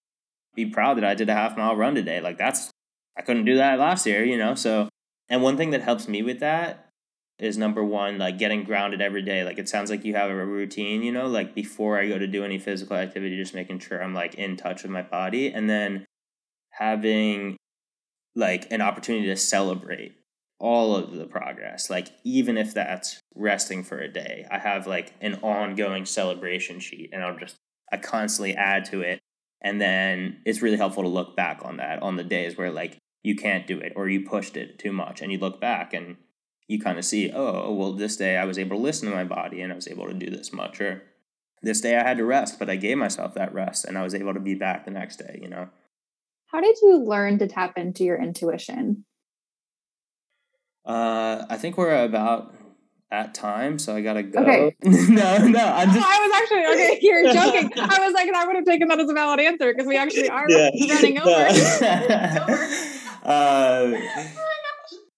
be 0.65 0.71
proud 0.71 0.97
that 0.97 1.03
I 1.03 1.15
did 1.15 1.29
a 1.29 1.33
half 1.33 1.57
mile 1.57 1.75
run 1.75 1.95
today. 1.95 2.21
Like 2.21 2.37
that's 2.37 2.71
I 3.17 3.21
couldn't 3.21 3.45
do 3.45 3.55
that 3.55 3.79
last 3.79 4.05
year, 4.05 4.23
you 4.23 4.37
know. 4.37 4.55
So 4.55 4.89
and 5.29 5.43
one 5.43 5.57
thing 5.57 5.71
that 5.71 5.81
helps 5.81 6.07
me 6.07 6.21
with 6.21 6.39
that 6.39 6.89
is 7.37 7.57
number 7.57 7.83
one, 7.83 8.17
like 8.17 8.37
getting 8.37 8.63
grounded 8.63 9.01
every 9.01 9.21
day. 9.21 9.43
Like 9.43 9.57
it 9.57 9.69
sounds 9.69 9.89
like 9.89 10.03
you 10.03 10.15
have 10.15 10.29
a 10.29 10.45
routine, 10.45 11.03
you 11.03 11.11
know, 11.11 11.27
like 11.27 11.55
before 11.55 11.97
I 11.97 12.07
go 12.07 12.17
to 12.17 12.27
do 12.27 12.43
any 12.43 12.59
physical 12.59 12.97
activity, 12.97 13.37
just 13.37 13.53
making 13.53 13.79
sure 13.79 14.03
I'm 14.03 14.13
like 14.13 14.35
in 14.35 14.57
touch 14.57 14.83
with 14.83 14.91
my 14.91 15.01
body. 15.01 15.53
And 15.53 15.69
then 15.69 16.05
having 16.71 17.57
like 18.35 18.71
an 18.71 18.81
opportunity 18.81 19.27
to 19.27 19.35
celebrate 19.35 20.15
all 20.59 20.93
of 20.95 21.13
the 21.15 21.25
progress 21.25 21.89
like 21.89 22.09
even 22.25 22.57
if 22.57 22.73
that's 22.73 23.19
resting 23.33 23.81
for 23.81 23.97
a 23.99 24.11
day 24.11 24.45
i 24.51 24.57
have 24.57 24.85
like 24.85 25.13
an 25.21 25.35
ongoing 25.35 26.05
celebration 26.05 26.79
sheet 26.79 27.09
and 27.13 27.23
i'll 27.23 27.37
just 27.37 27.55
i 27.93 27.97
constantly 27.97 28.53
add 28.55 28.83
to 28.83 29.01
it 29.01 29.19
and 29.61 29.79
then 29.81 30.41
it's 30.45 30.61
really 30.61 30.77
helpful 30.77 31.03
to 31.03 31.09
look 31.09 31.35
back 31.35 31.61
on 31.63 31.77
that 31.77 32.01
on 32.01 32.15
the 32.15 32.23
days 32.23 32.57
where 32.57 32.71
like 32.71 32.97
you 33.23 33.35
can't 33.35 33.67
do 33.67 33.79
it 33.79 33.93
or 33.95 34.07
you 34.07 34.27
pushed 34.27 34.55
it 34.55 34.79
too 34.79 34.91
much 34.91 35.21
and 35.21 35.31
you 35.31 35.37
look 35.37 35.59
back 35.59 35.93
and 35.93 36.17
you 36.67 36.79
kind 36.79 36.97
of 36.97 37.05
see 37.05 37.31
oh 37.31 37.73
well 37.73 37.93
this 37.93 38.15
day 38.15 38.37
i 38.37 38.45
was 38.45 38.57
able 38.57 38.77
to 38.77 38.83
listen 38.83 39.09
to 39.09 39.15
my 39.15 39.23
body 39.23 39.61
and 39.61 39.71
i 39.71 39.75
was 39.75 39.87
able 39.87 40.07
to 40.07 40.13
do 40.13 40.29
this 40.29 40.53
much 40.53 40.79
or 40.79 41.03
this 41.61 41.81
day 41.81 41.97
i 41.97 42.03
had 42.03 42.17
to 42.17 42.25
rest 42.25 42.57
but 42.57 42.69
i 42.69 42.75
gave 42.75 42.97
myself 42.97 43.33
that 43.33 43.53
rest 43.53 43.85
and 43.85 43.97
i 43.97 44.03
was 44.03 44.15
able 44.15 44.33
to 44.33 44.39
be 44.39 44.55
back 44.55 44.85
the 44.85 44.91
next 44.91 45.17
day 45.17 45.39
you 45.41 45.49
know? 45.49 45.69
How 46.51 46.61
did 46.61 46.77
you 46.81 46.97
learn 46.97 47.37
to 47.39 47.47
tap 47.47 47.77
into 47.77 48.03
your 48.03 48.19
intuition? 48.19 49.05
Uh, 50.83 51.45
I 51.47 51.57
think 51.57 51.77
we're 51.77 52.03
about 52.03 52.55
at 53.11 53.33
time, 53.33 53.79
so 53.79 53.95
I 53.95 54.01
gotta 54.01 54.23
go. 54.23 54.39
Okay. 54.41 54.75
no, 54.83 55.47
no, 55.47 55.65
I'm 55.65 55.91
just. 55.91 56.07
I 56.07 56.27
was 56.27 56.31
actually 56.41 56.65
okay. 56.65 56.99
You're 57.01 57.33
joking. 57.33 57.71
I 57.77 58.05
was 58.05 58.13
like, 58.13 58.29
I 58.33 58.45
would 58.45 58.55
have 58.55 58.65
taken 58.65 58.87
that 58.89 58.99
as 58.99 59.09
a 59.09 59.13
valid 59.13 59.39
answer 59.39 59.73
because 59.73 59.87
we 59.87 59.97
actually 59.97 60.29
are 60.29 60.45
yeah. 60.47 60.69
running 60.89 61.19
over. 61.19 61.47
uh, 63.23 63.93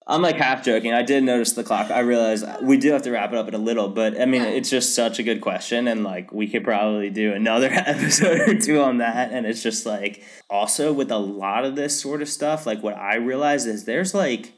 I'm 0.06 0.20
like 0.20 0.36
half 0.36 0.64
joking. 0.64 0.92
I 0.92 1.02
did 1.02 1.22
notice 1.22 1.52
the 1.52 1.62
clock. 1.62 1.90
I 1.90 2.00
realized 2.00 2.44
we 2.60 2.76
do 2.76 2.92
have 2.92 3.02
to 3.02 3.12
wrap 3.12 3.32
it 3.32 3.38
up 3.38 3.46
in 3.46 3.54
a 3.54 3.58
little, 3.58 3.88
but 3.88 4.20
I 4.20 4.26
mean, 4.26 4.42
it's 4.42 4.68
just 4.68 4.94
such 4.94 5.18
a 5.18 5.22
good 5.22 5.40
question. 5.40 5.86
And 5.86 6.02
like, 6.02 6.32
we 6.32 6.48
could 6.48 6.64
probably 6.64 7.08
do 7.08 7.32
another 7.32 7.68
episode 7.72 8.40
or 8.40 8.58
two 8.58 8.80
on 8.80 8.98
that. 8.98 9.30
And 9.32 9.46
it's 9.46 9.62
just 9.62 9.86
like, 9.86 10.22
also 10.50 10.92
with 10.92 11.10
a 11.10 11.18
lot 11.18 11.64
of 11.64 11.76
this 11.76 12.00
sort 12.00 12.20
of 12.20 12.28
stuff, 12.28 12.66
like, 12.66 12.82
what 12.82 12.96
I 12.96 13.16
realize 13.16 13.64
is 13.66 13.84
there's 13.84 14.12
like, 14.12 14.52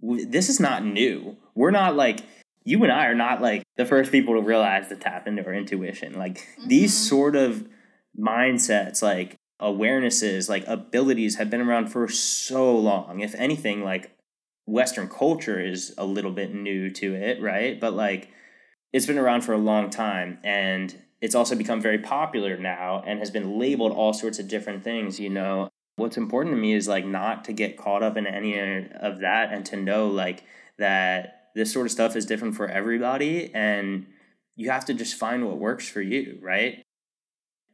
this 0.00 0.48
is 0.48 0.58
not 0.58 0.84
new. 0.84 1.36
We're 1.54 1.70
not 1.70 1.94
like, 1.94 2.20
you 2.68 2.82
and 2.82 2.92
I 2.92 3.06
are 3.06 3.14
not 3.14 3.40
like 3.40 3.62
the 3.76 3.86
first 3.86 4.12
people 4.12 4.34
to 4.34 4.40
realize 4.40 4.88
to 4.88 4.96
tap 4.96 5.26
into 5.26 5.44
our 5.44 5.54
intuition. 5.54 6.18
Like, 6.18 6.38
mm-hmm. 6.38 6.68
these 6.68 6.94
sort 6.96 7.36
of 7.36 7.66
mindsets, 8.18 9.02
like, 9.02 9.36
awarenesses, 9.60 10.48
like 10.48 10.66
abilities 10.66 11.36
have 11.36 11.50
been 11.50 11.60
around 11.60 11.88
for 11.88 12.08
so 12.08 12.76
long. 12.76 13.20
If 13.20 13.34
anything, 13.34 13.82
like 13.82 14.16
Western 14.66 15.08
culture 15.08 15.60
is 15.60 15.94
a 15.98 16.04
little 16.04 16.30
bit 16.30 16.54
new 16.54 16.90
to 16.90 17.14
it, 17.14 17.40
right? 17.40 17.80
But 17.80 17.94
like 17.94 18.30
it's 18.92 19.06
been 19.06 19.18
around 19.18 19.42
for 19.42 19.52
a 19.52 19.58
long 19.58 19.90
time 19.90 20.38
and 20.44 20.96
it's 21.20 21.34
also 21.34 21.56
become 21.56 21.80
very 21.80 21.98
popular 21.98 22.56
now 22.56 23.02
and 23.04 23.18
has 23.18 23.30
been 23.30 23.58
labeled 23.58 23.92
all 23.92 24.12
sorts 24.12 24.38
of 24.38 24.48
different 24.48 24.84
things, 24.84 25.18
you 25.18 25.30
know. 25.30 25.68
What's 25.96 26.16
important 26.16 26.54
to 26.54 26.60
me 26.60 26.74
is 26.74 26.86
like 26.86 27.04
not 27.04 27.44
to 27.46 27.52
get 27.52 27.76
caught 27.76 28.04
up 28.04 28.16
in 28.16 28.26
any 28.26 28.56
of 28.56 29.18
that 29.20 29.52
and 29.52 29.66
to 29.66 29.76
know 29.76 30.06
like 30.06 30.44
that 30.78 31.37
this 31.58 31.72
sort 31.72 31.86
of 31.86 31.92
stuff 31.92 32.14
is 32.14 32.24
different 32.24 32.54
for 32.56 32.68
everybody 32.68 33.50
and 33.52 34.06
you 34.54 34.70
have 34.70 34.84
to 34.84 34.94
just 34.94 35.16
find 35.16 35.44
what 35.44 35.58
works 35.58 35.88
for 35.88 36.00
you, 36.00 36.38
right? 36.40 36.82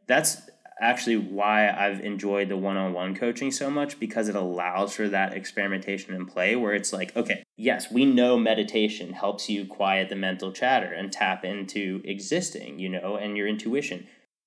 That's 0.09 0.49
actually 0.80 1.18
why 1.18 1.70
I've 1.70 2.01
enjoyed 2.01 2.49
the 2.49 2.57
one 2.57 2.78
on 2.78 2.95
one 2.95 3.14
coaching 3.14 3.51
so 3.53 3.70
much 3.70 4.01
because 4.01 4.28
it 4.28 4.35
allows 4.35 4.95
for 4.95 5.09
that 5.09 5.35
experimentation 5.35 6.14
and 6.14 6.26
play 6.26 6.57
where 6.57 6.72
it's 6.72 6.95
like, 6.95 7.14
okay, 7.14 7.43
yes, 7.57 7.91
we 7.93 8.07
know 8.07 8.39
meditation 8.39 9.12
helps 9.12 9.51
you 9.51 9.66
quiet 9.66 10.09
the 10.09 10.16
mental 10.16 10.51
chatter 10.51 10.93
and 10.93 11.12
tap 11.12 11.45
into 11.45 12.01
existing, 12.05 12.78
you 12.78 12.89
know, 12.89 13.16
and 13.16 13.37
your 13.37 13.47
intuition. 13.47 14.07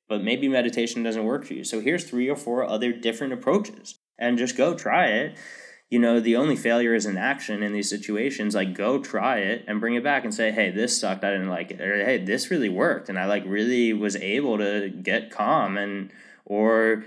But 0.09 0.23
maybe 0.23 0.47
meditation 0.47 1.03
doesn't 1.03 1.25
work 1.25 1.45
for 1.45 1.53
you. 1.53 1.63
So 1.63 1.79
here's 1.79 2.03
three 2.03 2.27
or 2.27 2.35
four 2.35 2.65
other 2.65 2.91
different 2.91 3.33
approaches 3.33 3.95
and 4.17 4.37
just 4.37 4.57
go 4.57 4.73
try 4.73 5.07
it 5.07 5.37
you 5.89 5.99
know, 5.99 6.19
the 6.19 6.35
only 6.35 6.55
failure 6.55 6.93
is 6.93 7.05
in 7.05 7.17
action 7.17 7.63
in 7.63 7.71
these 7.71 7.89
situations. 7.89 8.55
Like, 8.55 8.73
go 8.73 8.99
try 8.99 9.37
it 9.39 9.63
and 9.67 9.79
bring 9.79 9.95
it 9.95 10.03
back 10.03 10.25
and 10.25 10.33
say, 10.33 10.51
hey, 10.51 10.69
this 10.69 10.99
sucked. 10.99 11.23
I 11.23 11.31
didn't 11.31 11.49
like 11.49 11.71
it. 11.71 11.79
Or, 11.79 12.03
hey, 12.03 12.17
this 12.17 12.51
really 12.51 12.69
worked. 12.69 13.07
And 13.07 13.17
I 13.17 13.25
like 13.25 13.43
really 13.45 13.93
was 13.93 14.15
able 14.17 14.57
to 14.57 14.89
get 14.89 15.31
calm 15.31 15.77
and, 15.77 16.11
or, 16.45 17.05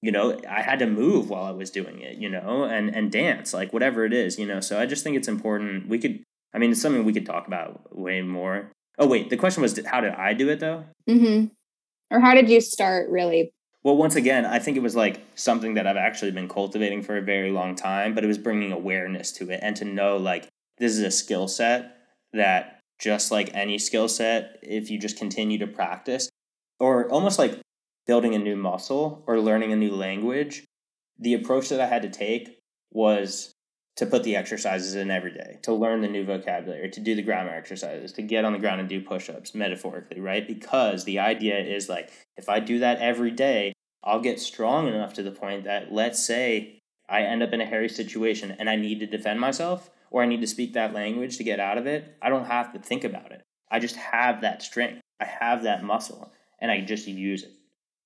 you 0.00 0.10
know, 0.10 0.40
I 0.48 0.62
had 0.62 0.78
to 0.78 0.86
move 0.86 1.30
while 1.30 1.44
I 1.44 1.50
was 1.50 1.70
doing 1.70 2.00
it, 2.00 2.16
you 2.16 2.28
know, 2.30 2.64
and, 2.64 2.94
and 2.94 3.12
dance, 3.12 3.52
like 3.52 3.72
whatever 3.72 4.04
it 4.04 4.12
is, 4.12 4.38
you 4.38 4.46
know. 4.46 4.60
So 4.60 4.78
I 4.78 4.86
just 4.86 5.04
think 5.04 5.16
it's 5.16 5.28
important. 5.28 5.88
We 5.88 5.98
could, 5.98 6.22
I 6.54 6.58
mean, 6.58 6.72
it's 6.72 6.80
something 6.80 7.04
we 7.04 7.12
could 7.12 7.26
talk 7.26 7.46
about 7.46 7.94
way 7.94 8.22
more. 8.22 8.70
Oh, 8.98 9.06
wait, 9.06 9.28
the 9.28 9.36
question 9.36 9.62
was, 9.62 9.78
how 9.86 10.00
did 10.00 10.12
I 10.12 10.34
do 10.34 10.48
it 10.48 10.60
though? 10.60 10.84
Mm-hmm. 11.08 11.46
Or 12.10 12.20
how 12.20 12.34
did 12.34 12.48
you 12.48 12.60
start 12.60 13.10
really 13.10 13.50
well, 13.84 13.96
once 13.98 14.16
again, 14.16 14.46
I 14.46 14.58
think 14.58 14.78
it 14.78 14.82
was 14.82 14.96
like 14.96 15.22
something 15.34 15.74
that 15.74 15.86
I've 15.86 15.98
actually 15.98 16.30
been 16.30 16.48
cultivating 16.48 17.02
for 17.02 17.18
a 17.18 17.22
very 17.22 17.50
long 17.50 17.76
time, 17.76 18.14
but 18.14 18.24
it 18.24 18.28
was 18.28 18.38
bringing 18.38 18.72
awareness 18.72 19.30
to 19.32 19.50
it 19.50 19.60
and 19.62 19.76
to 19.76 19.84
know 19.84 20.16
like 20.16 20.48
this 20.78 20.92
is 20.92 21.00
a 21.00 21.10
skill 21.10 21.46
set 21.46 21.98
that 22.32 22.80
just 22.98 23.30
like 23.30 23.50
any 23.52 23.78
skill 23.78 24.08
set, 24.08 24.58
if 24.62 24.90
you 24.90 24.98
just 24.98 25.18
continue 25.18 25.58
to 25.58 25.66
practice, 25.66 26.30
or 26.80 27.10
almost 27.10 27.38
like 27.38 27.60
building 28.06 28.34
a 28.34 28.38
new 28.38 28.56
muscle 28.56 29.22
or 29.26 29.38
learning 29.38 29.72
a 29.72 29.76
new 29.76 29.92
language, 29.92 30.64
the 31.18 31.34
approach 31.34 31.68
that 31.68 31.80
I 31.80 31.86
had 31.86 32.02
to 32.02 32.10
take 32.10 32.58
was 32.90 33.52
to 33.96 34.06
put 34.06 34.24
the 34.24 34.34
exercises 34.34 34.94
in 34.94 35.10
every 35.10 35.32
day, 35.32 35.58
to 35.62 35.72
learn 35.72 36.00
the 36.00 36.08
new 36.08 36.24
vocabulary, 36.24 36.90
to 36.90 37.00
do 37.00 37.14
the 37.14 37.22
grammar 37.22 37.54
exercises, 37.54 38.12
to 38.12 38.22
get 38.22 38.44
on 38.44 38.52
the 38.52 38.58
ground 38.58 38.80
and 38.80 38.88
do 38.88 39.00
push 39.00 39.28
ups, 39.28 39.54
metaphorically, 39.54 40.20
right? 40.20 40.48
Because 40.48 41.04
the 41.04 41.20
idea 41.20 41.58
is 41.58 41.88
like, 41.88 42.10
if 42.36 42.48
I 42.48 42.58
do 42.58 42.80
that 42.80 42.98
every 42.98 43.30
day, 43.30 43.73
I'll 44.04 44.20
get 44.20 44.38
strong 44.38 44.86
enough 44.86 45.14
to 45.14 45.22
the 45.22 45.30
point 45.30 45.64
that, 45.64 45.92
let's 45.92 46.24
say, 46.24 46.78
I 47.08 47.22
end 47.22 47.42
up 47.42 47.52
in 47.52 47.60
a 47.60 47.66
hairy 47.66 47.88
situation 47.88 48.54
and 48.58 48.68
I 48.68 48.76
need 48.76 49.00
to 49.00 49.06
defend 49.06 49.40
myself 49.40 49.90
or 50.10 50.22
I 50.22 50.26
need 50.26 50.42
to 50.42 50.46
speak 50.46 50.74
that 50.74 50.92
language 50.92 51.38
to 51.38 51.44
get 51.44 51.58
out 51.58 51.78
of 51.78 51.86
it. 51.86 52.16
I 52.22 52.28
don't 52.28 52.46
have 52.46 52.72
to 52.74 52.78
think 52.78 53.02
about 53.02 53.32
it. 53.32 53.42
I 53.70 53.80
just 53.80 53.96
have 53.96 54.42
that 54.42 54.62
strength, 54.62 55.00
I 55.20 55.24
have 55.24 55.62
that 55.64 55.82
muscle, 55.82 56.32
and 56.60 56.70
I 56.70 56.82
just 56.82 57.08
use 57.08 57.42
it. 57.42 57.52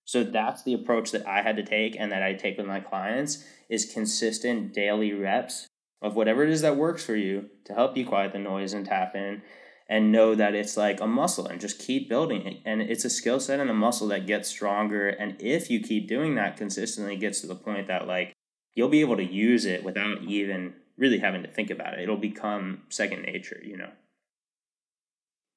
So 0.04 0.24
that's 0.24 0.62
the 0.62 0.72
approach 0.72 1.10
that 1.10 1.26
I 1.26 1.42
had 1.42 1.56
to 1.56 1.62
take 1.62 1.96
and 1.98 2.10
that 2.12 2.22
I 2.22 2.32
take 2.32 2.56
with 2.56 2.66
my 2.66 2.80
clients 2.80 3.44
is 3.68 3.92
consistent 3.92 4.72
daily 4.72 5.12
reps 5.12 5.66
of 6.00 6.16
whatever 6.16 6.44
it 6.44 6.50
is 6.50 6.62
that 6.62 6.76
works 6.76 7.04
for 7.04 7.16
you 7.16 7.50
to 7.64 7.74
help 7.74 7.96
you 7.96 8.06
quiet 8.06 8.32
the 8.32 8.38
noise 8.38 8.72
and 8.72 8.86
tap 8.86 9.14
in 9.14 9.42
and 9.88 10.12
know 10.12 10.34
that 10.34 10.54
it's 10.54 10.76
like 10.76 11.00
a 11.00 11.06
muscle 11.06 11.46
and 11.46 11.60
just 11.60 11.78
keep 11.78 12.08
building 12.08 12.46
it 12.46 12.58
and 12.64 12.82
it's 12.82 13.04
a 13.04 13.10
skill 13.10 13.40
set 13.40 13.60
and 13.60 13.70
a 13.70 13.74
muscle 13.74 14.08
that 14.08 14.26
gets 14.26 14.48
stronger 14.48 15.08
and 15.08 15.36
if 15.40 15.70
you 15.70 15.80
keep 15.80 16.06
doing 16.06 16.34
that 16.34 16.56
consistently 16.56 17.16
gets 17.16 17.40
to 17.40 17.46
the 17.46 17.54
point 17.54 17.88
that 17.88 18.06
like 18.06 18.32
you'll 18.74 18.88
be 18.88 19.00
able 19.00 19.16
to 19.16 19.24
use 19.24 19.64
it 19.64 19.82
without 19.82 20.22
even 20.22 20.74
really 20.96 21.18
having 21.18 21.42
to 21.42 21.48
think 21.48 21.70
about 21.70 21.94
it 21.94 22.00
it'll 22.00 22.16
become 22.16 22.82
second 22.88 23.22
nature 23.22 23.60
you 23.64 23.76
know 23.76 23.90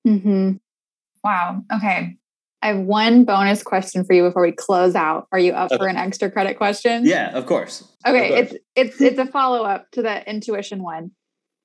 mhm 0.08 0.60
wow 1.24 1.64
okay 1.72 2.18
I 2.64 2.68
have 2.68 2.80
one 2.80 3.24
bonus 3.26 3.64
question 3.64 4.04
for 4.04 4.14
you 4.14 4.22
before 4.22 4.44
we 4.44 4.52
close 4.52 4.94
out. 4.94 5.28
Are 5.32 5.40
you 5.40 5.52
up 5.54 5.72
okay. 5.72 5.80
for 5.80 5.88
an 5.88 5.98
extra 5.98 6.30
credit 6.30 6.58
question? 6.58 7.06
Yeah, 7.06 7.36
of 7.36 7.48
course. 7.48 7.92
Okay, 8.06 8.40
of 8.40 8.50
course. 8.50 8.62
it's 8.76 9.00
it's 9.00 9.02
it's 9.02 9.20
a 9.20 9.26
follow 9.26 9.64
up 9.64 9.90
to 9.92 10.04
the 10.04 10.30
intuition 10.30 10.84
one. 10.84 11.12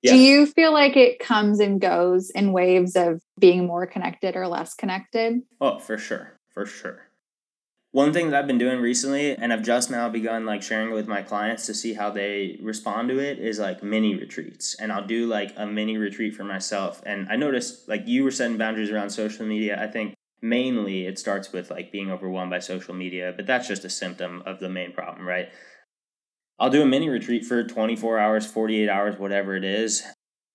Yeah. 0.07 0.13
Do 0.13 0.19
you 0.21 0.47
feel 0.47 0.73
like 0.73 0.97
it 0.97 1.19
comes 1.19 1.59
and 1.59 1.81
goes 1.81 2.31
in 2.31 2.53
waves 2.53 2.95
of 2.95 3.21
being 3.41 3.67
more 3.67 3.89
connected 3.89 4.37
or 4.37 4.47
less 4.47 4.73
connected? 4.73 5.43
Oh, 5.61 5.81
for 5.81 5.99
sure. 5.99 6.39
For 6.49 6.65
sure. 6.65 7.09
One 7.91 8.13
thing 8.13 8.31
that 8.31 8.39
I've 8.39 8.47
been 8.47 8.59
doing 8.59 8.81
recently 8.81 9.35
and 9.35 9.53
I've 9.53 9.65
just 9.65 9.91
now 9.91 10.09
begun 10.09 10.47
like 10.47 10.63
sharing 10.63 10.91
it 10.91 10.95
with 10.95 11.09
my 11.09 11.23
clients 11.23 11.67
to 11.67 11.75
see 11.75 11.95
how 11.95 12.11
they 12.11 12.57
respond 12.63 13.09
to 13.09 13.19
it 13.19 13.41
is 13.41 13.59
like 13.59 13.83
mini 13.83 14.15
retreats. 14.15 14.77
And 14.79 14.93
I'll 14.93 15.07
do 15.07 15.27
like 15.27 15.53
a 15.57 15.67
mini 15.67 15.97
retreat 15.97 16.37
for 16.37 16.45
myself. 16.45 17.03
And 17.05 17.27
I 17.29 17.35
noticed 17.35 17.89
like 17.89 18.07
you 18.07 18.23
were 18.23 18.31
setting 18.31 18.59
boundaries 18.59 18.93
around 18.93 19.11
social 19.11 19.45
media. 19.45 19.83
I 19.83 19.89
think 19.89 20.15
mainly 20.41 21.07
it 21.07 21.19
starts 21.19 21.53
with 21.53 21.69
like 21.73 21.91
being 21.91 22.13
overwhelmed 22.13 22.51
by 22.51 22.61
social 22.61 22.95
media, 22.95 23.33
but 23.35 23.47
that's 23.47 23.67
just 23.67 23.85
a 23.85 23.91
symptom 23.91 24.45
of 24.47 24.61
the 24.61 24.69
main 24.69 24.93
problem, 24.93 25.27
right? 25.27 25.49
I'll 26.59 26.71
do 26.71 26.83
a 26.83 26.87
mini 26.87 27.09
retreat 27.09 27.45
for 27.45 27.63
24 27.63 28.19
hours, 28.19 28.47
48 28.47 28.89
hours, 28.89 29.19
whatever 29.19 29.57
it 29.57 29.65
is, 29.65 30.03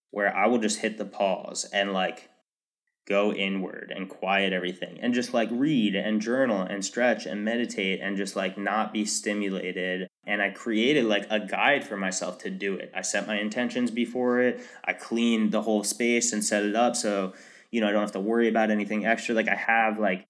where 0.10 0.36
I 0.36 0.48
will 0.48 0.58
just 0.58 0.80
hit 0.80 0.98
the 0.98 1.06
pause 1.06 1.66
and 1.72 1.94
like 1.94 2.30
go 3.08 3.34
inward 3.34 3.92
and 3.96 4.10
quiet 4.10 4.54
everything 4.54 4.98
and 5.02 5.14
just 5.14 5.34
like 5.34 5.50
read 5.52 5.96
and 5.96 6.22
journal 6.22 6.62
and 6.62 6.86
stretch 6.86 7.26
and 7.26 7.44
meditate 7.44 8.00
and 8.00 8.16
just 8.16 8.36
like 8.36 8.58
not 8.58 8.94
be 8.94 9.06
stimulated. 9.06 10.08
And 10.26 10.42
I 10.42 10.50
created 10.50 11.06
like 11.06 11.28
a 11.30 11.40
guide 11.40 11.84
for 11.84 11.98
myself 11.98 12.38
to 12.40 12.50
do 12.50 12.76
it. 12.76 12.92
I 12.96 13.02
set 13.02 13.28
my 13.28 13.40
intentions 13.40 13.92
before 13.92 14.40
it, 14.42 14.62
I 14.84 14.94
cleaned 14.94 15.52
the 15.52 15.64
whole 15.64 15.84
space 15.84 16.34
and 16.34 16.44
set 16.44 16.64
it 16.64 16.76
up 16.76 16.96
so 16.96 17.34
you 17.72 17.80
know, 17.80 17.88
I 17.88 17.92
don't 17.92 18.02
have 18.02 18.12
to 18.12 18.20
worry 18.20 18.50
about 18.50 18.70
anything 18.70 19.06
extra. 19.06 19.34
Like 19.34 19.48
I 19.48 19.56
have 19.56 19.98
like 19.98 20.28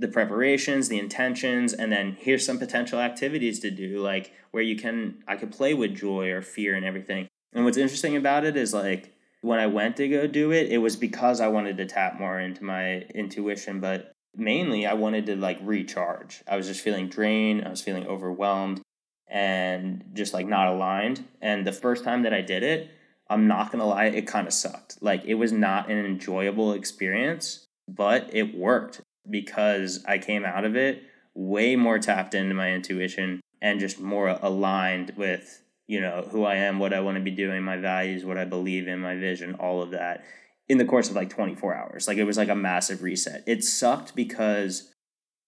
the 0.00 0.08
preparations, 0.08 0.88
the 0.88 0.98
intentions, 0.98 1.74
and 1.74 1.92
then 1.92 2.16
here's 2.18 2.44
some 2.44 2.58
potential 2.58 2.98
activities 2.98 3.60
to 3.60 3.70
do, 3.70 3.98
like 3.98 4.32
where 4.50 4.62
you 4.62 4.74
can 4.74 5.22
I 5.28 5.36
could 5.36 5.52
play 5.52 5.74
with 5.74 5.94
joy 5.94 6.30
or 6.30 6.40
fear 6.40 6.74
and 6.74 6.86
everything. 6.86 7.28
And 7.52 7.64
what's 7.64 7.76
interesting 7.76 8.16
about 8.16 8.44
it 8.44 8.56
is 8.56 8.72
like 8.72 9.12
when 9.42 9.58
I 9.58 9.66
went 9.66 9.96
to 9.98 10.08
go 10.08 10.26
do 10.26 10.52
it, 10.52 10.72
it 10.72 10.78
was 10.78 10.96
because 10.96 11.40
I 11.40 11.48
wanted 11.48 11.76
to 11.76 11.86
tap 11.86 12.18
more 12.18 12.40
into 12.40 12.64
my 12.64 13.02
intuition, 13.14 13.80
but 13.80 14.12
mainly 14.34 14.86
I 14.86 14.94
wanted 14.94 15.26
to 15.26 15.36
like 15.36 15.58
recharge. 15.60 16.42
I 16.48 16.56
was 16.56 16.66
just 16.66 16.80
feeling 16.80 17.08
drained, 17.08 17.66
I 17.66 17.70
was 17.70 17.82
feeling 17.82 18.06
overwhelmed 18.06 18.80
and 19.28 20.04
just 20.14 20.32
like 20.32 20.46
not 20.46 20.68
aligned. 20.68 21.26
And 21.42 21.66
the 21.66 21.72
first 21.72 22.04
time 22.04 22.22
that 22.22 22.32
I 22.32 22.40
did 22.40 22.62
it, 22.62 22.90
I'm 23.28 23.46
not 23.46 23.70
gonna 23.70 23.86
lie, 23.86 24.06
it 24.06 24.26
kind 24.26 24.46
of 24.46 24.54
sucked. 24.54 25.02
Like 25.02 25.26
it 25.26 25.34
was 25.34 25.52
not 25.52 25.90
an 25.90 26.04
enjoyable 26.06 26.72
experience, 26.72 27.66
but 27.86 28.30
it 28.32 28.56
worked 28.56 29.02
because 29.30 30.04
I 30.06 30.18
came 30.18 30.44
out 30.44 30.64
of 30.64 30.76
it 30.76 31.02
way 31.34 31.76
more 31.76 31.98
tapped 31.98 32.34
into 32.34 32.54
my 32.54 32.72
intuition 32.72 33.40
and 33.62 33.80
just 33.80 34.00
more 34.00 34.38
aligned 34.42 35.14
with, 35.16 35.62
you 35.86 36.00
know, 36.00 36.26
who 36.30 36.44
I 36.44 36.56
am, 36.56 36.78
what 36.78 36.92
I 36.92 37.00
want 37.00 37.16
to 37.16 37.22
be 37.22 37.30
doing, 37.30 37.62
my 37.62 37.76
values, 37.76 38.24
what 38.24 38.38
I 38.38 38.44
believe 38.44 38.88
in, 38.88 38.98
my 38.98 39.16
vision, 39.16 39.54
all 39.54 39.82
of 39.82 39.90
that 39.90 40.24
in 40.68 40.78
the 40.78 40.84
course 40.84 41.10
of 41.10 41.16
like 41.16 41.30
24 41.30 41.74
hours. 41.74 42.06
Like 42.06 42.16
it 42.16 42.24
was 42.24 42.38
like 42.38 42.48
a 42.48 42.54
massive 42.54 43.02
reset. 43.02 43.42
It 43.46 43.64
sucked 43.64 44.14
because 44.14 44.92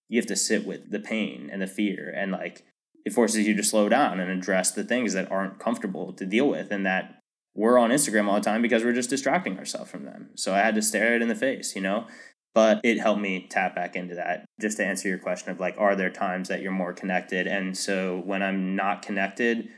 you 0.09 0.21
have 0.21 0.27
to 0.27 0.37
sit 0.37 0.67
with 0.67 0.91
the 0.91 0.99
pain 0.99 1.49
and 1.51 1.63
the 1.63 1.67
fear 1.67 2.13
and 2.15 2.33
like 2.33 2.65
it 3.05 3.13
forces 3.13 3.47
you 3.47 3.55
to 3.55 3.63
slow 3.63 3.89
down 3.89 4.21
and 4.21 4.31
address 4.31 4.73
the 4.73 4.85
things 4.85 5.13
that 5.13 5.31
aren't 5.31 5.59
comfortable 5.59 6.13
to 6.13 6.27
deal 6.27 6.49
with 6.49 6.71
and 6.71 6.85
that 6.85 7.21
we're 7.55 7.79
on 7.79 7.91
Instagram 7.91 8.29
all 8.29 8.35
the 8.35 8.41
time 8.41 8.63
because 8.63 8.83
we're 8.83 8.93
just 8.93 9.11
distracting 9.11 9.59
ourselves 9.59 9.91
from 9.91 10.05
them. 10.05 10.31
So 10.35 10.55
I 10.55 10.59
had 10.59 10.75
to 10.75 10.83
stare 10.83 11.15
it 11.15 11.23
in 11.23 11.29
the 11.29 11.35
face, 11.35 11.77
you 11.77 11.83
know? 11.83 12.07
But 12.55 12.81
it 12.85 13.01
helped 13.01 13.21
me 13.21 13.47
tap 13.49 13.75
back 13.75 13.97
into 13.97 14.15
that. 14.17 14.45
Just 14.61 14.77
to 14.77 14.85
answer 14.85 15.09
your 15.09 15.19
question 15.19 15.51
of 15.51 15.61
like, 15.61 15.75
are 15.79 15.97
there 15.97 16.11
times 16.11 16.49
that 16.49 16.61
you're 16.61 16.73
more 16.73 16.93
connected? 16.93 17.47
And 17.47 17.77
so 17.77 18.23
when 18.27 18.43
I'm 18.43 18.77
not 18.77 19.03
connected, 19.03 19.69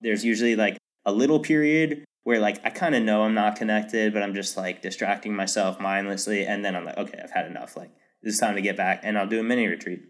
there's 0.00 0.24
usually 0.24 0.54
like 0.54 0.78
a 1.04 1.12
little 1.12 1.40
period 1.40 2.04
where 2.24 2.38
like 2.38 2.60
I 2.64 2.70
kind 2.70 2.94
of 2.94 3.02
know 3.02 3.22
I'm 3.22 3.34
not 3.34 3.56
connected, 3.56 4.12
but 4.12 4.22
I'm 4.22 4.34
just 4.34 4.56
like 4.56 4.82
distracting 4.82 5.34
myself 5.34 5.80
mindlessly. 5.80 6.46
And 6.46 6.64
then 6.64 6.76
I'm 6.76 6.84
like, 6.84 6.96
okay, 6.96 7.20
I've 7.22 7.32
had 7.32 7.46
enough. 7.46 7.76
Like, 7.76 7.90
it's 8.22 8.38
time 8.38 8.54
to 8.54 8.62
get 8.62 8.76
back 8.76 9.00
and 9.02 9.18
I'll 9.18 9.26
do 9.26 9.40
a 9.40 9.42
mini 9.42 9.66
retreat. 9.66 10.02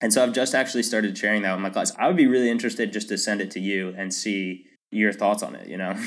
And 0.00 0.12
so 0.12 0.22
I've 0.22 0.32
just 0.32 0.54
actually 0.54 0.84
started 0.84 1.18
sharing 1.18 1.42
that 1.42 1.52
with 1.52 1.60
my 1.60 1.70
class. 1.70 1.92
I 1.98 2.06
would 2.06 2.16
be 2.16 2.26
really 2.26 2.50
interested 2.50 2.92
just 2.92 3.08
to 3.08 3.18
send 3.18 3.40
it 3.40 3.50
to 3.52 3.60
you 3.60 3.94
and 3.96 4.14
see 4.14 4.64
your 4.90 5.12
thoughts 5.12 5.42
on 5.42 5.54
it, 5.54 5.68
you 5.68 5.76
know? 5.76 5.94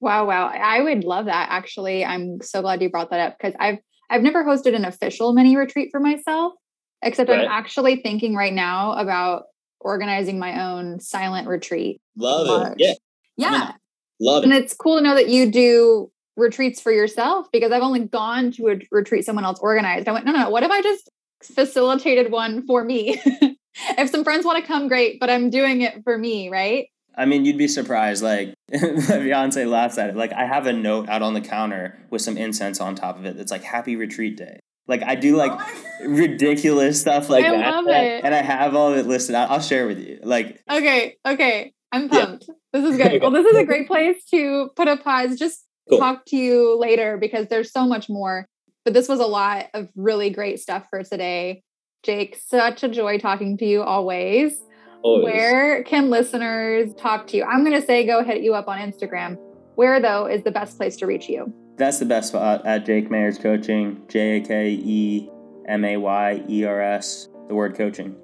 Wow, 0.00 0.26
wow. 0.26 0.48
I 0.48 0.82
would 0.82 1.02
love 1.02 1.24
that 1.26 1.48
actually. 1.50 2.04
I'm 2.04 2.42
so 2.42 2.60
glad 2.60 2.82
you 2.82 2.90
brought 2.90 3.08
that 3.08 3.20
up 3.20 3.38
because 3.38 3.54
I've 3.58 3.78
I've 4.10 4.22
never 4.22 4.44
hosted 4.44 4.74
an 4.74 4.84
official 4.84 5.32
mini 5.32 5.56
retreat 5.56 5.88
for 5.90 6.00
myself, 6.00 6.54
except 7.02 7.30
right. 7.30 7.40
I'm 7.40 7.50
actually 7.50 7.96
thinking 7.96 8.34
right 8.34 8.52
now 8.52 8.92
about 8.92 9.44
organizing 9.80 10.38
my 10.38 10.64
own 10.66 11.00
silent 11.00 11.48
retreat. 11.48 12.00
Love 12.16 12.72
it. 12.72 12.76
Yeah. 12.78 12.94
Yeah. 13.36 13.72
Love 14.20 14.42
it. 14.42 14.46
And 14.46 14.54
it's 14.54 14.74
cool 14.74 14.96
to 14.96 15.02
know 15.02 15.14
that 15.14 15.28
you 15.28 15.50
do 15.50 16.10
retreats 16.36 16.80
for 16.80 16.90
yourself 16.90 17.46
because 17.52 17.70
I've 17.70 17.82
only 17.82 18.00
gone 18.00 18.50
to 18.52 18.68
a 18.68 18.80
retreat 18.90 19.24
someone 19.24 19.44
else 19.44 19.60
organized. 19.60 20.08
I 20.08 20.12
went, 20.12 20.24
no, 20.24 20.32
no, 20.32 20.44
no. 20.44 20.50
What 20.50 20.62
if 20.62 20.70
I 20.70 20.82
just 20.82 21.10
facilitated 21.42 22.32
one 22.32 22.66
for 22.66 22.82
me? 22.82 23.20
if 23.98 24.10
some 24.10 24.24
friends 24.24 24.44
want 24.44 24.60
to 24.60 24.66
come, 24.66 24.88
great, 24.88 25.20
but 25.20 25.30
I'm 25.30 25.50
doing 25.50 25.82
it 25.82 26.02
for 26.04 26.16
me, 26.16 26.48
right? 26.50 26.88
I 27.16 27.26
mean, 27.26 27.44
you'd 27.44 27.58
be 27.58 27.68
surprised. 27.68 28.22
Like, 28.22 28.54
Beyonce 28.72 29.68
laughs 29.68 29.98
at 29.98 30.10
it. 30.10 30.16
Like, 30.16 30.32
I 30.32 30.46
have 30.46 30.66
a 30.66 30.72
note 30.72 31.08
out 31.08 31.22
on 31.22 31.34
the 31.34 31.40
counter 31.40 31.98
with 32.10 32.22
some 32.22 32.36
incense 32.36 32.80
on 32.80 32.94
top 32.94 33.18
of 33.18 33.24
it 33.24 33.36
that's 33.36 33.50
like 33.50 33.62
"Happy 33.62 33.96
Retreat 33.96 34.36
Day." 34.36 34.60
Like, 34.86 35.02
I 35.02 35.14
do 35.14 35.36
like 35.36 35.52
oh 35.52 36.04
ridiculous 36.06 37.00
stuff 37.00 37.30
like 37.30 37.44
I 37.44 37.56
that. 37.56 37.74
Love 37.74 37.86
it. 37.88 38.24
And 38.24 38.34
I 38.34 38.42
have 38.42 38.74
all 38.74 38.92
of 38.92 38.98
it 38.98 39.06
listed 39.06 39.34
out. 39.34 39.50
I'll 39.50 39.60
share 39.60 39.86
with 39.86 39.98
you. 39.98 40.18
Like, 40.22 40.60
okay, 40.70 41.16
okay, 41.26 41.72
I'm 41.92 42.08
pumped. 42.08 42.46
Yeah. 42.48 42.54
This 42.72 42.90
is 42.90 42.96
good. 42.96 43.22
Well, 43.22 43.30
this 43.30 43.46
is 43.46 43.56
a 43.56 43.64
great 43.64 43.86
place 43.86 44.24
to 44.32 44.70
put 44.76 44.88
a 44.88 44.96
pause. 44.96 45.38
Just 45.38 45.64
cool. 45.88 45.98
talk 45.98 46.24
to 46.26 46.36
you 46.36 46.78
later 46.78 47.16
because 47.16 47.48
there's 47.48 47.72
so 47.72 47.86
much 47.86 48.08
more. 48.08 48.46
But 48.84 48.92
this 48.92 49.08
was 49.08 49.20
a 49.20 49.26
lot 49.26 49.66
of 49.72 49.88
really 49.96 50.30
great 50.30 50.60
stuff 50.60 50.86
for 50.90 51.02
today. 51.02 51.62
Jake, 52.02 52.36
such 52.44 52.82
a 52.82 52.88
joy 52.88 53.18
talking 53.18 53.56
to 53.58 53.64
you 53.64 53.82
always. 53.82 54.60
Always. 55.04 55.34
Where 55.34 55.84
can 55.84 56.08
listeners 56.08 56.94
talk 56.94 57.26
to 57.28 57.36
you? 57.36 57.44
I'm 57.44 57.62
going 57.62 57.78
to 57.78 57.86
say 57.86 58.06
go 58.06 58.24
hit 58.24 58.42
you 58.42 58.54
up 58.54 58.68
on 58.68 58.78
Instagram. 58.78 59.38
Where, 59.74 60.00
though, 60.00 60.26
is 60.26 60.42
the 60.44 60.50
best 60.50 60.78
place 60.78 60.96
to 60.96 61.06
reach 61.06 61.28
you? 61.28 61.52
That's 61.76 61.98
the 61.98 62.06
best 62.06 62.28
spot 62.28 62.64
at 62.64 62.86
Jake 62.86 63.10
Mayers 63.10 63.40
Coaching, 63.40 64.00
J 64.08 64.38
A 64.38 64.40
K 64.40 64.70
E 64.70 65.30
M 65.68 65.84
A 65.84 65.98
Y 65.98 66.44
E 66.48 66.64
R 66.64 66.80
S, 66.80 67.28
the 67.48 67.54
word 67.54 67.76
coaching. 67.76 68.16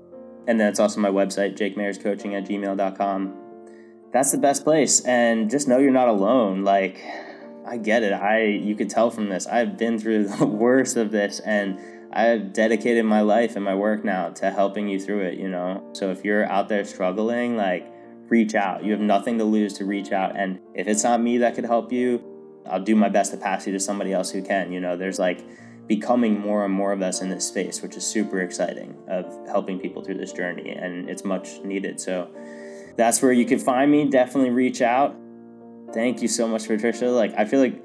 And 0.46 0.58
then 0.58 0.68
it's 0.68 0.80
also 0.80 1.00
my 1.00 1.10
website, 1.10 1.58
jakeMayersCoaching 1.58 2.32
at 2.32 2.48
gmail.com. 2.48 3.34
That's 4.12 4.32
the 4.32 4.38
best 4.38 4.64
place. 4.64 5.04
And 5.04 5.50
just 5.50 5.68
know 5.68 5.78
you're 5.78 5.92
not 5.92 6.08
alone. 6.08 6.64
Like, 6.64 6.98
I 7.68 7.76
get 7.76 8.02
it. 8.02 8.14
I 8.14 8.44
you 8.44 8.74
could 8.74 8.88
tell 8.88 9.10
from 9.10 9.28
this. 9.28 9.46
I've 9.46 9.76
been 9.76 9.98
through 9.98 10.28
the 10.38 10.46
worst 10.46 10.96
of 10.96 11.10
this 11.10 11.40
and 11.40 11.78
I've 12.12 12.52
dedicated 12.52 13.04
my 13.04 13.20
life 13.20 13.56
and 13.56 13.64
my 13.64 13.74
work 13.74 14.04
now 14.04 14.30
to 14.30 14.50
helping 14.50 14.88
you 14.88 14.98
through 14.98 15.20
it, 15.20 15.38
you 15.38 15.48
know? 15.48 15.88
So 15.92 16.10
if 16.10 16.24
you're 16.24 16.44
out 16.46 16.68
there 16.68 16.84
struggling, 16.84 17.56
like, 17.56 17.86
reach 18.28 18.54
out. 18.54 18.84
You 18.84 18.92
have 18.92 19.00
nothing 19.00 19.38
to 19.38 19.44
lose 19.44 19.74
to 19.74 19.84
reach 19.84 20.12
out. 20.12 20.36
And 20.36 20.60
if 20.74 20.86
it's 20.86 21.04
not 21.04 21.20
me 21.20 21.38
that 21.38 21.54
could 21.54 21.64
help 21.64 21.92
you, 21.92 22.22
I'll 22.66 22.82
do 22.82 22.94
my 22.94 23.08
best 23.08 23.32
to 23.32 23.36
pass 23.36 23.66
you 23.66 23.72
to 23.72 23.80
somebody 23.80 24.12
else 24.12 24.30
who 24.30 24.42
can. 24.42 24.72
You 24.72 24.80
know, 24.80 24.96
there's 24.96 25.18
like 25.18 25.44
becoming 25.86 26.38
more 26.38 26.64
and 26.64 26.72
more 26.72 26.92
of 26.92 27.02
us 27.02 27.20
in 27.20 27.28
this 27.28 27.46
space, 27.46 27.82
which 27.82 27.96
is 27.96 28.06
super 28.06 28.40
exciting 28.40 28.96
of 29.08 29.26
helping 29.46 29.80
people 29.80 30.02
through 30.02 30.18
this 30.18 30.32
journey. 30.32 30.70
And 30.70 31.10
it's 31.10 31.24
much 31.24 31.60
needed. 31.64 32.00
So 32.00 32.30
that's 32.96 33.20
where 33.20 33.32
you 33.32 33.44
can 33.44 33.58
find 33.58 33.90
me. 33.90 34.08
Definitely 34.08 34.50
reach 34.50 34.80
out. 34.80 35.16
Thank 35.92 36.22
you 36.22 36.28
so 36.28 36.46
much, 36.46 36.68
Patricia. 36.68 37.06
Like, 37.06 37.34
I 37.36 37.44
feel 37.44 37.60
like 37.60 37.82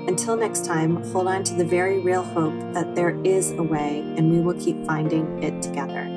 Until 0.07 0.35
next 0.35 0.65
time, 0.65 1.03
hold 1.11 1.27
on 1.27 1.43
to 1.45 1.53
the 1.53 1.65
very 1.65 1.99
real 1.99 2.23
hope 2.23 2.53
that 2.73 2.95
there 2.95 3.19
is 3.23 3.51
a 3.51 3.63
way 3.63 3.99
and 4.17 4.31
we 4.31 4.39
will 4.39 4.59
keep 4.59 4.85
finding 4.85 5.41
it 5.41 5.61
together. 5.61 6.12